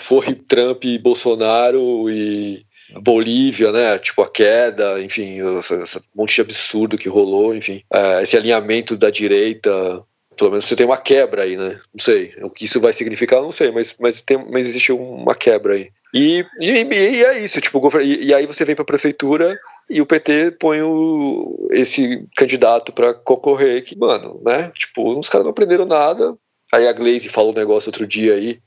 foi 0.00 0.34
Trump 0.34 0.84
e 0.84 0.98
Bolsonaro 0.98 2.10
e 2.10 2.64
Bolívia, 3.00 3.72
né? 3.72 3.98
Tipo 3.98 4.22
a 4.22 4.30
queda, 4.30 5.02
enfim, 5.02 5.38
esse 5.58 6.00
monte 6.14 6.34
de 6.34 6.40
absurdo 6.42 6.98
que 6.98 7.08
rolou, 7.08 7.54
enfim, 7.54 7.82
é, 7.92 8.22
esse 8.22 8.36
alinhamento 8.36 8.96
da 8.96 9.10
direita 9.10 10.02
pelo 10.42 10.50
menos 10.50 10.64
você 10.64 10.74
tem 10.74 10.84
uma 10.84 10.96
quebra 10.96 11.44
aí, 11.44 11.56
né? 11.56 11.80
Não 11.94 12.02
sei. 12.02 12.34
O 12.42 12.50
que 12.50 12.64
isso 12.64 12.80
vai 12.80 12.92
significar, 12.92 13.40
não 13.40 13.52
sei, 13.52 13.70
mas, 13.70 13.94
mas, 14.00 14.20
tem, 14.22 14.36
mas 14.50 14.66
existe 14.66 14.90
uma 14.90 15.36
quebra 15.36 15.74
aí. 15.74 15.92
E, 16.12 16.44
e, 16.58 16.82
e 16.82 17.24
é 17.24 17.38
isso, 17.44 17.60
tipo, 17.60 17.80
e, 18.00 18.24
e 18.24 18.34
aí 18.34 18.44
você 18.44 18.64
vem 18.64 18.74
para 18.74 18.82
a 18.82 18.86
prefeitura 18.86 19.56
e 19.88 20.00
o 20.00 20.06
PT 20.06 20.56
põe 20.58 20.82
o, 20.82 21.68
esse 21.70 22.26
candidato 22.36 22.92
para 22.92 23.14
concorrer, 23.14 23.84
que, 23.84 23.96
mano, 23.96 24.42
né? 24.44 24.72
Tipo, 24.74 25.16
os 25.16 25.28
caras 25.28 25.44
não 25.44 25.52
aprenderam 25.52 25.86
nada. 25.86 26.36
Aí 26.72 26.88
a 26.88 26.92
Glaze 26.92 27.28
falou 27.28 27.52
um 27.52 27.56
negócio 27.56 27.88
outro 27.88 28.04
dia 28.04 28.34
aí, 28.34 28.60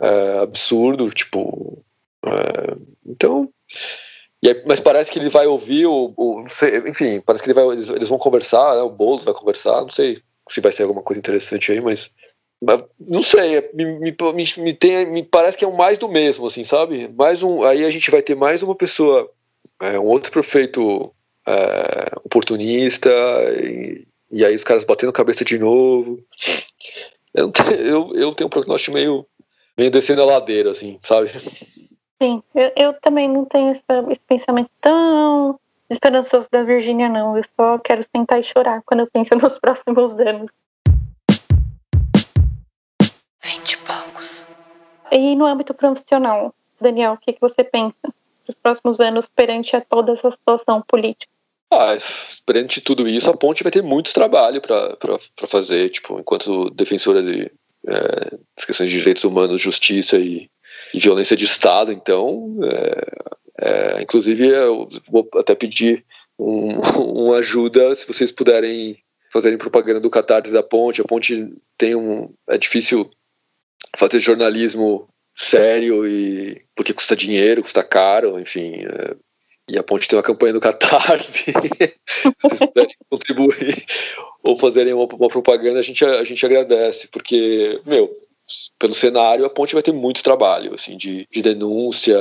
é, 0.00 0.38
absurdo, 0.40 1.10
tipo. 1.10 1.80
É, 2.26 2.76
então. 3.06 3.48
Aí, 4.44 4.64
mas 4.66 4.80
parece 4.80 5.12
que 5.12 5.18
ele 5.20 5.30
vai 5.30 5.46
ouvir 5.46 5.86
o. 5.86 6.12
o 6.16 6.44
sei, 6.48 6.78
enfim, 6.88 7.20
parece 7.20 7.44
que 7.44 7.50
ele 7.50 7.54
vai, 7.54 7.72
eles, 7.76 7.88
eles 7.88 8.08
vão 8.08 8.18
conversar, 8.18 8.74
né, 8.74 8.82
o 8.82 8.90
Boulos 8.90 9.24
vai 9.24 9.34
conversar, 9.34 9.82
não 9.82 9.90
sei 9.90 10.20
se 10.48 10.60
vai 10.60 10.72
ser 10.72 10.82
alguma 10.82 11.02
coisa 11.02 11.18
interessante 11.18 11.72
aí, 11.72 11.80
mas. 11.80 12.10
mas 12.62 12.84
não 12.98 13.22
sei, 13.22 13.70
me, 13.72 13.84
me, 13.98 14.14
me, 14.58 14.74
tem, 14.74 15.06
me 15.06 15.22
parece 15.22 15.56
que 15.56 15.64
é 15.64 15.70
mais 15.70 15.98
do 15.98 16.08
mesmo, 16.08 16.46
assim, 16.46 16.64
sabe? 16.64 17.08
Mais 17.08 17.42
um, 17.42 17.62
aí 17.62 17.84
a 17.84 17.90
gente 17.90 18.10
vai 18.10 18.22
ter 18.22 18.34
mais 18.34 18.62
uma 18.62 18.74
pessoa, 18.74 19.30
é, 19.80 19.98
um 19.98 20.06
outro 20.06 20.32
prefeito 20.32 21.12
é, 21.46 22.12
oportunista, 22.24 23.10
e, 23.62 24.06
e, 24.30 24.44
aí 24.44 24.54
os 24.54 24.64
caras 24.64 24.84
batendo 24.84 25.12
cabeça 25.12 25.44
de 25.44 25.58
novo. 25.58 26.22
Eu, 27.34 27.52
eu, 27.78 28.12
eu 28.14 28.34
tenho 28.34 28.46
um 28.46 28.50
prognóstico 28.50 28.94
meio, 28.94 29.26
meio 29.76 29.90
descendo 29.90 30.22
a 30.22 30.26
ladeira, 30.26 30.72
assim, 30.72 30.98
sabe? 31.04 31.30
Sim, 32.20 32.42
eu, 32.54 32.72
eu 32.76 32.94
também 32.94 33.28
não 33.28 33.44
tenho 33.44 33.70
esse, 33.70 33.82
esse 34.10 34.20
pensamento 34.26 34.70
tão 34.80 35.58
esperançoso 35.90 36.48
da 36.50 36.62
Virgínia, 36.62 37.08
não. 37.08 37.36
Eu 37.36 37.44
só 37.56 37.78
quero 37.78 38.02
sentar 38.02 38.40
e 38.40 38.44
chorar 38.44 38.82
quando 38.84 39.00
eu 39.00 39.08
penso 39.12 39.34
nos 39.36 39.58
próximos 39.58 40.18
anos. 40.20 40.50
Vinte 43.42 43.78
poucos. 43.78 44.46
E 45.10 45.34
no 45.34 45.46
âmbito 45.46 45.72
profissional, 45.72 46.54
Daniel, 46.80 47.14
o 47.14 47.18
que, 47.18 47.32
que 47.32 47.40
você 47.40 47.64
pensa 47.64 47.96
dos 48.46 48.54
próximos 48.56 49.00
anos 49.00 49.26
perante 49.34 49.76
a 49.76 49.80
toda 49.80 50.12
essa 50.12 50.30
situação 50.30 50.82
política? 50.82 51.32
Ah, 51.70 51.98
perante 52.46 52.80
tudo 52.80 53.06
isso, 53.06 53.28
a 53.28 53.36
Ponte 53.36 53.62
vai 53.62 53.70
ter 53.70 53.82
muito 53.82 54.12
trabalho 54.14 54.60
para 54.60 55.18
fazer, 55.48 55.90
tipo, 55.90 56.18
enquanto 56.18 56.70
defensora 56.70 57.22
de 57.22 57.50
é, 57.86 58.36
das 58.56 58.64
questões 58.64 58.90
de 58.90 58.98
direitos 58.98 59.24
humanos, 59.24 59.60
justiça 59.60 60.18
e, 60.18 60.50
e 60.92 61.00
violência 61.00 61.36
de 61.36 61.44
Estado. 61.44 61.92
Então, 61.92 62.58
é, 62.62 63.36
é, 63.60 64.02
inclusive, 64.02 64.46
eu 64.46 64.88
vou 65.10 65.28
até 65.34 65.54
pedir 65.54 66.04
um, 66.38 66.80
uma 67.24 67.36
ajuda, 67.38 67.94
se 67.94 68.06
vocês 68.06 68.30
puderem 68.30 68.98
fazerem 69.32 69.58
propaganda 69.58 70.00
do 70.00 70.10
Catarse 70.10 70.52
da 70.52 70.62
Ponte. 70.62 71.00
A 71.00 71.04
Ponte 71.04 71.52
tem 71.76 71.94
um. 71.94 72.32
É 72.48 72.56
difícil 72.56 73.10
fazer 73.96 74.20
jornalismo 74.20 75.08
sério 75.36 76.06
e 76.06 76.62
porque 76.74 76.92
custa 76.92 77.14
dinheiro, 77.14 77.62
custa 77.62 77.82
caro, 77.82 78.38
enfim. 78.40 78.72
É, 78.84 79.16
e 79.68 79.78
a 79.78 79.82
Ponte 79.82 80.08
tem 80.08 80.16
uma 80.16 80.22
campanha 80.22 80.54
do 80.54 80.60
Catarse. 80.60 81.44
se 81.52 82.34
vocês 82.42 82.58
puderem 82.58 82.96
contribuir 83.10 83.84
ou 84.42 84.58
fazerem 84.58 84.94
uma, 84.94 85.04
uma, 85.04 85.28
propaganda, 85.28 85.78
a 85.78 85.82
gente, 85.82 86.04
a 86.04 86.24
gente 86.24 86.44
agradece, 86.46 87.06
porque, 87.08 87.80
meu, 87.84 88.10
pelo 88.78 88.94
cenário, 88.94 89.44
a 89.44 89.50
Ponte 89.50 89.74
vai 89.74 89.82
ter 89.82 89.92
muito 89.92 90.22
trabalho, 90.22 90.74
assim, 90.74 90.96
de, 90.96 91.28
de 91.30 91.42
denúncia, 91.42 92.18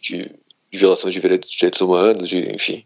de 0.00 0.30
de 0.70 0.78
violação 0.78 1.10
de 1.10 1.20
direitos 1.20 1.80
humanos, 1.80 2.28
de, 2.28 2.50
enfim, 2.54 2.84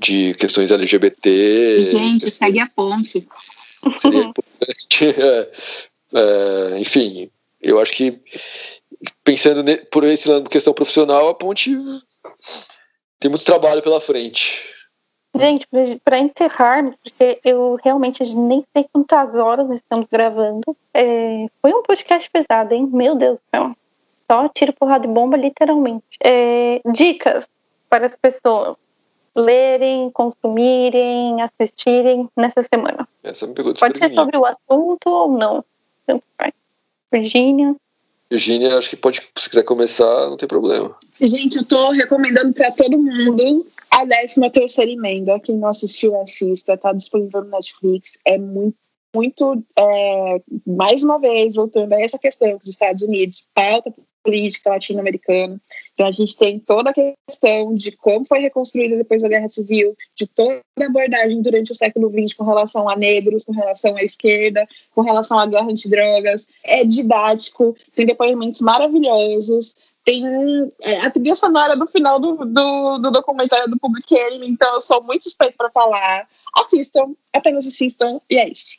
de 0.00 0.34
questões 0.34 0.70
LGBT. 0.70 1.82
Gente, 1.82 2.30
segue 2.30 2.60
a 2.60 2.68
ponte. 2.68 3.26
É, 5.00 5.50
é, 6.14 6.80
enfim, 6.80 7.30
eu 7.60 7.78
acho 7.80 7.92
que 7.92 8.20
pensando 9.22 9.62
por 9.90 10.02
esse 10.04 10.28
lado 10.28 10.48
questão 10.50 10.72
profissional, 10.72 11.28
a 11.28 11.34
ponte 11.34 11.76
tem 13.20 13.30
muito 13.30 13.44
trabalho 13.44 13.82
pela 13.82 14.00
frente. 14.00 14.58
Gente, 15.36 15.68
para 16.02 16.18
encerrar, 16.18 16.90
porque 17.02 17.38
eu 17.44 17.78
realmente 17.84 18.24
nem 18.34 18.64
sei 18.72 18.86
quantas 18.92 19.34
horas 19.34 19.70
estamos 19.70 20.08
gravando. 20.08 20.76
É, 20.92 21.46
foi 21.60 21.72
um 21.72 21.82
podcast 21.82 22.28
pesado, 22.30 22.74
hein? 22.74 22.88
Meu 22.90 23.14
Deus 23.14 23.38
do 23.38 23.42
céu. 23.50 23.76
Só 24.30 24.48
tiro, 24.48 24.72
porrada 24.72 25.06
e 25.06 25.10
bomba, 25.10 25.36
literalmente. 25.36 26.04
É, 26.22 26.80
dicas 26.92 27.48
para 27.88 28.06
as 28.06 28.16
pessoas 28.16 28.76
lerem, 29.34 30.10
consumirem, 30.10 31.40
assistirem 31.42 32.28
nessa 32.36 32.62
semana. 32.62 33.08
Essa 33.22 33.46
me 33.46 33.54
pegou 33.54 33.72
Pode 33.74 33.98
ser 33.98 34.10
sobre 34.10 34.36
o 34.36 34.44
assunto 34.44 35.06
ou 35.06 35.32
não. 35.32 35.64
Tanto 36.06 36.24
faz. 36.36 36.52
Virgínia. 37.10 37.74
Virgínia, 38.30 38.76
acho 38.76 38.90
que 38.90 38.96
pode, 38.96 39.22
se 39.38 39.48
quiser 39.48 39.62
começar, 39.62 40.28
não 40.28 40.36
tem 40.36 40.48
problema. 40.48 40.94
Gente, 41.20 41.56
eu 41.56 41.64
tô 41.64 41.90
recomendando 41.90 42.52
para 42.52 42.70
todo 42.72 42.98
mundo 42.98 43.66
a 43.90 44.04
13 44.06 44.50
terceira 44.50 44.90
emenda. 44.90 45.40
Quem 45.40 45.56
não 45.56 45.68
assistiu, 45.68 46.20
assista. 46.20 46.76
Tá 46.76 46.92
disponível 46.92 47.42
no 47.42 47.50
Netflix. 47.50 48.18
É 48.26 48.36
muito 48.36 48.76
muito, 49.14 49.64
é, 49.76 50.42
mais 50.66 51.02
uma 51.02 51.18
vez, 51.18 51.54
voltando 51.54 51.92
a 51.94 52.00
essa 52.00 52.18
questão 52.18 52.56
dos 52.58 52.68
Estados 52.68 53.02
Unidos, 53.02 53.42
pauta 53.54 53.92
política 54.28 54.68
latino-americana. 54.68 55.58
Então, 55.94 56.06
a 56.06 56.12
gente 56.12 56.36
tem 56.36 56.58
toda 56.58 56.90
a 56.90 56.92
questão 56.92 57.74
de 57.74 57.92
como 57.92 58.26
foi 58.26 58.40
reconstruída 58.40 58.94
depois 58.94 59.22
da 59.22 59.28
Guerra 59.28 59.48
Civil, 59.48 59.96
de 60.14 60.26
toda 60.26 60.60
a 60.78 60.84
abordagem 60.84 61.40
durante 61.40 61.72
o 61.72 61.74
século 61.74 62.10
XX 62.10 62.34
com 62.34 62.44
relação 62.44 62.86
a 62.86 62.94
negros, 62.94 63.46
com 63.46 63.52
relação 63.52 63.96
à 63.96 64.02
esquerda, 64.02 64.68
com 64.94 65.00
relação 65.00 65.38
à 65.38 65.46
guerra 65.46 65.70
antidrogas. 65.70 66.46
É 66.62 66.84
didático, 66.84 67.74
tem 67.96 68.04
depoimentos 68.04 68.60
maravilhosos. 68.60 69.74
Tem 70.04 70.22
é, 70.84 71.06
a 71.06 71.10
trilha 71.10 71.34
sonora 71.34 71.74
no 71.74 71.86
final 71.86 72.20
do, 72.20 72.44
do, 72.44 72.98
do 72.98 73.10
documentário 73.10 73.68
do 73.70 73.78
Public 73.78 74.14
Enemy, 74.14 74.48
então 74.48 74.74
eu 74.74 74.80
sou 74.80 75.02
muito 75.02 75.24
suspeito 75.24 75.56
para 75.56 75.70
falar. 75.70 76.28
Assistam, 76.54 77.14
apenas 77.32 77.66
assistam, 77.66 78.20
e 78.30 78.36
é 78.36 78.48
isso. 78.48 78.78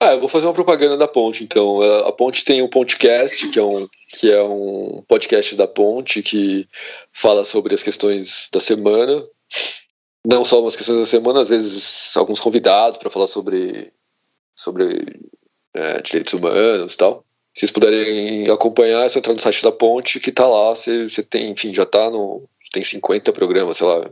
Ah, 0.00 0.12
eu 0.12 0.20
vou 0.20 0.28
fazer 0.28 0.46
uma 0.46 0.54
propaganda 0.54 0.96
da 0.96 1.08
Ponte, 1.08 1.42
então. 1.42 1.82
A 2.06 2.12
Ponte 2.12 2.44
tem 2.44 2.62
um 2.62 2.68
podcast, 2.68 3.48
que 3.48 3.58
é 3.58 3.62
um, 3.62 3.88
que 4.08 4.30
é 4.30 4.40
um 4.40 5.02
podcast 5.08 5.56
da 5.56 5.66
Ponte, 5.66 6.22
que 6.22 6.68
fala 7.12 7.44
sobre 7.44 7.74
as 7.74 7.82
questões 7.82 8.48
da 8.52 8.60
semana. 8.60 9.24
Não 10.24 10.44
só 10.44 10.64
as 10.68 10.76
questões 10.76 11.00
da 11.00 11.06
semana, 11.06 11.42
às 11.42 11.48
vezes 11.48 12.16
alguns 12.16 12.38
convidados 12.38 12.98
para 12.98 13.10
falar 13.10 13.26
sobre, 13.26 13.92
sobre 14.54 15.20
é, 15.74 16.00
direitos 16.00 16.32
humanos 16.32 16.94
e 16.94 16.96
tal. 16.96 17.24
Se 17.52 17.60
vocês 17.60 17.72
puderem 17.72 18.48
acompanhar, 18.50 19.04
é 19.04 19.08
só 19.08 19.18
entrar 19.18 19.32
no 19.34 19.40
site 19.40 19.64
da 19.64 19.72
Ponte, 19.72 20.20
que 20.20 20.30
tá 20.30 20.46
lá. 20.46 20.76
Você, 20.76 21.08
você 21.08 21.24
tem, 21.24 21.50
enfim, 21.50 21.74
já 21.74 21.84
tá 21.84 22.08
no. 22.08 22.48
Tem 22.70 22.84
50 22.84 23.32
programas, 23.32 23.78
sei 23.78 23.86
lá, 23.86 24.08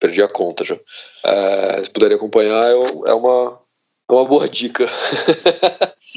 perdi 0.00 0.22
a 0.22 0.28
conta 0.28 0.64
já. 0.64 0.78
É, 1.22 1.84
se 1.84 1.90
puderem 1.90 2.16
acompanhar, 2.16 2.70
é, 2.70 3.10
é 3.10 3.14
uma 3.14 3.60
é 3.60 3.67
uma 4.14 4.24
boa 4.24 4.48
dica. 4.48 4.88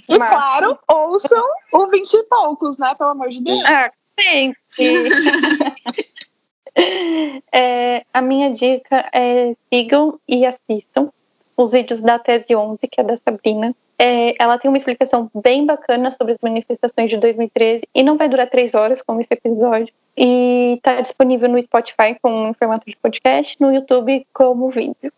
E 0.09 0.17
claro, 0.17 0.77
ouçam 0.87 1.43
o 1.71 1.87
20 1.87 2.13
e 2.13 2.23
poucos, 2.23 2.77
né? 2.77 2.93
Pelo 2.95 3.11
amor 3.11 3.29
de 3.29 3.41
Deus. 3.41 3.63
Ah, 3.65 3.91
sim. 4.19 4.53
é, 7.51 8.05
a 8.13 8.21
minha 8.21 8.51
dica 8.51 9.09
é 9.13 9.55
sigam 9.71 10.19
e 10.27 10.45
assistam 10.45 11.09
os 11.55 11.71
vídeos 11.71 12.01
da 12.01 12.17
Tese 12.17 12.55
11, 12.55 12.87
que 12.87 12.99
é 12.99 13.03
da 13.03 13.15
Sabrina. 13.17 13.75
É, 13.99 14.33
ela 14.41 14.57
tem 14.57 14.69
uma 14.69 14.77
explicação 14.77 15.29
bem 15.35 15.65
bacana 15.65 16.09
sobre 16.11 16.33
as 16.33 16.39
manifestações 16.41 17.09
de 17.09 17.17
2013 17.17 17.83
e 17.93 18.01
não 18.01 18.17
vai 18.17 18.27
durar 18.27 18.49
três 18.49 18.73
horas, 18.73 19.01
como 19.01 19.21
esse 19.21 19.31
episódio. 19.31 19.93
E 20.17 20.75
está 20.77 20.99
disponível 20.99 21.47
no 21.47 21.61
Spotify 21.61 22.17
com 22.21 22.49
em 22.49 22.53
formato 22.53 22.89
de 22.89 22.97
podcast, 22.97 23.55
no 23.59 23.71
YouTube 23.71 24.25
como 24.33 24.69
vídeo. 24.69 25.13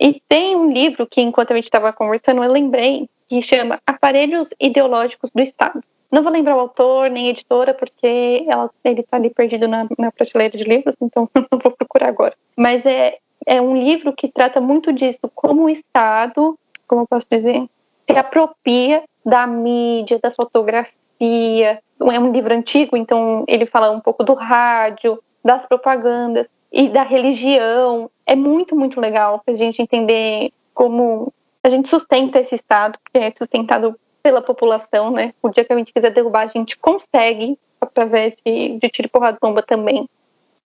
E 0.00 0.20
tem 0.28 0.56
um 0.56 0.70
livro 0.70 1.06
que, 1.06 1.20
enquanto 1.20 1.52
a 1.52 1.56
gente 1.56 1.64
estava 1.64 1.92
conversando, 1.92 2.42
eu 2.42 2.50
lembrei, 2.50 3.08
que 3.28 3.40
chama 3.40 3.80
Aparelhos 3.86 4.48
Ideológicos 4.60 5.30
do 5.34 5.42
Estado. 5.42 5.82
Não 6.10 6.22
vou 6.22 6.30
lembrar 6.30 6.56
o 6.56 6.60
autor 6.60 7.10
nem 7.10 7.26
a 7.26 7.30
editora, 7.30 7.74
porque 7.74 8.44
ela, 8.48 8.70
ele 8.84 9.00
está 9.00 9.16
ali 9.16 9.30
perdido 9.30 9.66
na, 9.66 9.86
na 9.98 10.12
prateleira 10.12 10.56
de 10.56 10.64
livros, 10.64 10.94
então 11.00 11.28
não 11.34 11.58
vou 11.58 11.72
procurar 11.72 12.08
agora. 12.08 12.34
Mas 12.56 12.86
é, 12.86 13.18
é 13.46 13.60
um 13.60 13.76
livro 13.76 14.12
que 14.12 14.28
trata 14.28 14.60
muito 14.60 14.92
disso, 14.92 15.20
como 15.34 15.64
o 15.64 15.70
Estado, 15.70 16.58
como 16.86 17.02
eu 17.02 17.06
posso 17.06 17.26
dizer, 17.30 17.68
se 18.08 18.16
apropria 18.16 19.02
da 19.24 19.46
mídia, 19.46 20.20
da 20.22 20.30
fotografia. 20.30 20.92
É 22.00 22.18
um 22.20 22.30
livro 22.30 22.54
antigo, 22.54 22.96
então 22.96 23.44
ele 23.48 23.66
fala 23.66 23.90
um 23.90 24.00
pouco 24.00 24.22
do 24.22 24.34
rádio, 24.34 25.22
das 25.44 25.64
propagandas 25.66 26.46
e 26.72 26.88
da 26.88 27.02
religião. 27.02 28.10
É 28.26 28.34
muito, 28.34 28.74
muito 28.74 29.00
legal 29.00 29.40
para 29.44 29.54
a 29.54 29.56
gente 29.56 29.82
entender 29.82 30.52
como 30.72 31.32
a 31.62 31.70
gente 31.70 31.88
sustenta 31.88 32.40
esse 32.40 32.54
Estado, 32.54 32.98
que 33.12 33.18
é 33.18 33.32
sustentado 33.36 33.98
pela 34.22 34.42
população, 34.42 35.10
né? 35.10 35.34
O 35.42 35.48
dia 35.48 35.64
que 35.64 35.72
a 35.72 35.76
gente 35.76 35.92
quiser 35.92 36.10
derrubar, 36.10 36.44
a 36.44 36.48
gente 36.48 36.78
consegue, 36.78 37.58
através 37.80 38.36
de, 38.44 38.78
de 38.78 38.88
tiro 38.88 39.08
porrada 39.08 39.38
bomba 39.40 39.62
também. 39.62 40.08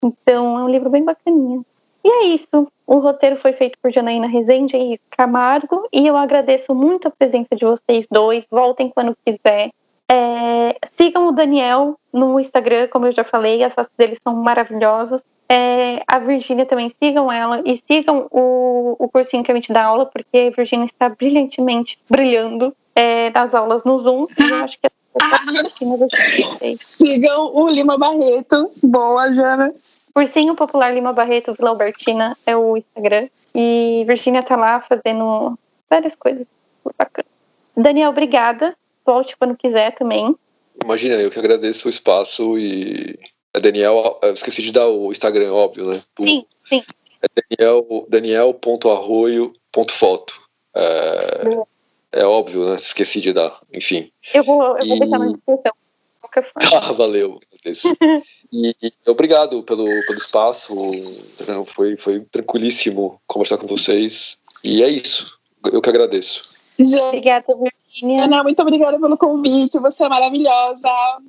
Então, 0.03 0.59
é 0.59 0.65
um 0.65 0.69
livro 0.69 0.91
bem 0.91 1.05
bacaninha. 1.05 1.63
E 2.05 2.09
é 2.09 2.25
isso. 2.27 2.69
O 2.87 2.99
roteiro 2.99 3.37
foi 3.37 3.53
feito 3.53 3.77
por 3.83 3.93
Janaína 3.93 4.29
Rezende 4.29 4.77
e 4.77 5.01
Camargo, 5.11 5.89
e 5.93 6.07
eu 6.07 6.17
agradeço 6.17 6.73
muito 6.75 7.09
a 7.09 7.11
presença 7.11 7.57
de 7.57 7.65
vocês 7.65 8.07
dois. 8.11 8.47
Voltem 8.49 8.89
quando 8.89 9.17
quiser. 9.25 9.71
É, 10.09 10.77
sigam 10.97 11.29
o 11.29 11.33
Daniel 11.33 11.99
no 12.13 12.39
Instagram, 12.39 12.89
como 12.89 13.07
eu 13.07 13.13
já 13.13 13.25
falei, 13.25 13.63
as 13.63 13.75
fotos 13.75 13.93
dele 13.97 14.17
são 14.17 14.35
maravilhosas. 14.35 15.23
É, 15.49 16.03
a 16.07 16.19
Virgínia 16.19 16.67
também, 16.67 16.91
sigam 17.03 17.31
ela 17.31 17.63
e 17.65 17.77
sigam 17.77 18.27
o, 18.31 18.97
o 18.99 19.09
cursinho 19.09 19.45
que 19.45 19.53
a 19.53 19.55
gente 19.55 19.73
dá 19.73 19.85
aula, 19.85 20.07
porque 20.07 20.51
a 20.53 20.57
Virgínia 20.57 20.87
está 20.87 21.09
brilhantemente 21.09 21.99
brilhando 22.09 22.75
é, 22.95 23.31
nas 23.31 23.55
aulas 23.55 23.85
no 23.85 23.99
Zoom. 24.01 24.27
E 24.39 24.51
eu 24.51 24.57
acho 24.57 24.79
que 24.79 24.87
é 24.87 24.91
Sigam 26.79 27.55
o 27.55 27.69
Lima 27.69 27.97
Barreto. 27.97 28.71
Boa, 28.83 29.33
Jana. 29.33 29.73
Cursinho 30.13 30.55
Popular 30.55 30.95
Lima 30.95 31.13
Barreto 31.13 31.55
Vila 31.55 31.71
Albertina 31.71 32.37
é 32.47 32.57
o 32.57 32.77
Instagram. 32.77 33.29
E 33.55 34.05
Virgínia 34.07 34.43
tá 34.43 34.57
lá 34.57 34.81
fazendo 34.81 35.59
várias 35.89 36.15
coisas 36.15 36.47
bacana. 36.99 37.29
Daniel, 37.77 38.11
obrigada. 38.11 38.77
Volte 39.07 39.37
quando 39.37 39.57
quiser 39.57 39.95
também. 39.95 40.35
Imagina, 40.83 41.15
eu 41.15 41.31
que 41.31 41.39
agradeço 41.39 41.87
o 41.87 41.91
espaço 41.91 42.59
e 42.59 43.17
é 43.55 43.61
Daniel, 43.61 44.19
eu 44.23 44.35
esqueci 44.35 44.63
de 44.63 44.73
dar 44.73 44.89
o 44.89 45.11
Instagram, 45.11 45.51
óbvio, 45.53 45.87
né? 45.87 46.03
Sim, 46.21 46.45
sim. 46.69 46.85
É 47.23 47.27
Daniel, 47.57 48.07
daniel.arroio.foto. 48.09 50.35
É, 50.75 51.41
é 52.13 52.27
óbvio, 52.27 52.69
né? 52.69 52.77
Esqueci 52.77 53.21
de 53.21 53.33
dar, 53.33 53.59
enfim. 53.73 54.13
Eu 54.35 54.45
vou, 54.45 54.77
eu 54.77 54.85
e... 54.85 54.89
vou 54.89 54.99
deixar 54.99 55.19
na 55.19 55.29
descrição. 55.29 55.73
Qualquer 56.21 56.45
forma. 56.45 56.69
Ah, 56.77 56.93
valeu. 56.93 57.41
e, 58.53 58.77
e, 58.83 58.93
obrigado 59.07 59.63
pelo, 59.63 59.87
pelo 59.87 60.19
espaço. 60.19 60.77
Foi, 61.69 61.97
foi 61.97 62.21
tranquilíssimo 62.21 63.19
conversar 63.27 63.57
com 63.57 63.67
vocês. 63.67 64.37
E 64.63 64.83
é 64.83 64.89
isso. 64.89 65.35
Eu 65.65 65.81
que 65.81 65.89
agradeço. 65.89 66.56
Obrigada, 66.79 67.47
Virginia. 67.57 68.25
Ana, 68.25 68.43
muito 68.43 68.61
obrigada 68.61 68.99
pelo 68.99 69.17
convite. 69.17 69.79
Você 69.79 70.05
é 70.05 70.09
maravilhosa. 70.09 70.81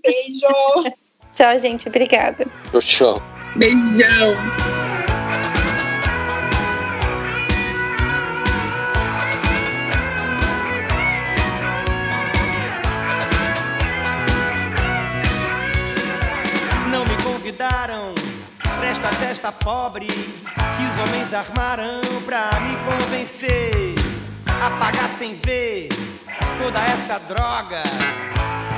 Beijo. 0.03 0.47
Tchau, 1.33 1.59
gente. 1.59 1.87
Obrigada. 1.87 2.45
Tchau, 2.71 2.81
tchau. 2.81 3.21
Beijão. 3.55 4.33
Não 16.91 17.05
me 17.05 17.15
convidaram 17.23 18.13
pra 18.79 18.89
esta 18.89 19.07
festa 19.09 19.51
pobre 19.51 20.07
que 20.07 20.83
os 20.83 21.09
homens 21.09 21.33
armaram 21.33 22.01
pra 22.25 22.49
me 22.59 22.75
convencer 22.85 23.96
a 24.61 24.71
pagar 24.71 25.09
sem 25.17 25.35
ver 25.35 25.89
toda 26.57 26.79
essa 26.79 27.19
droga 27.19 27.83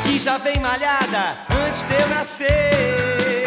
que 0.03 0.19
já 0.19 0.37
vem 0.37 0.59
malhada 0.59 1.37
antes 1.65 1.83
de 1.83 1.93
eu 1.93 2.07
nascer. 2.09 3.45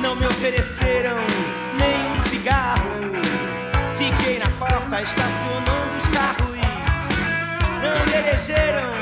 Não 0.00 0.16
me 0.16 0.26
ofereceram 0.26 1.16
nem 1.78 2.12
um 2.12 2.20
cigarro. 2.26 2.90
Fiquei 3.96 4.38
na 4.38 4.50
porta 4.58 5.02
estacionando 5.02 5.96
os 6.00 6.08
carros. 6.08 6.56
Não 7.80 8.06
me 8.06 8.28
elegeram 8.28 9.01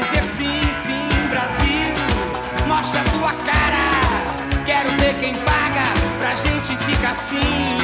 quero 4.65 4.89
ver 4.97 5.13
quem 5.19 5.35
paga 5.35 5.93
pra 6.19 6.35
gente 6.35 6.75
ficar 6.85 7.11
assim. 7.11 7.77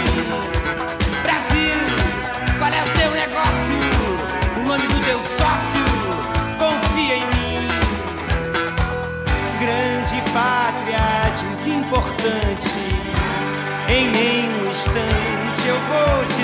Brasil, 1.24 1.80
qual 2.60 2.72
é 2.72 2.84
o 2.84 2.90
teu 2.98 3.12
negócio? 3.12 3.80
O 4.58 4.68
nome 4.68 4.88
do 4.88 5.06
teu 5.06 5.20
sócio, 5.38 5.86
confia 6.58 7.16
em 7.16 7.26
mim. 7.26 7.68
Grande 9.60 10.22
pátria, 10.32 11.06
desimportante, 11.64 12.80
em 13.90 14.12
nenhum 14.12 14.72
instante 14.72 15.68
eu 15.68 15.80
vou 15.90 16.26
te 16.26 16.37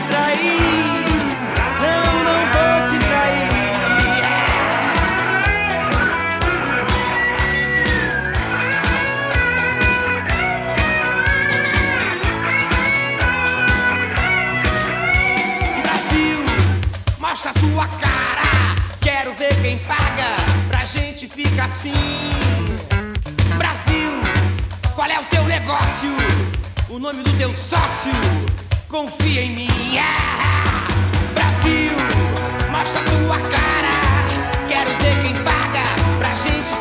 mostra 17.44 17.54
tua 17.60 17.88
cara. 18.00 18.41
Quero 19.02 19.34
ver 19.34 19.54
quem 19.62 19.78
paga 19.80 20.38
pra 20.70 20.86
gente 20.86 21.28
ficar 21.28 21.66
assim. 21.66 21.91
Brasil, 23.58 24.12
qual 24.96 25.10
é 25.10 25.20
o 25.20 25.24
teu 25.26 25.44
negócio? 25.44 26.16
O 26.88 26.98
nome 27.00 27.22
do 27.22 27.38
teu 27.38 27.54
sócio? 27.56 28.14
Confia 28.88 29.41
em 29.41 29.56
mim. 29.56 29.68
Brasil, 31.34 31.91
mostra 32.72 33.02
tua 33.02 33.38
cara. 33.50 33.91
Quero 34.70 34.89
ver 35.00 35.22
quem 35.24 35.36
paga 35.44 35.84
pra 36.20 36.30
gente 36.36 36.74